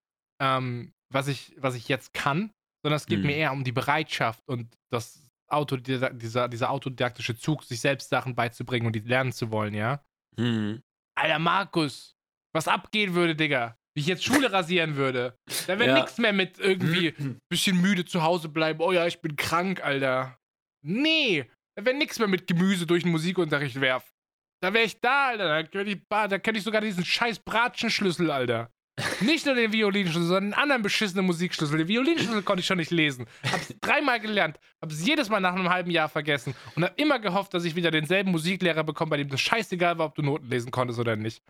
[0.42, 2.52] ähm, was ich, was ich jetzt kann,
[2.84, 3.28] sondern es geht Mhm.
[3.28, 8.36] mir eher um die Bereitschaft und das Auto, dieser, dieser, autodidaktische Zug, sich selbst Sachen
[8.36, 10.04] beizubringen und die lernen zu wollen, ja.
[10.38, 10.82] Hm.
[11.16, 12.16] Alter, Markus,
[12.54, 13.78] was abgehen würde, Digga.
[13.94, 15.38] Wie ich jetzt Schule rasieren würde.
[15.68, 15.96] Da wäre Ja.
[15.96, 17.14] nichts mehr mit irgendwie
[17.50, 18.80] bisschen müde zu Hause bleiben.
[18.82, 20.38] Oh ja, ich bin krank, Alter.
[20.82, 21.46] Nee,
[21.76, 24.10] da wäre nichts mehr mit Gemüse durch den Musikunterricht werfen.
[24.64, 25.48] Da wäre ich da, Alter.
[25.48, 28.72] Da könnte ich, da könnte ich sogar diesen scheiß Bratschenschlüssel, Alter.
[29.22, 31.78] Nicht nur den Violinschlüssel, sondern einen anderen beschissenen Musikschlüssel.
[31.80, 33.26] Den Violinschlüssel konnte ich schon nicht lesen.
[33.52, 37.54] Hab's dreimal gelernt, hab's jedes Mal nach einem halben Jahr vergessen und hab immer gehofft,
[37.54, 40.72] dass ich wieder denselben Musiklehrer bekomme, bei dem das scheißegal war, ob du Noten lesen
[40.72, 41.42] konntest oder nicht.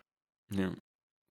[0.50, 0.72] Ja.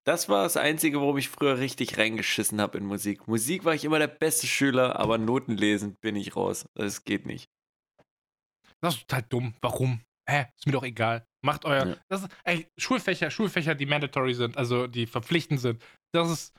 [0.03, 3.27] Das war das Einzige, worum ich früher richtig reingeschissen habe in Musik.
[3.27, 6.65] Musik war ich immer der beste Schüler, aber Noten lesen bin ich raus.
[6.73, 7.49] Das geht nicht.
[8.81, 9.53] Das ist total dumm.
[9.61, 10.01] Warum?
[10.27, 10.47] Hä?
[10.57, 11.25] Ist mir doch egal.
[11.43, 11.85] Macht euer.
[11.85, 11.97] Ja.
[12.09, 15.83] Das ist, ey, Schulfächer, Schulfächer, die mandatory sind, also die verpflichtend sind.
[16.13, 16.53] Das ist.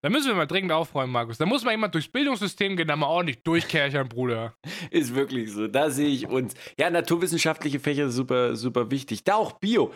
[0.00, 1.38] Da müssen wir mal dringend aufräumen, Markus.
[1.38, 4.54] Da muss mal jemand durchs Bildungssystem gehen, da mal ordentlich durchkerchern, Bruder.
[4.92, 5.66] Ist wirklich so.
[5.66, 6.54] Da sehe ich uns.
[6.78, 9.24] Ja, naturwissenschaftliche Fächer super, super wichtig.
[9.24, 9.92] Da auch Bio.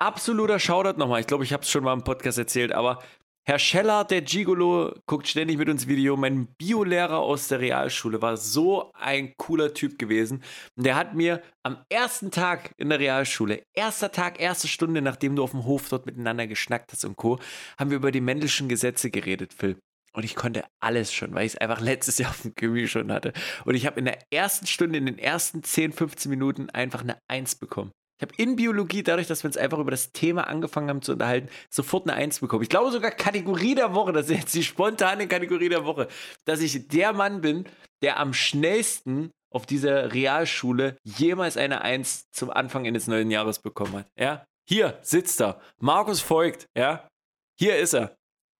[0.00, 1.20] Absoluter Shoutout nochmal.
[1.20, 3.00] Ich glaube, ich habe es schon mal im Podcast erzählt, aber
[3.44, 6.16] Herr Scheller, der Gigolo, guckt ständig mit uns Video.
[6.16, 10.44] Mein Biolehrer aus der Realschule war so ein cooler Typ gewesen.
[10.76, 15.34] Und der hat mir am ersten Tag in der Realschule, erster Tag, erste Stunde, nachdem
[15.34, 17.40] du auf dem Hof dort miteinander geschnackt hast und Co.,
[17.78, 19.78] haben wir über die Mendelschen Gesetze geredet, Phil.
[20.12, 23.10] Und ich konnte alles schon, weil ich es einfach letztes Jahr auf dem Gymi schon
[23.10, 23.32] hatte.
[23.64, 27.18] Und ich habe in der ersten Stunde, in den ersten 10, 15 Minuten einfach eine
[27.28, 27.92] Eins bekommen.
[28.18, 31.12] Ich habe in Biologie, dadurch, dass wir uns einfach über das Thema angefangen haben zu
[31.12, 32.64] unterhalten, sofort eine Eins bekommen.
[32.64, 36.08] Ich glaube sogar Kategorie der Woche, das ist jetzt die spontane Kategorie der Woche,
[36.44, 37.64] dass ich der Mann bin,
[38.02, 43.94] der am schnellsten auf dieser Realschule jemals eine Eins zum Anfang eines neuen Jahres bekommen
[43.94, 44.10] hat.
[44.18, 45.60] Ja, hier sitzt er.
[45.80, 47.08] Markus folgt, ja.
[47.58, 48.16] Hier ist er.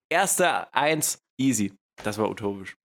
[0.09, 1.75] Erster Eins, easy.
[2.03, 2.77] Das war utopisch.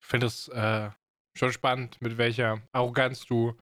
[0.00, 0.90] Ich finde es äh,
[1.36, 3.54] schon spannend, mit welcher Arroganz du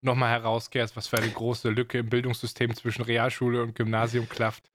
[0.00, 4.70] nochmal herauskehrst, was für eine große Lücke im Bildungssystem zwischen Realschule und Gymnasium klafft.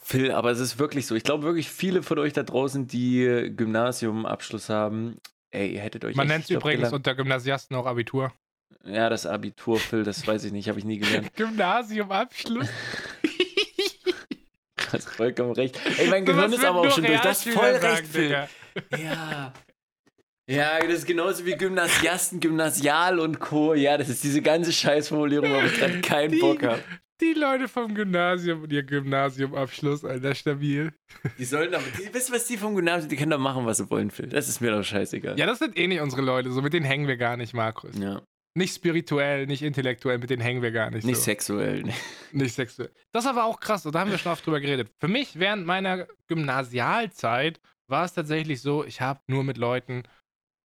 [0.00, 1.14] Phil, aber es ist wirklich so.
[1.14, 5.18] Ich glaube wirklich, viele von euch da draußen, die Gymnasiumabschluss haben,
[5.50, 6.14] ey, ihr hättet euch.
[6.14, 8.32] Man nennt es übrigens unter Gymnasiasten auch Abitur.
[8.84, 11.34] Ja, das Abitur, Phil, das weiß ich nicht, habe ich nie gelernt.
[11.36, 12.68] Gymnasiumabschluss.
[14.90, 15.78] Du hast vollkommen recht.
[15.98, 17.20] Ey, mein Gehirn ist aber auch schon durch.
[17.20, 18.30] Das ist voll recht, Phil.
[18.96, 19.52] Ja.
[20.48, 23.74] Ja, das ist genauso wie Gymnasiasten, Gymnasial und Co.
[23.74, 26.82] Ja, das ist diese ganze Scheißformulierung, wo ich gerade keinen Die- Bock habe.
[27.20, 30.92] Die Leute vom Gymnasium und ihr Gymnasiumabschluss, Alter, stabil.
[31.36, 33.78] Die sollen aber, die, wisst ihr, was die vom Gymnasium, die können doch machen, was
[33.78, 34.28] sie wollen, Phil.
[34.28, 35.36] Das ist mir doch scheißegal.
[35.36, 37.90] Ja, das sind eh nicht unsere Leute, so mit denen hängen wir gar nicht, Markus.
[37.98, 38.22] Ja.
[38.54, 41.04] Nicht spirituell, nicht intellektuell, mit denen hängen wir gar nicht.
[41.04, 41.22] Nicht so.
[41.22, 41.82] sexuell.
[41.82, 41.92] ne.
[42.30, 42.90] Nicht sexuell.
[43.12, 44.88] Das ist aber auch krass, und da haben wir schon oft drüber geredet.
[45.00, 50.04] Für mich während meiner Gymnasialzeit war es tatsächlich so, ich habe nur mit Leuten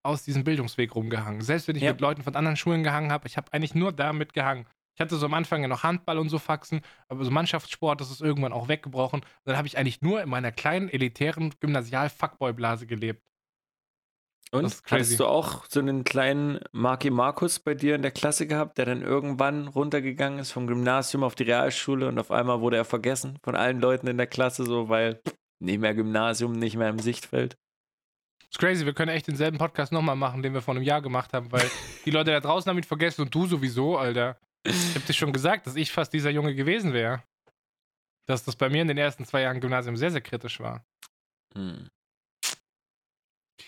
[0.03, 1.41] aus diesem Bildungsweg rumgehangen.
[1.41, 1.91] Selbst wenn ich Ja.
[1.91, 4.65] mit Leuten von anderen Schulen gehangen habe, ich habe eigentlich nur damit gehangen.
[4.95, 8.11] Ich hatte so am Anfang ja noch Handball und so Faxen, aber so Mannschaftssport, das
[8.11, 9.21] ist irgendwann auch weggebrochen.
[9.21, 13.23] Und dann habe ich eigentlich nur in meiner kleinen, elitären Gymnasial-Fuckboy-Blase gelebt.
[14.51, 18.77] Und hattest du auch so einen kleinen Marky Markus bei dir in der Klasse gehabt,
[18.77, 22.85] der dann irgendwann runtergegangen ist vom Gymnasium auf die Realschule und auf einmal wurde er
[22.85, 25.19] vergessen von allen Leuten in der Klasse, so weil
[25.59, 27.57] nicht mehr Gymnasium, nicht mehr im Sichtfeld.
[28.53, 31.34] Ist crazy, wir können echt denselben Podcast nochmal machen, den wir vor einem Jahr gemacht
[31.34, 31.69] haben, weil
[32.05, 34.39] die Leute da draußen haben ihn vergessen und du sowieso, Alter.
[34.63, 37.23] Ich hab dir schon gesagt, dass ich fast dieser Junge gewesen wäre.
[38.27, 40.85] Dass das bei mir in den ersten zwei Jahren Gymnasium sehr, sehr kritisch war.
[41.55, 41.89] Hm.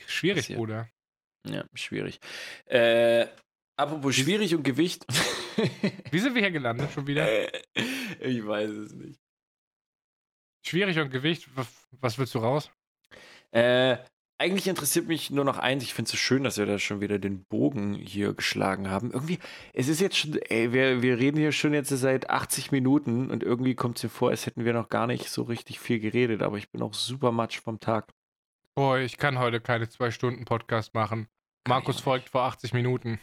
[0.05, 0.59] Schwierig, Passiert.
[0.59, 0.89] Bruder.
[1.47, 2.19] Ja, schwierig.
[2.65, 3.27] Äh,
[3.77, 5.05] apropos schwierig und Gewicht.
[6.11, 7.27] Wie sind wir hier gelandet schon wieder?
[8.21, 9.19] ich weiß es nicht.
[10.63, 12.71] Schwierig und Gewicht, was, was willst du raus?
[13.51, 13.97] Äh,
[14.37, 15.83] eigentlich interessiert mich nur noch eins.
[15.83, 19.11] Ich finde es so schön, dass wir da schon wieder den Bogen hier geschlagen haben.
[19.11, 19.39] Irgendwie,
[19.73, 23.43] es ist jetzt schon, ey, wir, wir reden hier schon jetzt seit 80 Minuten und
[23.43, 26.41] irgendwie kommt es mir vor, als hätten wir noch gar nicht so richtig viel geredet,
[26.41, 28.11] aber ich bin auch super matsch vom Tag.
[28.75, 31.27] Boah, ich kann heute keine zwei Stunden Podcast machen.
[31.67, 33.19] Markus ich auch folgt vor 80 Minuten.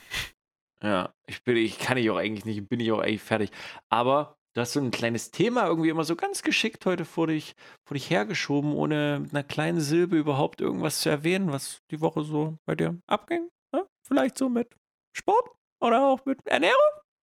[0.83, 3.51] Ja, ich bin, ich kann ich auch eigentlich nicht, bin ich auch eigentlich fertig.
[3.89, 7.55] Aber du hast so ein kleines Thema irgendwie immer so ganz geschickt heute vor dich,
[7.87, 12.23] vor dich hergeschoben, ohne mit einer kleinen Silbe überhaupt irgendwas zu erwähnen, was die Woche
[12.23, 13.49] so bei dir abging.
[13.75, 13.87] Ne?
[14.07, 14.69] Vielleicht so mit
[15.17, 15.49] Sport
[15.81, 16.77] oder auch mit Ernährung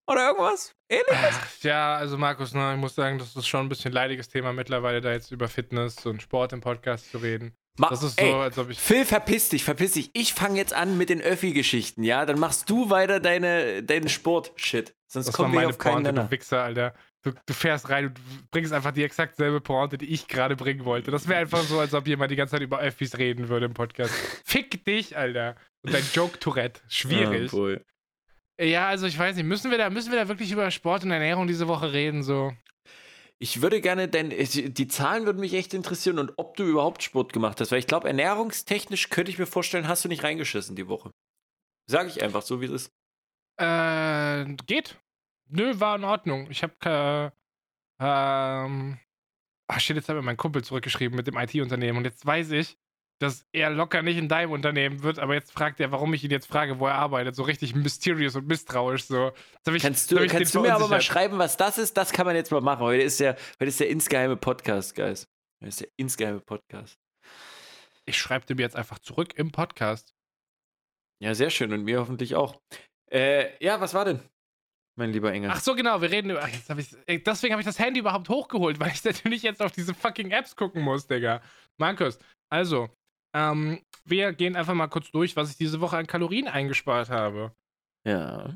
[0.09, 1.61] oder irgendwas ähnliches.
[1.63, 5.01] Ja, also Markus, ne, ich muss sagen, das ist schon ein bisschen leidiges Thema mittlerweile,
[5.01, 7.53] da jetzt über Fitness und Sport im Podcast zu reden.
[7.77, 8.79] Ma- Das ist so, ey, als ob ich.
[8.79, 10.09] Phil, verpiss dich, verpiss dich.
[10.13, 12.25] Ich fange jetzt an mit den Öffi-Geschichten, ja?
[12.25, 14.95] Dann machst du weiter deine, deinen Sport-Shit.
[15.07, 16.31] Sonst Das kommen wir auf keinen Pointe, Nenner.
[16.31, 16.93] Wichser, Alter.
[17.21, 20.85] Du, du fährst rein und bringst einfach die exakt selbe Pointe, die ich gerade bringen
[20.85, 21.11] wollte.
[21.11, 23.73] Das wäre einfach so, als ob jemand die ganze Zeit über Öffis reden würde im
[23.73, 24.13] Podcast.
[24.45, 25.57] Fick dich, Alter.
[25.83, 26.81] Und dein Joke-Tourette.
[26.87, 27.51] Schwierig.
[27.51, 27.85] Ja, wohl.
[28.61, 31.11] Ja, also ich weiß nicht, müssen wir da, müssen wir da wirklich über Sport und
[31.11, 32.23] Ernährung diese Woche reden?
[32.23, 32.53] So.
[33.37, 37.31] Ich würde gerne, denn die Zahlen würden mich echt interessieren und ob du überhaupt Sport
[37.31, 40.89] gemacht hast, weil ich glaube, ernährungstechnisch könnte ich mir vorstellen, hast du nicht reingeschissen die
[40.89, 41.11] Woche.
[41.89, 42.91] Sag ich einfach so, wie es ist.
[43.57, 44.99] Äh, geht.
[45.49, 46.49] Nö, war in Ordnung.
[46.49, 47.33] Ich habe
[47.99, 48.99] ähm,
[49.67, 52.77] ach shit, jetzt hat mir mein Kumpel zurückgeschrieben mit dem IT-Unternehmen und jetzt weiß ich,
[53.19, 56.31] dass er locker nicht in deinem Unternehmen wird, aber jetzt fragt er, warum ich ihn
[56.31, 57.35] jetzt frage, wo er arbeitet.
[57.35, 59.03] So richtig mysterious und misstrauisch.
[59.03, 59.33] So.
[59.69, 61.97] Ich, Kannst du, kannst du mir aber mal schreiben, was das ist?
[61.97, 62.79] Das kann man jetzt mal machen.
[62.79, 65.27] Heute ist der, heute ist der insgeheime Podcast, Guys.
[65.59, 66.97] Heute ist der insgeheime Podcast.
[68.05, 70.15] Ich schreibe dem jetzt einfach zurück im Podcast.
[71.21, 72.61] Ja, sehr schön und mir hoffentlich auch.
[73.11, 74.21] Äh, ja, was war denn,
[74.99, 75.49] mein lieber Engel?
[75.51, 76.41] Ach so, genau, wir reden über.
[76.43, 79.71] Hab ich's- ey, deswegen habe ich das Handy überhaupt hochgeholt, weil ich natürlich jetzt auf
[79.71, 81.41] diese fucking Apps gucken muss, Digga.
[81.77, 82.19] Markus,
[82.51, 82.89] also,
[83.35, 87.53] ähm, wir gehen einfach mal kurz durch, was ich diese Woche an Kalorien eingespart habe.
[88.05, 88.55] Ja.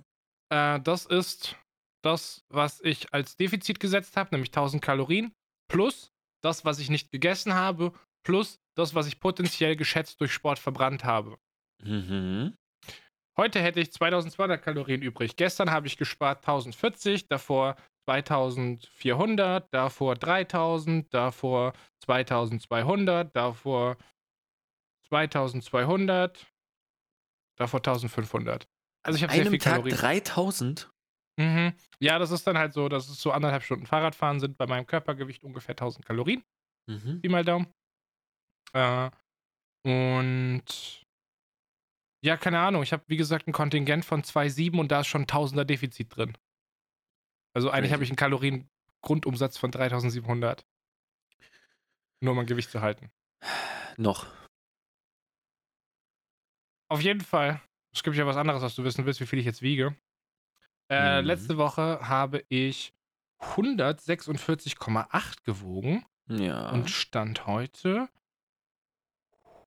[0.49, 1.55] Äh, das ist
[2.03, 5.33] das, was ich als Defizit gesetzt habe, nämlich 1000 Kalorien,
[5.71, 6.11] plus
[6.43, 7.93] das, was ich nicht gegessen habe,
[8.25, 11.37] plus das, was ich potenziell geschätzt durch Sport verbrannt habe.
[11.81, 12.55] Mhm.
[13.37, 15.35] Heute hätte ich 2200 Kalorien übrig.
[15.35, 21.73] Gestern habe ich gespart 1040, davor 2400, davor 3000, davor
[22.03, 23.97] 2200, davor
[25.09, 26.45] 2200,
[27.57, 28.67] davor 1500.
[29.05, 29.97] Also ich habe sehr Einem viel Tag Kalorien.
[29.97, 30.91] 3000?
[31.39, 31.73] Mhm.
[31.99, 34.85] Ja, das ist dann halt so, dass es so anderthalb Stunden Fahrradfahren sind bei meinem
[34.85, 36.43] Körpergewicht ungefähr 1000 Kalorien.
[36.87, 37.21] Mhm.
[37.21, 37.67] Pi mal Daumen.
[38.73, 39.09] Äh,
[39.85, 41.02] und
[42.23, 42.83] ja, keine Ahnung.
[42.83, 46.15] Ich habe, wie gesagt, ein Kontingent von 2,7 und da ist schon ein Tausender Defizit
[46.15, 46.37] drin.
[47.53, 50.65] Also eigentlich habe ich einen Kalorien-Grundumsatz von 3700.
[52.21, 53.11] Nur um mein Gewicht zu halten.
[53.97, 54.25] Noch.
[56.89, 57.61] Auf jeden Fall.
[57.93, 59.95] Es gibt ja was anderes, was du wissen willst, wie viel ich jetzt wiege.
[60.89, 61.27] Äh, Mhm.
[61.27, 62.93] Letzte Woche habe ich
[63.39, 66.69] 146,8 gewogen Ja.
[66.71, 68.09] und stand heute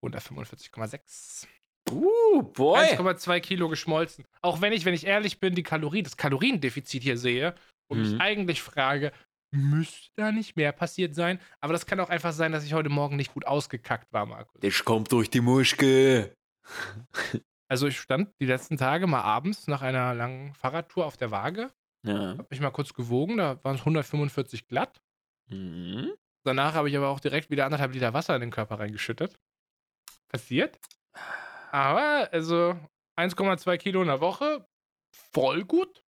[0.03, 1.47] 145,6.
[1.91, 2.79] Uh, boy.
[2.81, 4.25] 1,2 Kilo geschmolzen.
[4.43, 7.55] Auch wenn ich, wenn ich ehrlich bin, die Kalorie, das Kaloriendefizit hier sehe
[7.89, 8.11] und Mhm.
[8.13, 9.13] mich eigentlich frage,
[9.53, 11.41] müsste da nicht mehr passiert sein?
[11.61, 14.61] Aber das kann auch einfach sein, dass ich heute Morgen nicht gut ausgekackt war, Markus.
[14.61, 16.35] Das kommt durch die Muschke.
[17.69, 21.73] Also ich stand die letzten Tage mal abends nach einer langen Fahrradtour auf der Waage,
[22.05, 22.37] Ja.
[22.39, 25.01] hab mich mal kurz gewogen, da waren es 145 glatt.
[25.49, 26.13] Mhm.
[26.45, 29.37] Danach habe ich aber auch direkt wieder anderthalb Liter Wasser in den Körper reingeschüttet.
[30.29, 30.79] Passiert.
[31.77, 32.75] Aber, also
[33.21, 34.67] 1,2 Kilo in der Woche,
[35.35, 36.03] voll gut.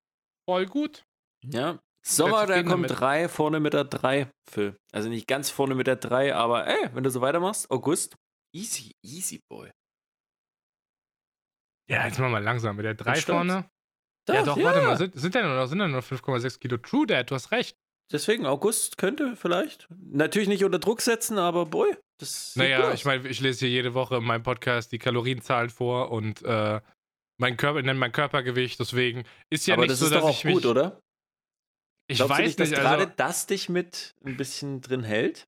[0.49, 1.05] Voll gut.
[1.45, 1.78] Ja.
[2.03, 2.99] Sommer, da kommt damit.
[2.99, 4.78] drei, vorne mit der drei, Phil.
[4.93, 8.16] Also nicht ganz vorne mit der drei, aber ey, wenn du so weitermachst, August,
[8.57, 9.70] easy, easy boy.
[11.90, 13.36] Ja, jetzt machen wir mal langsam mit der 3 stolz.
[13.36, 13.70] vorne.
[14.27, 16.78] ja, doch, warte mal, sind, sind ja nur noch, sind ja nur noch 5,6 Kilo.
[16.78, 17.77] True Dad, du hast recht.
[18.10, 19.86] Deswegen, August könnte vielleicht.
[19.90, 23.60] Natürlich nicht unter Druck setzen, aber boy, das sieht gut Naja, ich meine, ich lese
[23.60, 26.80] hier jede Woche in meinem Podcast die Kalorienzahlen vor und äh,
[27.39, 30.28] mein Körper, nenne mein Körpergewicht, deswegen ist ja aber nicht das so, ist dass doch
[30.28, 30.55] auch ich mich.
[30.55, 31.01] gut, oder?
[32.10, 35.47] Ich Glaubst weiß nicht, dass nicht, gerade also, das dich mit ein bisschen drin hält?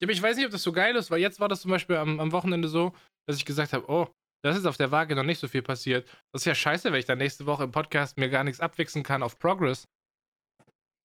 [0.00, 1.70] Ja, aber ich weiß nicht, ob das so geil ist, weil jetzt war das zum
[1.70, 2.92] Beispiel am, am Wochenende so,
[3.26, 4.08] dass ich gesagt habe, oh,
[4.44, 6.06] das ist auf der Waage noch nicht so viel passiert.
[6.32, 9.04] Das ist ja scheiße, wenn ich dann nächste Woche im Podcast mir gar nichts abwichsen
[9.04, 9.84] kann auf Progress.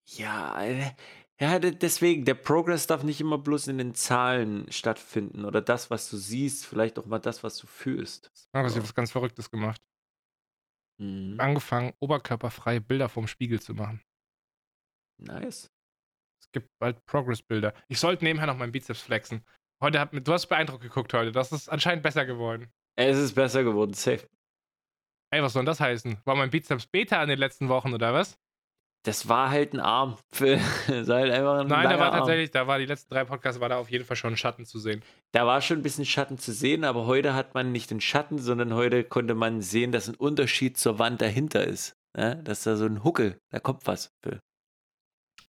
[0.06, 0.92] Ja, äh,
[1.40, 5.90] ja, de- deswegen, der Progress darf nicht immer bloß in den Zahlen stattfinden oder das,
[5.90, 8.30] was du siehst, vielleicht auch mal das, was du fühlst.
[8.54, 8.62] Ja.
[8.62, 9.80] habe was ganz Verrücktes gemacht.
[10.98, 11.40] Mhm.
[11.40, 14.02] Angefangen, oberkörperfreie Bilder vorm Spiegel zu machen.
[15.18, 15.70] Nice.
[16.42, 17.74] Es gibt bald Progress-Bilder.
[17.88, 19.44] Ich sollte nebenher noch meinen Bizeps flexen.
[19.82, 21.32] Heute hat, du hast beeindruckt geguckt heute.
[21.32, 22.70] Das ist anscheinend besser geworden.
[22.98, 24.28] Es ist besser geworden, safe.
[25.32, 26.18] Ey, was soll denn das heißen?
[26.24, 28.36] War mein Bizeps Beta in den letzten Wochen oder was?
[29.02, 30.16] Das war halt ein Arm.
[30.32, 30.60] Phil.
[30.86, 33.60] Das war halt einfach ein Nein, da war tatsächlich, da war die letzten drei Podcasts,
[33.60, 35.02] war da auf jeden Fall schon ein Schatten zu sehen.
[35.32, 38.38] Da war schon ein bisschen Schatten zu sehen, aber heute hat man nicht den Schatten,
[38.38, 41.96] sondern heute konnte man sehen, dass ein Unterschied zur Wand dahinter ist.
[42.16, 42.42] Ne?
[42.44, 44.12] Dass da so ein Huckel, da kommt was.
[44.22, 44.40] Phil.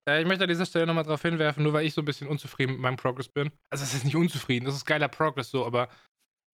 [0.09, 2.29] Äh, ich möchte an dieser Stelle nochmal darauf hinwerfen, nur weil ich so ein bisschen
[2.29, 3.51] unzufrieden mit meinem Progress bin.
[3.71, 5.89] Also, es ist nicht unzufrieden, das ist geiler Progress so, aber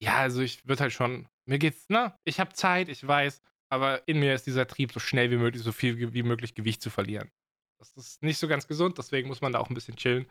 [0.02, 3.40] ja, also ich würde halt schon, mir geht's, na, ich habe Zeit, ich weiß,
[3.70, 6.82] aber in mir ist dieser Trieb, so schnell wie möglich, so viel wie möglich Gewicht
[6.82, 7.30] zu verlieren.
[7.78, 10.26] Das ist nicht so ganz gesund, deswegen muss man da auch ein bisschen chillen.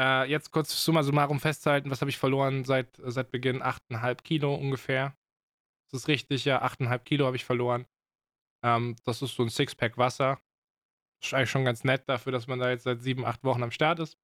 [0.00, 3.62] Äh, jetzt kurz summa summarum festhalten, was habe ich verloren seit, seit Beginn?
[3.62, 5.16] 8,5 Kilo ungefähr.
[5.90, 7.86] Das ist richtig, ja, 8,5 Kilo habe ich verloren.
[8.64, 10.40] Ähm, das ist so ein Sixpack Wasser.
[11.20, 13.62] Das ist eigentlich schon ganz nett dafür, dass man da jetzt seit sieben, acht Wochen
[13.62, 14.16] am Start ist.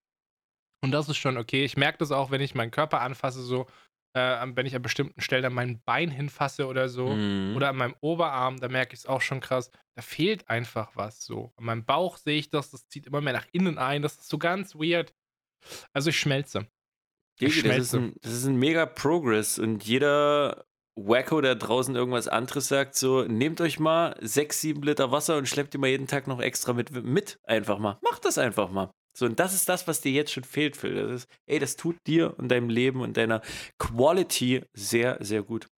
[0.83, 1.65] Und das ist schon okay.
[1.65, 3.66] Ich merke das auch, wenn ich meinen Körper anfasse, so,
[4.15, 7.09] äh, wenn ich an bestimmten Stellen an mein Bein hinfasse oder so.
[7.09, 7.55] Mhm.
[7.57, 9.70] Oder an meinem Oberarm, da merke ich es auch schon krass.
[9.97, 11.53] Da fehlt einfach was so.
[11.57, 14.03] An meinem Bauch sehe ich das, das zieht immer mehr nach innen ein.
[14.03, 15.15] Das ist so ganz weird.
[15.93, 16.66] Also ich schmelze.
[17.41, 17.97] Digi, das, ist schmelze.
[17.99, 20.65] ein, das ist ein mega Progress und jeder
[20.97, 25.49] Wacko, der draußen irgendwas anderes sagt, so, nehmt euch mal sechs, sieben Liter Wasser und
[25.49, 27.41] schleppt ihr mal jeden Tag noch extra mit, mit.
[27.43, 27.99] Einfach mal.
[28.03, 28.93] Macht das einfach mal.
[29.16, 30.95] So, und das ist das, was dir jetzt schon fehlt, Phil.
[30.95, 33.43] Das ist, ey, das tut dir und deinem Leben und deiner
[33.78, 35.69] Quality sehr, sehr gut.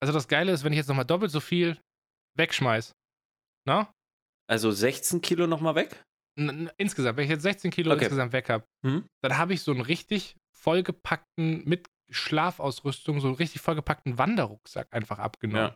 [0.00, 1.80] Also das Geile ist, wenn ich jetzt nochmal doppelt so viel
[2.36, 2.92] wegschmeiß.
[3.66, 3.92] Na?
[4.48, 6.02] Also 16 Kilo nochmal weg?
[6.38, 8.04] N insgesamt, wenn ich jetzt 16 Kilo Okay.
[8.04, 9.06] insgesamt weg habe, Hm?
[9.22, 15.18] dann habe ich so einen richtig vollgepackten, mit Schlafausrüstung, so einen richtig vollgepackten Wanderrucksack einfach
[15.18, 15.74] abgenommen.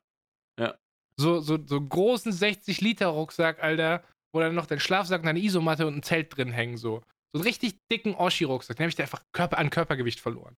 [0.58, 0.64] Ja.
[0.66, 0.78] Ja.
[1.18, 4.04] So, so, so einen großen 60-Liter-Rucksack, Alter,
[4.36, 7.02] wo dann noch dein Schlafsack, deine Isomatte und ein Zelt drin hängen, so.
[7.32, 8.76] So einen richtig dicken Oschi-Rucksack.
[8.76, 10.56] Den habe ich da einfach Körper, an Körpergewicht verloren.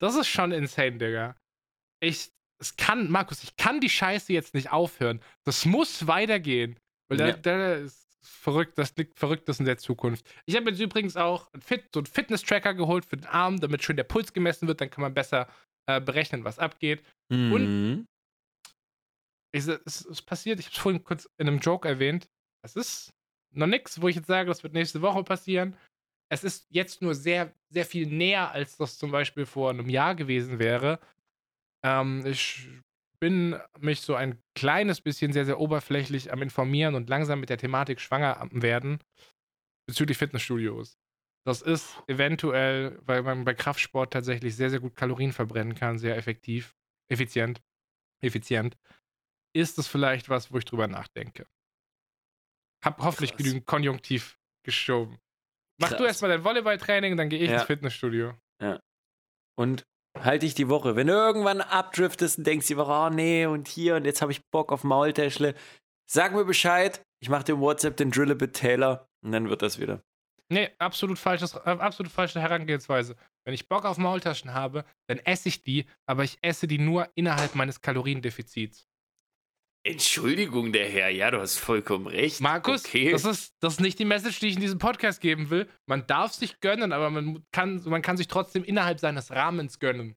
[0.00, 1.36] Das ist schon insane, Digga.
[2.00, 5.22] Ich, es kann, Markus, ich kann die Scheiße jetzt nicht aufhören.
[5.44, 6.78] Das muss weitergehen.
[7.08, 7.36] Weil da, Ja.
[7.36, 10.26] da ist verrückt, das liegt Verrücktes in der Zukunft.
[10.46, 13.84] Ich habe jetzt übrigens auch ein Fit, so einen Fitness-Tracker geholt für den Arm, damit
[13.84, 15.48] schön der Puls gemessen wird, dann kann man besser
[15.86, 17.04] äh, berechnen, was abgeht.
[17.30, 18.06] Mhm.
[19.52, 22.28] Ich, es, es passiert, ich habe es vorhin kurz in einem Joke erwähnt.
[22.64, 23.12] Es ist
[23.52, 25.76] noch nichts, wo ich jetzt sage, das wird nächste Woche passieren.
[26.30, 30.14] Es ist jetzt nur sehr, sehr viel näher, als das zum Beispiel vor einem Jahr
[30.14, 30.98] gewesen wäre.
[31.84, 32.68] Ähm, ich
[33.20, 37.58] bin mich so ein kleines bisschen sehr, sehr oberflächlich am Informieren und langsam mit der
[37.58, 38.98] Thematik schwanger werden
[39.86, 40.98] bezüglich Fitnessstudios.
[41.46, 46.16] Das ist eventuell, weil man bei Kraftsport tatsächlich sehr, sehr gut Kalorien verbrennen kann, sehr
[46.16, 46.74] effektiv,
[47.10, 47.62] effizient,
[48.22, 48.78] effizient.
[49.54, 51.46] Ist es vielleicht was, wo ich drüber nachdenke?
[52.84, 53.38] Hab hoffentlich Krass.
[53.38, 55.18] genügend Konjunktiv geschoben.
[55.80, 56.06] Mach du Krass.
[56.08, 57.56] erstmal dein Volleyballtraining, dann gehe ich Ja.
[57.56, 58.34] ins Fitnessstudio.
[59.56, 59.84] Und
[60.18, 60.96] halt dich die Woche.
[60.96, 64.32] Wenn du irgendwann abdriftest und denkst die Woche, oh nee, und hier und jetzt habe
[64.32, 65.54] ich Bock auf Maultäschle,
[66.10, 67.00] sag mir Bescheid.
[67.20, 70.02] Ich mache dir im WhatsApp den Drill-A-Bit Taylor und dann wird das wieder.
[70.50, 73.16] Nee, absolut, falsches, äh, absolut falsche Herangehensweise.
[73.44, 77.08] Wenn ich Bock auf Maultaschen habe, dann esse ich die, aber ich esse die nur
[77.14, 78.86] innerhalb meines Kaloriendefizits.
[79.86, 82.40] Entschuldigung, der Herr, ja, du hast vollkommen recht.
[82.40, 83.10] Markus, okay.
[83.10, 85.68] das, ist, das ist nicht die Message, die ich in diesem Podcast geben will.
[85.86, 90.16] Man darf sich gönnen, aber man kann, man kann sich trotzdem innerhalb seines Rahmens gönnen.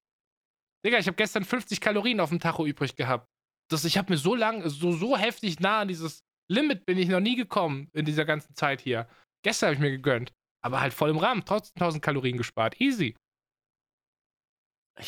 [0.86, 3.28] Digga, ich habe gestern 50 Kalorien auf dem Tacho übrig gehabt.
[3.70, 7.10] Das, ich habe mir so lang, so, so heftig nah an dieses Limit bin ich
[7.10, 9.10] noch nie gekommen in dieser ganzen Zeit hier.
[9.44, 10.32] Gestern habe ich mir gegönnt.
[10.64, 12.80] Aber halt voll im Rahmen, trotzdem 1000 Kalorien gespart.
[12.80, 13.16] Easy.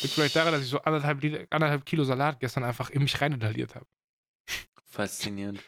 [0.02, 3.74] Liegt vielleicht daran, dass ich so anderthalb, anderthalb Kilo Salat gestern einfach in mich reininhaliert
[3.74, 3.86] habe.
[4.90, 5.62] Faszinierend.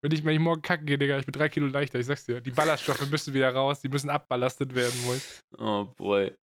[0.00, 2.24] Wenn ich, wenn ich morgen kacken gehe, Digga, ich bin drei Kilo leichter, ich sag's
[2.24, 2.40] dir.
[2.40, 5.20] Die Ballaststoffe müssen wieder raus, die müssen abballastet werden, wohl.
[5.58, 6.34] Oh boy.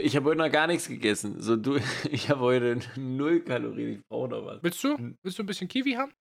[0.00, 1.40] Ich habe heute noch gar nichts gegessen.
[1.40, 1.78] So, du,
[2.10, 3.92] ich habe heute null Kalorien.
[3.92, 4.62] Ich brauche noch was.
[4.62, 5.14] Willst du?
[5.22, 6.12] Willst du ein bisschen Kiwi haben?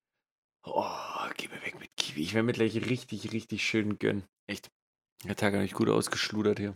[0.66, 0.86] Oh,
[1.38, 2.22] geh mir weg mit Kiwi.
[2.22, 4.24] Ich werde mir gleich richtig, richtig schön gönnen.
[4.48, 4.68] Echt.
[5.24, 6.76] Der Tag hat mich gut ausgeschludert hier.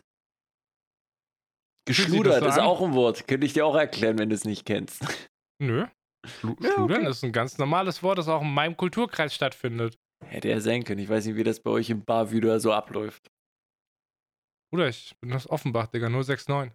[1.86, 3.28] Geschludert ist auch ein Wort.
[3.28, 5.02] Könnte ich dir auch erklären, wenn du es nicht kennst.
[5.62, 5.88] Nö.
[6.26, 7.10] Schlu Ja, Schludern okay.
[7.10, 9.98] ist ein ganz normales Wort, das auch in meinem Kulturkreis stattfindet.
[10.26, 11.00] Hätte ja sein können.
[11.00, 13.32] Ich weiß nicht, wie das bei euch im Bar wieder so abläuft.
[14.72, 16.74] Bruder, ich bin aus Offenbach, Digga, 069.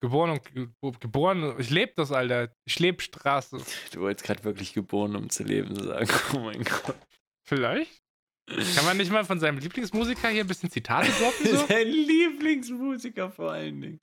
[0.00, 0.68] Geboren und ge
[1.00, 2.54] geboren, ich lebe das, Alter.
[2.64, 3.58] Ich lebe Straße.
[3.92, 6.08] Du wurdest gerade wirklich geboren, um zu leben, sagen.
[6.34, 6.96] Oh mein Gott.
[7.48, 7.98] Vielleicht?
[8.48, 11.46] Kann man nicht mal von seinem Lieblingsmusiker hier ein bisschen Zitate droppen?
[11.46, 11.66] So?
[11.68, 14.00] Dein Lieblingsmusiker vor allen Dingen.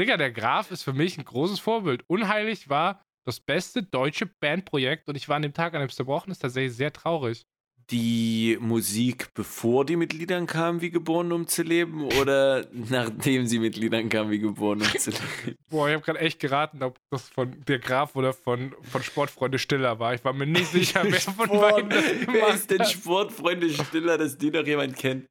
[0.00, 2.02] Digga, der Graf ist für mich ein großes Vorbild.
[2.08, 5.96] Unheilig war das beste deutsche Bandprojekt und ich war an dem Tag, an dem es
[5.96, 7.44] zerbrochen ist, tatsächlich sehr traurig.
[7.90, 13.60] Die Musik, bevor die mit Liedern kamen, wie geboren, um zu leben, oder nachdem sie
[13.60, 15.56] mit Liedern kamen, wie geboren, um zu leben?
[15.68, 19.58] Boah, ich habe gerade echt geraten, ob das von der Graf oder von, von Sportfreunde
[19.58, 20.14] Stiller war.
[20.14, 22.84] Ich war mir nicht sicher, wer von beiden das Wer ist denn.
[22.84, 25.26] Sportfreunde Stiller, dass die noch jemand kennt?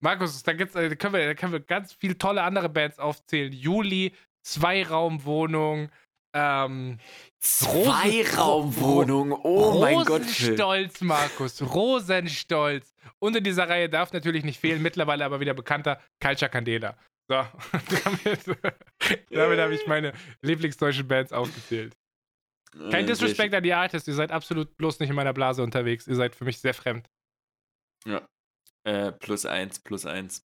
[0.00, 2.98] Markus, da, gibt's, äh, da, können wir, da können wir ganz viele tolle andere Bands
[2.98, 3.52] aufzählen.
[3.52, 4.12] Juli,
[4.42, 5.90] Zweiraumwohnung,
[6.34, 6.98] ähm,
[7.40, 10.22] Zweiraumwohnung, oh mein Gott.
[10.22, 12.94] Rosenstolz, Markus, Rosenstolz.
[13.18, 16.96] Und in dieser Reihe darf natürlich nicht fehlen, mittlerweile aber wieder bekannter, Culture Candela.
[17.28, 17.34] So,
[18.04, 18.46] damit,
[19.30, 21.96] damit habe ich meine Lieblingsdeutschen Bands aufgezählt.
[22.90, 26.06] Kein Äh, Disrespect an die Artists, ihr seid absolut bloß nicht in meiner Blase unterwegs.
[26.06, 27.08] Ihr seid für mich sehr fremd.
[28.06, 28.26] Ja.
[28.84, 30.44] Äh, plus eins, plus eins.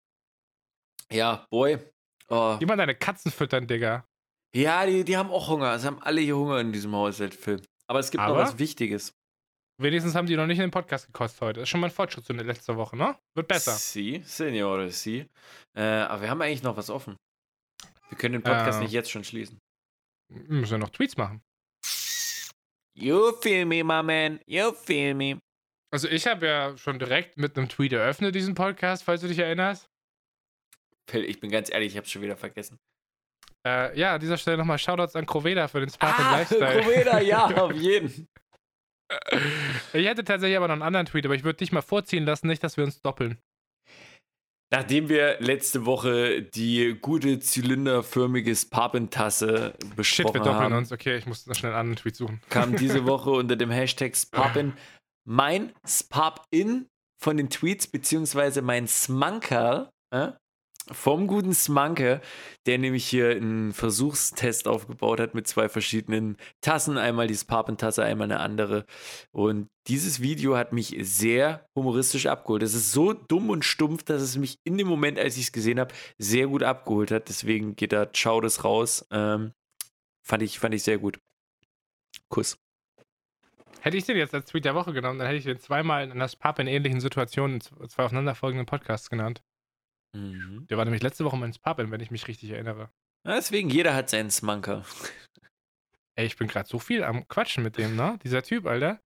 [1.11, 1.79] Ja, boy.
[2.27, 2.59] Oh.
[2.61, 4.05] Mal deine Katzen füttern, Digga.
[4.55, 5.73] Ja, die, die haben auch Hunger.
[5.73, 7.61] Es haben alle hier Hunger in diesem Haushalt, Phil.
[7.87, 9.13] Aber es gibt Aber- noch was Wichtiges.
[9.81, 11.53] Wenigstens haben die noch nicht in den Podcast gekostet heute.
[11.61, 13.17] Das ist schon mal ein Fortschritt zu letzter Woche, ne?
[13.33, 13.71] Wird besser.
[13.75, 15.25] Si, Signore, si.
[15.73, 17.15] Äh, aber wir haben eigentlich noch was offen.
[18.09, 18.83] Wir können den Podcast Äh.
[18.83, 19.57] nicht jetzt schon schließen.
[20.33, 21.41] Wir müssen ja noch Tweets machen.
[22.93, 24.39] You feel me, my man.
[24.47, 25.39] You feel me.
[25.93, 29.39] Also ich habe ja schon direkt mit einem Tweet eröffnet, diesen Podcast, falls du dich
[29.39, 29.87] erinnerst.
[31.09, 32.77] Phil, ich bin ganz ehrlich, ich hab's schon wieder vergessen.
[33.67, 36.81] Äh, ja, an dieser Stelle nochmal Shoutouts an Kroveda für den Spartan ah, Lifestyle.
[36.81, 38.27] Kroveda, ja, auf jeden.
[39.93, 42.47] Ich hätte tatsächlich aber noch einen anderen Tweet, aber ich würde dich mal vorziehen lassen,
[42.47, 43.39] nicht, dass wir uns doppeln.
[44.71, 50.91] Nachdem wir letzte Woche die gute zylinderförmige Spapentasse Shit, wir besprochen doppeln haben, uns.
[50.91, 52.39] Okay, ich muss noch schnell einen anderen Tweet suchen.
[52.49, 54.73] kam diese Woche unter dem Hashtag Spapin
[55.27, 56.87] mein Spap-In
[57.21, 60.31] von den Tweets, beziehungsweise mein Smankerl äh,
[60.91, 62.21] vom guten Smanke,
[62.65, 66.97] der nämlich hier einen Versuchstest aufgebaut hat mit zwei verschiedenen Tassen.
[66.97, 68.85] Einmal die Spapin-Tasse, einmal eine andere.
[69.31, 72.63] Und dieses Video hat mich sehr humoristisch abgeholt.
[72.63, 75.51] Es ist so dumm und stumpf, dass es mich in dem Moment, als ich es
[75.51, 77.29] gesehen habe, sehr gut abgeholt hat.
[77.29, 79.05] Deswegen geht da Ciao das raus.
[79.11, 79.53] Ähm,
[80.23, 81.19] fand, ich, fand ich sehr gut.
[82.29, 82.57] Kuss.
[83.81, 86.11] Hätte ich den jetzt als Tweet der Woche genommen, dann hätte ich den zweimal in
[86.11, 89.41] einer Spap in ähnlichen Situationen zwei aufeinanderfolgenden Podcasts genannt.
[90.15, 90.65] Mhm.
[90.69, 92.89] Der war nämlich letzte Woche mein Spap, wenn ich mich richtig erinnere.
[93.25, 94.85] Ja, deswegen, jeder hat seinen Smanker.
[96.15, 98.19] Ey, ich bin gerade so viel am Quatschen mit dem, ne?
[98.23, 98.99] Dieser Typ, Alter.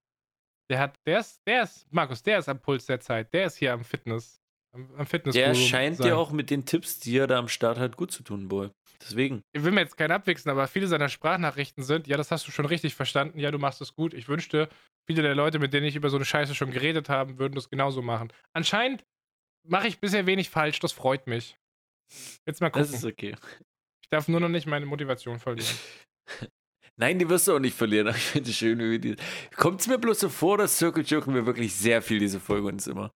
[0.70, 3.34] Der hat, der ist, der ist, Markus, der ist am Puls der Zeit.
[3.34, 4.40] Der ist hier am Fitness.
[4.74, 5.36] Am, am Fitness.
[5.36, 8.24] Der scheint dir auch mit den Tipps, die er da am Start hat, gut zu
[8.24, 8.72] tun, Boy.
[9.02, 9.44] Deswegen.
[9.52, 12.52] Ich will mir jetzt keinen abwichsen, aber viele seiner Sprachnachrichten sind, ja, das hast du
[12.52, 14.14] schon richtig verstanden, ja, du machst es gut.
[14.14, 14.70] Ich wünschte,
[15.06, 17.70] viele der Leute, mit denen ich über so eine Scheiße schon geredet habe, würden das
[17.70, 18.32] genauso machen.
[18.54, 19.04] Anscheinend
[19.64, 21.58] mache ich bisher wenig falsch, das freut mich.
[22.46, 22.88] Jetzt mal gucken.
[22.88, 23.36] Das ist okay.
[24.02, 25.76] Ich darf nur noch nicht meine Motivation verlieren.
[26.96, 28.08] Nein, die wirst du auch nicht verlieren.
[28.10, 29.16] aber Ich finde es schön, wie die.
[29.56, 32.68] Kommt es mir bloß so vor, dass Circle Jerken wir wirklich sehr viel diese Folge
[32.68, 33.12] uns immer.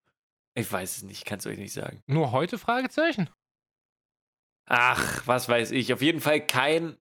[0.55, 2.01] Ich weiß es nicht, kann es euch nicht sagen.
[2.07, 3.29] Nur heute Fragezeichen?
[4.65, 5.93] Ach, was weiß ich.
[5.93, 6.97] Auf jeden Fall kein,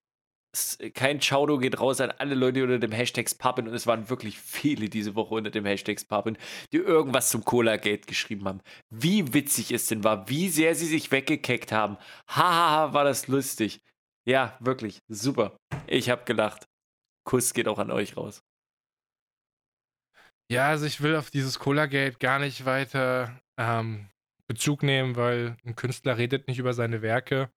[0.95, 4.39] kein Chaudo geht raus an alle Leute unter dem Hashtag Pappen und es waren wirklich
[4.39, 6.37] viele diese Woche unter dem Hashtag Pappen,
[6.73, 8.61] die irgendwas zum Cola-Gate geschrieben haben.
[8.91, 11.97] Wie witzig es denn war, wie sehr sie sich weggekeckt haben.
[12.29, 13.81] Hahaha, war das lustig.
[14.27, 15.57] Ja, wirklich, super.
[15.87, 16.67] Ich habe gelacht.
[17.25, 18.43] Kuss geht auch an euch raus.
[20.51, 24.09] Ja, also ich will auf dieses Cola-Gate gar nicht weiter ähm,
[24.47, 27.51] Bezug nehmen, weil ein Künstler redet nicht über seine Werke.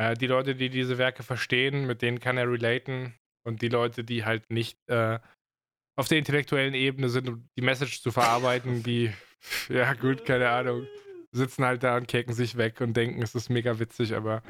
[0.00, 3.14] Äh, die Leute, die diese Werke verstehen, mit denen kann er relaten.
[3.46, 5.18] Und die Leute, die halt nicht äh,
[5.96, 9.12] auf der intellektuellen Ebene sind, um die Message zu verarbeiten, die,
[9.68, 10.86] ja gut, keine Ahnung,
[11.30, 14.14] sitzen halt da und kecken sich weg und denken, es ist mega witzig.
[14.14, 14.42] Aber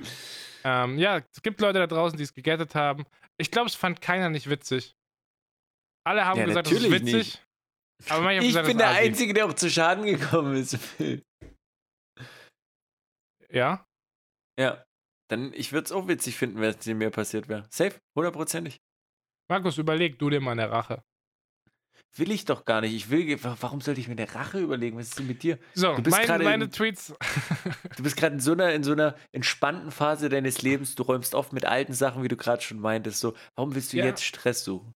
[0.65, 3.05] ähm, ja, es gibt Leute da draußen, die es gegettet haben.
[3.37, 4.95] Ich glaube, es fand keiner nicht witzig.
[6.07, 7.15] Alle haben Ja, gesagt, es ist witzig.
[7.15, 7.47] nicht.
[8.11, 8.99] Aber manche haben Ich gesagt, bin der assi.
[8.99, 10.79] Einzige, der auch zu Schaden gekommen ist.
[13.51, 13.87] Ja?
[14.59, 14.85] ja.
[15.35, 17.65] Dann, ich würde es auch witzig finden, wenn es mir passiert wäre.
[17.71, 18.81] Safe, hundertprozentig.
[19.49, 21.03] Markus, überleg du dir mal eine Rache.
[22.17, 22.95] Will ich doch gar nicht.
[22.95, 24.97] Ich will, warum sollte ich mir eine Rache überlegen?
[24.97, 25.59] Was ist denn mit dir?
[25.75, 27.13] So, Du bist mein, meine in- Tweets.
[27.97, 30.95] Du bist gerade in so einer, in so einer entspannten Phase deines Lebens.
[30.95, 33.19] Du räumst oft mit alten Sachen, wie du gerade schon meintest.
[33.19, 34.05] So, warum willst du Ja.
[34.05, 34.93] jetzt Stress suchen?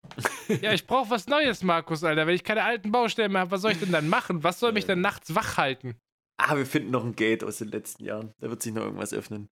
[0.62, 2.28] ja, ich brauche was Neues, Markus, Alter.
[2.28, 4.44] Wenn ich keine alten Baustellen mehr habe, was soll ich denn dann machen?
[4.44, 5.96] Was soll mich denn nachts wach halten?
[6.40, 8.32] Ah, wir finden noch ein Gate aus den letzten Jahren.
[8.40, 9.50] Da wird sich noch irgendwas öffnen.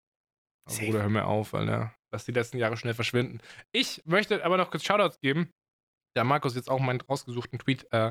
[0.69, 0.87] Oh, Safe.
[0.87, 1.95] Bruder, hör mir auf, Alter.
[2.13, 3.41] Lass die letzten Jahre schnell verschwinden.
[3.73, 5.51] Ich möchte aber noch kurz Shoutouts geben.
[6.15, 8.11] Da Markus jetzt auch meinen rausgesuchten Tweet äh,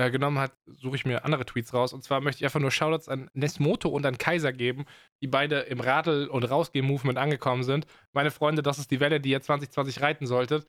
[0.00, 1.92] äh, genommen hat, suche ich mir andere Tweets raus.
[1.92, 4.84] Und zwar möchte ich einfach nur Shoutouts an Nesmoto und an Kaiser geben,
[5.22, 7.86] die beide im Radl- und Rausgehen-Movement angekommen sind.
[8.12, 10.66] Meine Freunde, das ist die Welle, die ihr 2020 reiten solltet.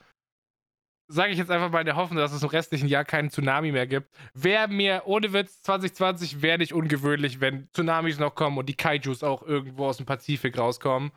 [1.11, 3.73] Sage ich jetzt einfach mal in der Hoffnung, dass es im restlichen Jahr keinen Tsunami
[3.73, 4.09] mehr gibt.
[4.33, 9.21] Wäre mir, ohne Witz, 2020 wäre nicht ungewöhnlich, wenn Tsunamis noch kommen und die Kaijus
[9.21, 11.11] auch irgendwo aus dem Pazifik rauskommen.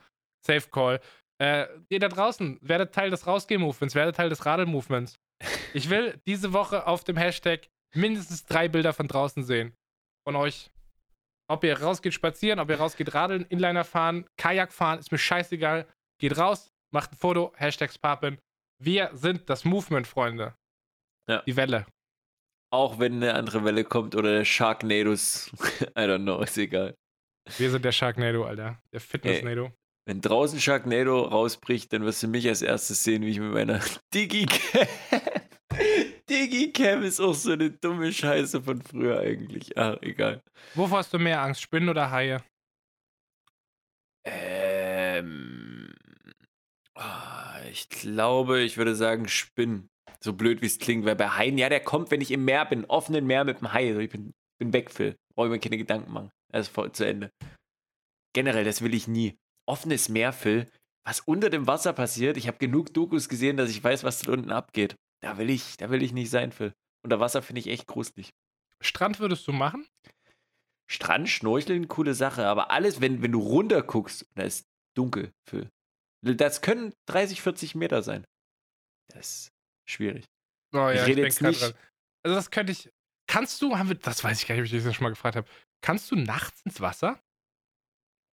[0.44, 1.00] Safe Call.
[1.40, 5.14] Äh, ihr da draußen, werdet Teil des Rausgehen-Movements, werdet Teil des Radl-Movements.
[5.72, 9.74] Ich will diese Woche auf dem Hashtag mindestens drei Bilder von draußen sehen.
[10.26, 10.70] Von euch.
[11.48, 15.86] Ob ihr rausgeht spazieren, ob ihr rausgeht radeln, Inliner fahren, Kajak fahren, ist mir scheißegal.
[16.18, 18.38] Geht raus, macht ein Foto, Hashtags Papen.
[18.84, 20.54] Wir sind das Movement, Freunde.
[21.26, 21.42] Ja.
[21.46, 21.86] Die Welle.
[22.70, 25.50] Auch wenn eine andere Welle kommt oder der Sharknados.
[25.96, 26.94] I don't know, ist egal.
[27.56, 28.82] Wir sind der Sharknado, Alter.
[28.92, 29.72] Der Fitnessnado.
[30.06, 33.80] Wenn draußen Sharknado rausbricht, dann wirst du mich als erstes sehen, wie ich mit meiner
[34.14, 34.86] Digicam.
[36.28, 39.78] Digicam ist auch so eine dumme Scheiße von früher eigentlich.
[39.78, 40.42] Ach, egal.
[40.74, 42.42] Wovor hast du mehr Angst, Spinnen oder Haie?
[44.26, 45.94] Ähm.
[46.94, 47.33] ah,
[47.74, 49.90] Ich glaube, ich würde sagen Spinnen.
[50.20, 52.66] So blöd wie es klingt, weil bei Haien, ja, der kommt, wenn ich im Meer
[52.66, 53.88] bin, offenen Meer mit dem Hai.
[53.88, 55.16] Also ich bin, bin weg, Phil.
[55.34, 56.30] Brauche ich mir keine Gedanken machen.
[56.52, 57.32] Das ist voll zu Ende.
[58.32, 59.36] Generell, das will ich nie.
[59.66, 60.70] Offenes Meer, Phil.
[61.04, 64.30] Was unter dem Wasser passiert, ich habe genug Dokus gesehen, dass ich weiß, was da
[64.30, 64.94] unten abgeht.
[65.20, 66.72] Da will ich, da will ich nicht sein, Phil.
[67.02, 68.30] Unter Wasser finde ich echt gruselig.
[68.80, 69.84] Strand würdest du machen?
[70.88, 74.64] Strand, Schnorcheln, coole Sache, aber alles, wenn, wenn du runter guckst, da ist
[74.96, 75.70] dunkel, Phil.
[76.24, 78.24] Das können 30, 40 Meter sein.
[79.12, 79.48] Das ist
[79.88, 80.24] schwierig.
[80.72, 81.74] Oh Ich ja, rede denk jetzt nicht- dran.
[82.24, 82.90] Also das könnte ich.
[83.26, 85.36] Kannst du, haben wir, das weiß ich gar nicht, ob ich das schon mal gefragt
[85.36, 85.48] habe.
[85.82, 87.20] Kannst du nachts ins Wasser?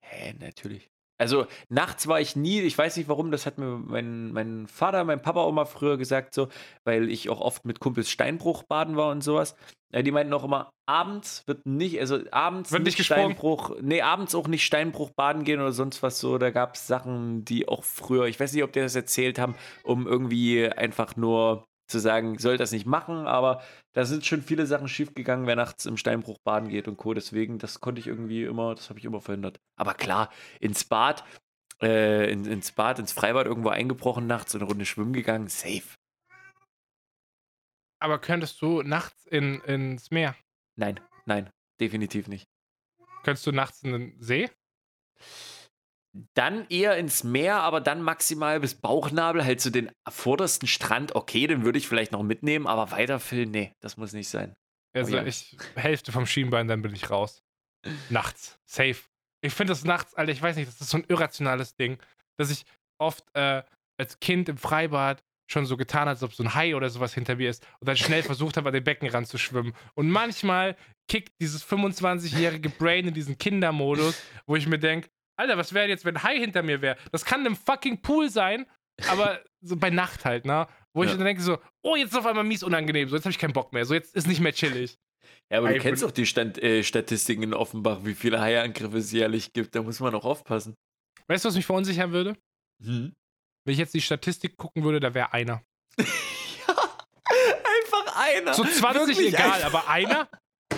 [0.06, 0.90] Hä, natürlich.
[1.22, 5.04] Also nachts war ich nie, ich weiß nicht warum, das hat mir mein, mein Vater,
[5.04, 6.48] mein Papa auch mal früher gesagt, so,
[6.84, 9.56] weil ich auch oft mit Kumpels Steinbruch baden war und sowas.
[9.94, 13.06] Ja, die meinten auch immer, abends wird nicht, also abends Wird nicht?
[13.06, 16.40] Steinbruch, nee, abends auch nicht Steinbruch baden gehen oder sonst was so.
[16.40, 19.54] Da gab es Sachen, die auch früher, ich weiß nicht, ob die das erzählt haben,
[19.84, 23.62] um irgendwie einfach nur zu sagen, soll das nicht machen, aber
[23.94, 27.14] da sind schon viele Sachen schiefgegangen, wer nachts im Steinbruch baden geht und Co.
[27.14, 29.60] Deswegen, das konnte ich irgendwie immer, das habe ich immer verhindert.
[29.76, 31.24] Aber klar, ins Bad,
[31.82, 35.96] äh, in, ins Bad, ins Freibad irgendwo eingebrochen nachts und eine Runde schwimmen gegangen, safe.
[38.00, 40.36] Aber könntest du nachts in, ins Meer?
[40.76, 42.50] Nein, nein, definitiv nicht.
[43.24, 44.50] Könntest du nachts in den See?
[46.34, 51.16] Dann eher ins Meer, aber dann maximal bis Bauchnabel, halt zu den vordersten Strand.
[51.16, 54.54] Okay, den würde ich vielleicht noch mitnehmen, aber weiter filmen, nee, das muss nicht sein.
[54.94, 55.26] Also ja.
[55.26, 57.42] ich, Hälfte vom Schienbein, dann bin ich raus.
[58.10, 58.60] Nachts.
[58.66, 58.98] Safe.
[59.42, 61.98] Ich finde das nachts, Alter, ich weiß nicht, das ist so ein irrationales Ding.
[62.38, 62.66] dass ich
[63.00, 63.64] oft äh,
[63.98, 67.36] als Kind im Freibad schon so getan, als ob so ein Hai oder sowas hinter
[67.36, 69.74] mir ist und dann schnell versucht habe, an den Beckenrand zu schwimmen.
[69.96, 70.78] Und manchmal
[71.08, 76.06] kickt dieses 25-jährige Brain in diesen Kindermodus, wo ich mir denke, Alter, was wäre jetzt,
[76.06, 76.98] wenn ein Hai hinter mir wäre?
[77.12, 78.66] Das kann im fucking Pool sein,
[79.10, 80.68] aber so bei Nacht halt, ne?
[80.94, 81.16] Wo ich Ja.
[81.16, 83.54] dann denke so, oh, jetzt ist auf einmal mies unangenehm, so jetzt habe ich keinen
[83.54, 84.98] Bock mehr, so jetzt ist nicht mehr chillig.
[85.50, 88.98] Ja, aber du Ey, kennst doch die Stand, äh, Statistiken in Offenbach, wie viele Haiangriffe
[88.98, 89.76] es jährlich gibt.
[89.76, 90.76] Da muss man auch aufpassen.
[91.28, 92.38] Weißt du, was mich verunsichern würde?
[92.84, 93.14] Hm?
[93.66, 95.62] Wenn ich jetzt die Statistik gucken würde, da wäre einer.
[97.26, 98.54] Einfach einer.
[98.54, 100.30] So 20 Wirklich egal, einfach- aber einer?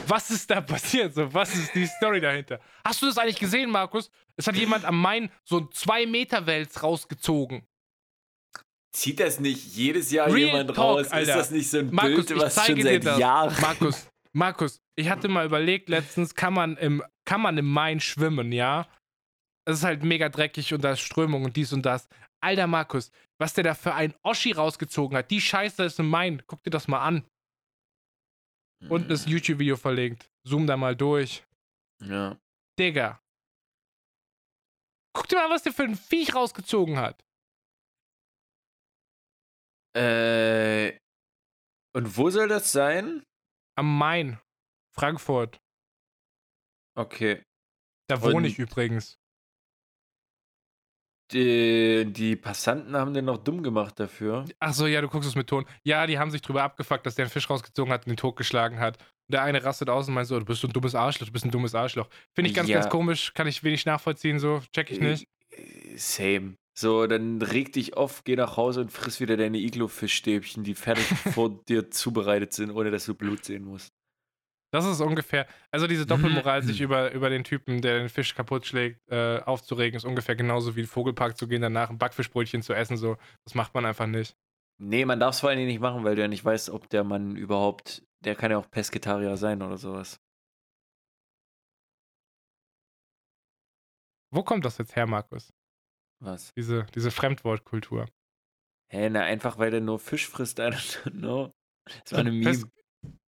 [0.08, 1.14] Was ist da passiert?
[1.14, 2.60] So, was ist die Story dahinter?
[2.86, 4.10] Hast du das eigentlich gesehen, Markus?
[4.38, 7.66] Es hat jemand am Main so ein 2-Meter-Wels rausgezogen.
[8.96, 11.08] Zieht das nicht jedes Jahr Real jemand Talk, raus?
[11.12, 11.32] Alter.
[11.32, 13.20] Ist das nicht so ein Markus, Bild, ich was schon seit das.
[13.20, 13.62] Jahren...
[13.62, 18.52] Markus, Markus, ich hatte mal überlegt letztens, kann man im, kann man im Main schwimmen,
[18.52, 18.88] ja?
[19.66, 22.08] Es ist halt mega dreckig und da ist Strömung und dies und das.
[22.44, 26.44] Alter Markus, was der da für ein Oschi rausgezogen hat, die Scheiße ist im Main.
[26.46, 27.26] Guck dir das mal an.
[28.90, 30.30] Unten ist ein YouTube-Video verlinkt.
[30.46, 31.46] Zoom da mal durch.
[32.02, 32.38] Ja.
[32.78, 33.23] Digga.
[35.14, 37.24] Guck dir mal, was der für ein Viech rausgezogen hat.
[39.96, 40.98] Äh,
[41.96, 43.24] und wo soll das sein?
[43.78, 44.40] Am Main.
[44.96, 45.60] Frankfurt.
[46.98, 47.44] Okay.
[48.10, 49.18] Da wohne Und- ich übrigens.
[51.32, 54.46] Die, die Passanten haben den noch dumm gemacht dafür.
[54.60, 55.66] Ach so, ja, du guckst es mit Ton.
[55.84, 58.36] Ja, die haben sich drüber abgefuckt, dass der einen Fisch rausgezogen hat und den tot
[58.36, 59.04] geschlagen hat.
[59.28, 61.46] Der eine rastet aus und meint so, du bist so ein dummes Arschloch, du bist
[61.46, 62.08] ein dummes Arschloch.
[62.34, 62.80] Finde ich ganz, Ja.
[62.80, 65.28] ganz komisch, kann ich wenig nachvollziehen, so, check ich nicht.
[65.52, 66.56] Äh, Same.
[66.76, 71.06] So, dann reg dich auf, geh nach Hause und friss wieder deine Iglo-Fischstäbchen, die fertig
[71.34, 73.94] vor dir zubereitet sind, ohne dass du Blut sehen musst.
[74.72, 78.66] Das ist ungefähr, also diese Doppelmoral, sich über, über den Typen, der den Fisch kaputt
[78.66, 82.64] schlägt, äh, aufzuregen, ist ungefähr genauso wie in den Vogelpark zu gehen, danach ein Backfischbrötchen
[82.64, 83.18] zu essen, so.
[83.46, 84.36] Das macht man einfach nicht.
[84.80, 86.90] Nee, man darf es vor allen Dingen nicht machen, weil du ja nicht weißt, ob
[86.90, 90.20] der Mann überhaupt, der kann ja auch Pesketarier sein oder sowas.
[94.32, 95.54] Wo kommt das jetzt her, Markus?
[96.20, 96.52] Was?
[96.58, 98.08] Diese, diese Fremdwortkultur.
[98.90, 101.52] Hä, na, einfach weil der nur Fisch frisst, I don't know.
[102.04, 102.72] Das war eine Pes Meme.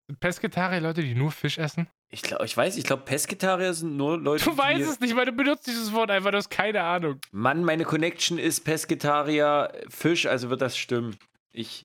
[0.07, 1.89] sind Pesketarier Leute, die nur Fisch essen?
[2.11, 5.25] Ich, glaub, ich weiß, ich glaube, Pesketarier sind nur Leute, Du weißt es nicht, weil
[5.25, 7.19] du benutzt dieses Wort einfach, du hast keine Ahnung.
[7.31, 11.17] Mann, meine Connection ist Pesketarier, Fisch, also wird das stimmen.
[11.51, 11.83] Ich...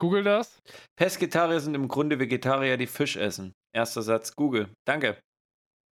[0.00, 0.60] Google das.
[0.96, 3.52] Pesketarier sind im Grunde Vegetarier, die Fisch essen.
[3.72, 4.68] Erster Satz, Google.
[4.84, 5.16] Danke.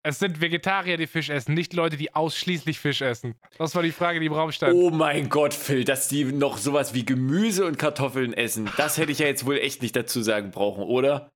[0.04, 3.34] Es sind Vegetarier, die Fisch essen, nicht Leute, die ausschließlich Fisch essen.
[3.58, 4.74] Das war die Frage, die im Raum stand.
[4.74, 8.70] Oh mein Gott, Phil, dass die noch sowas wie Gemüse und Kartoffeln essen.
[8.76, 11.30] Das hätte ich ja jetzt wohl echt nicht dazu sagen brauchen, oder?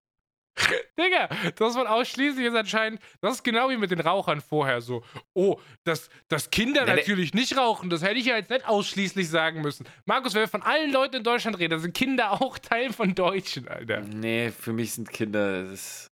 [0.98, 5.02] Digga, das von ausschließlich ist anscheinend, das ist genau wie mit den Rauchern vorher so.
[5.34, 9.28] Oh, dass, dass Kinder Ja, natürlich nicht rauchen, das hätte ich ja jetzt nicht ausschließlich
[9.28, 9.86] sagen müssen.
[10.04, 13.14] Markus, wenn wir von allen Leuten in Deutschland reden, dann sind Kinder auch Teil von
[13.14, 14.00] Deutschen, Alter.
[14.00, 15.72] Nee, für mich sind Kinder.
[15.72, 16.08] Ist,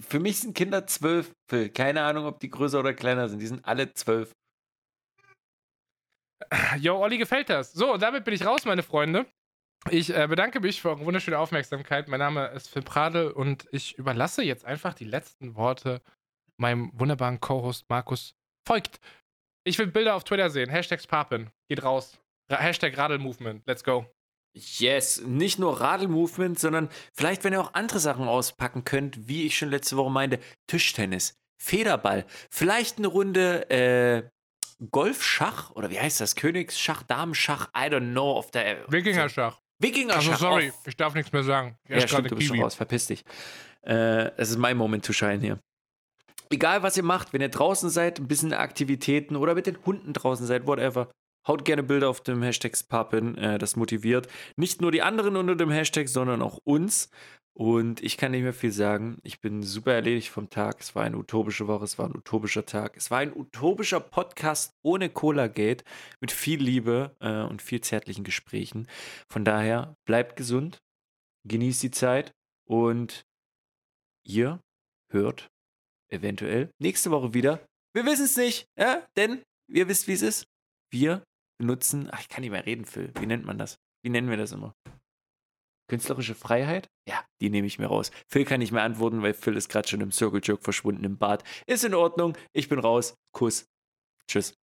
[0.00, 1.32] für mich sind Kinder zwölf.
[1.74, 3.38] Keine Ahnung, ob die größer oder kleiner sind.
[3.38, 4.32] Die sind alle zwölf.
[6.78, 7.72] Jo, Olli gefällt das.
[7.72, 9.26] So, und damit bin ich raus, meine Freunde.
[9.90, 12.08] Ich äh, bedanke mich für eure wunderschöne Aufmerksamkeit.
[12.08, 16.02] Mein Name ist Phil Pradel und ich überlasse jetzt einfach die letzten Worte
[16.56, 18.34] meinem wunderbaren Co-Host Markus
[18.66, 18.98] Folgt.
[19.64, 20.70] Ich will Bilder auf Twitter sehen.
[20.70, 21.50] Hashtags Papin.
[21.68, 22.18] Geht raus.
[22.50, 23.64] Ra Hashtag Radelmovement.
[23.66, 24.06] Let's go.
[24.54, 29.56] Yes, nicht nur Radl-Movement, sondern vielleicht, wenn ihr auch andere Sachen auspacken könnt, wie ich
[29.56, 34.28] schon letzte Woche meinte, Tischtennis, Federball, vielleicht eine Runde äh,
[34.90, 36.36] Golfschach oder wie heißt das?
[36.36, 38.32] Königsschach, Damenschach, I don't know.
[38.32, 39.60] Auf der Wikingerschach.
[39.78, 40.32] Wikingerschach.
[40.32, 41.76] Also sorry, auf- ich darf nichts mehr sagen.
[41.84, 43.24] Ich Ja, stimmt, du bist schon raus, verpiss dich.
[43.82, 45.58] Äh, es ist mein Moment to shine hier.
[46.50, 50.12] Egal, was ihr macht, wenn ihr draußen seid, ein bisschen Aktivitäten oder mit den Hunden
[50.12, 51.10] draußen seid, whatever,
[51.46, 55.56] haut gerne Bilder auf dem Hashtag Papin, äh, das motiviert nicht nur die anderen unter
[55.56, 57.10] dem Hashtag, sondern auch uns.
[57.58, 59.18] Und ich kann nicht mehr viel sagen.
[59.22, 60.78] Ich bin super erledigt vom Tag.
[60.78, 62.98] Es war eine utopische Woche, es war ein utopischer Tag.
[62.98, 65.82] Es war ein utopischer Podcast ohne Cola-Gate,
[66.20, 68.88] mit viel Liebe äh, und viel zärtlichen Gesprächen.
[69.30, 70.82] Von daher, bleibt gesund,
[71.48, 72.34] genießt die Zeit
[72.68, 73.24] und
[74.22, 74.60] ihr
[75.10, 75.48] hört
[76.08, 77.66] eventuell nächste Woche wieder.
[77.94, 80.46] Wir wissen es nicht, ja, denn ihr wisst, wie es ist.
[80.90, 81.24] Wir
[81.56, 83.14] benutzen, ach, ich kann nicht mehr reden, Phil.
[83.18, 83.78] Wie nennt man das?
[84.02, 84.74] Wie nennen wir das immer?
[85.88, 86.88] Künstlerische Freiheit?
[87.08, 88.10] Ja, die nehme ich mir raus.
[88.28, 91.16] Phil kann nicht mehr antworten, weil Phil ist gerade schon im Circle Jerk verschwunden im
[91.16, 91.44] Bad.
[91.66, 93.14] Ist in Ordnung, ich bin raus.
[93.32, 93.66] Kuss.
[94.28, 94.54] Tschüss.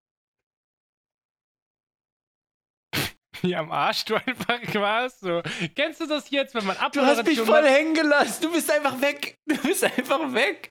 [3.41, 5.19] Wie am Arsch du einfach warst.
[5.19, 5.41] So.
[5.75, 8.41] Kennst du das jetzt, wenn man Du hast mich voll hängen gelassen.
[8.41, 9.37] Du bist einfach weg.
[9.45, 10.69] Du bist einfach weg.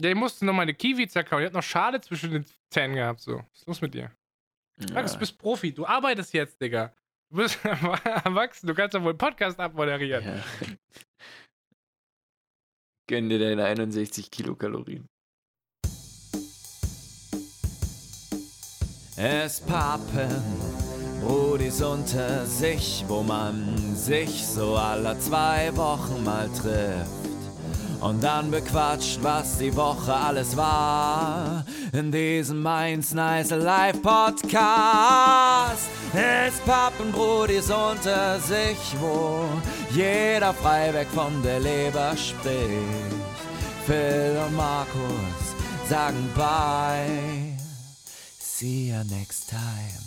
[0.00, 1.42] Ja, ich musste noch meine Kiwi zerkauen.
[1.42, 3.20] Die hat noch Schale zwischen den Zähnen gehabt.
[3.20, 3.38] So.
[3.38, 4.10] Was ist los mit dir?
[4.92, 5.72] Max, du bist Profi.
[5.72, 6.92] Du arbeitest jetzt, Digga.
[7.34, 8.68] Du bist erwachsen.
[8.68, 10.24] Du kannst doch wohl einen Podcast abmoderieren.
[10.24, 10.44] Ja.
[13.08, 15.08] Gönn dir deine 61 Kilokalorien.
[19.16, 20.42] Es pappen
[21.22, 27.33] Brudis unter sich, wo man sich so alle zwei Wochen mal trifft.
[28.04, 31.64] Und dann bequatscht, was die Woche alles war.
[31.94, 35.88] In diesem Mainz Nice Live Podcast.
[36.12, 39.46] Es pappen Brudis unter sich, wo
[39.90, 43.14] jeder frei weg von der Leber spricht.
[43.86, 45.54] Phil und Markus
[45.88, 47.56] sagen bye.
[48.38, 50.03] See you next time.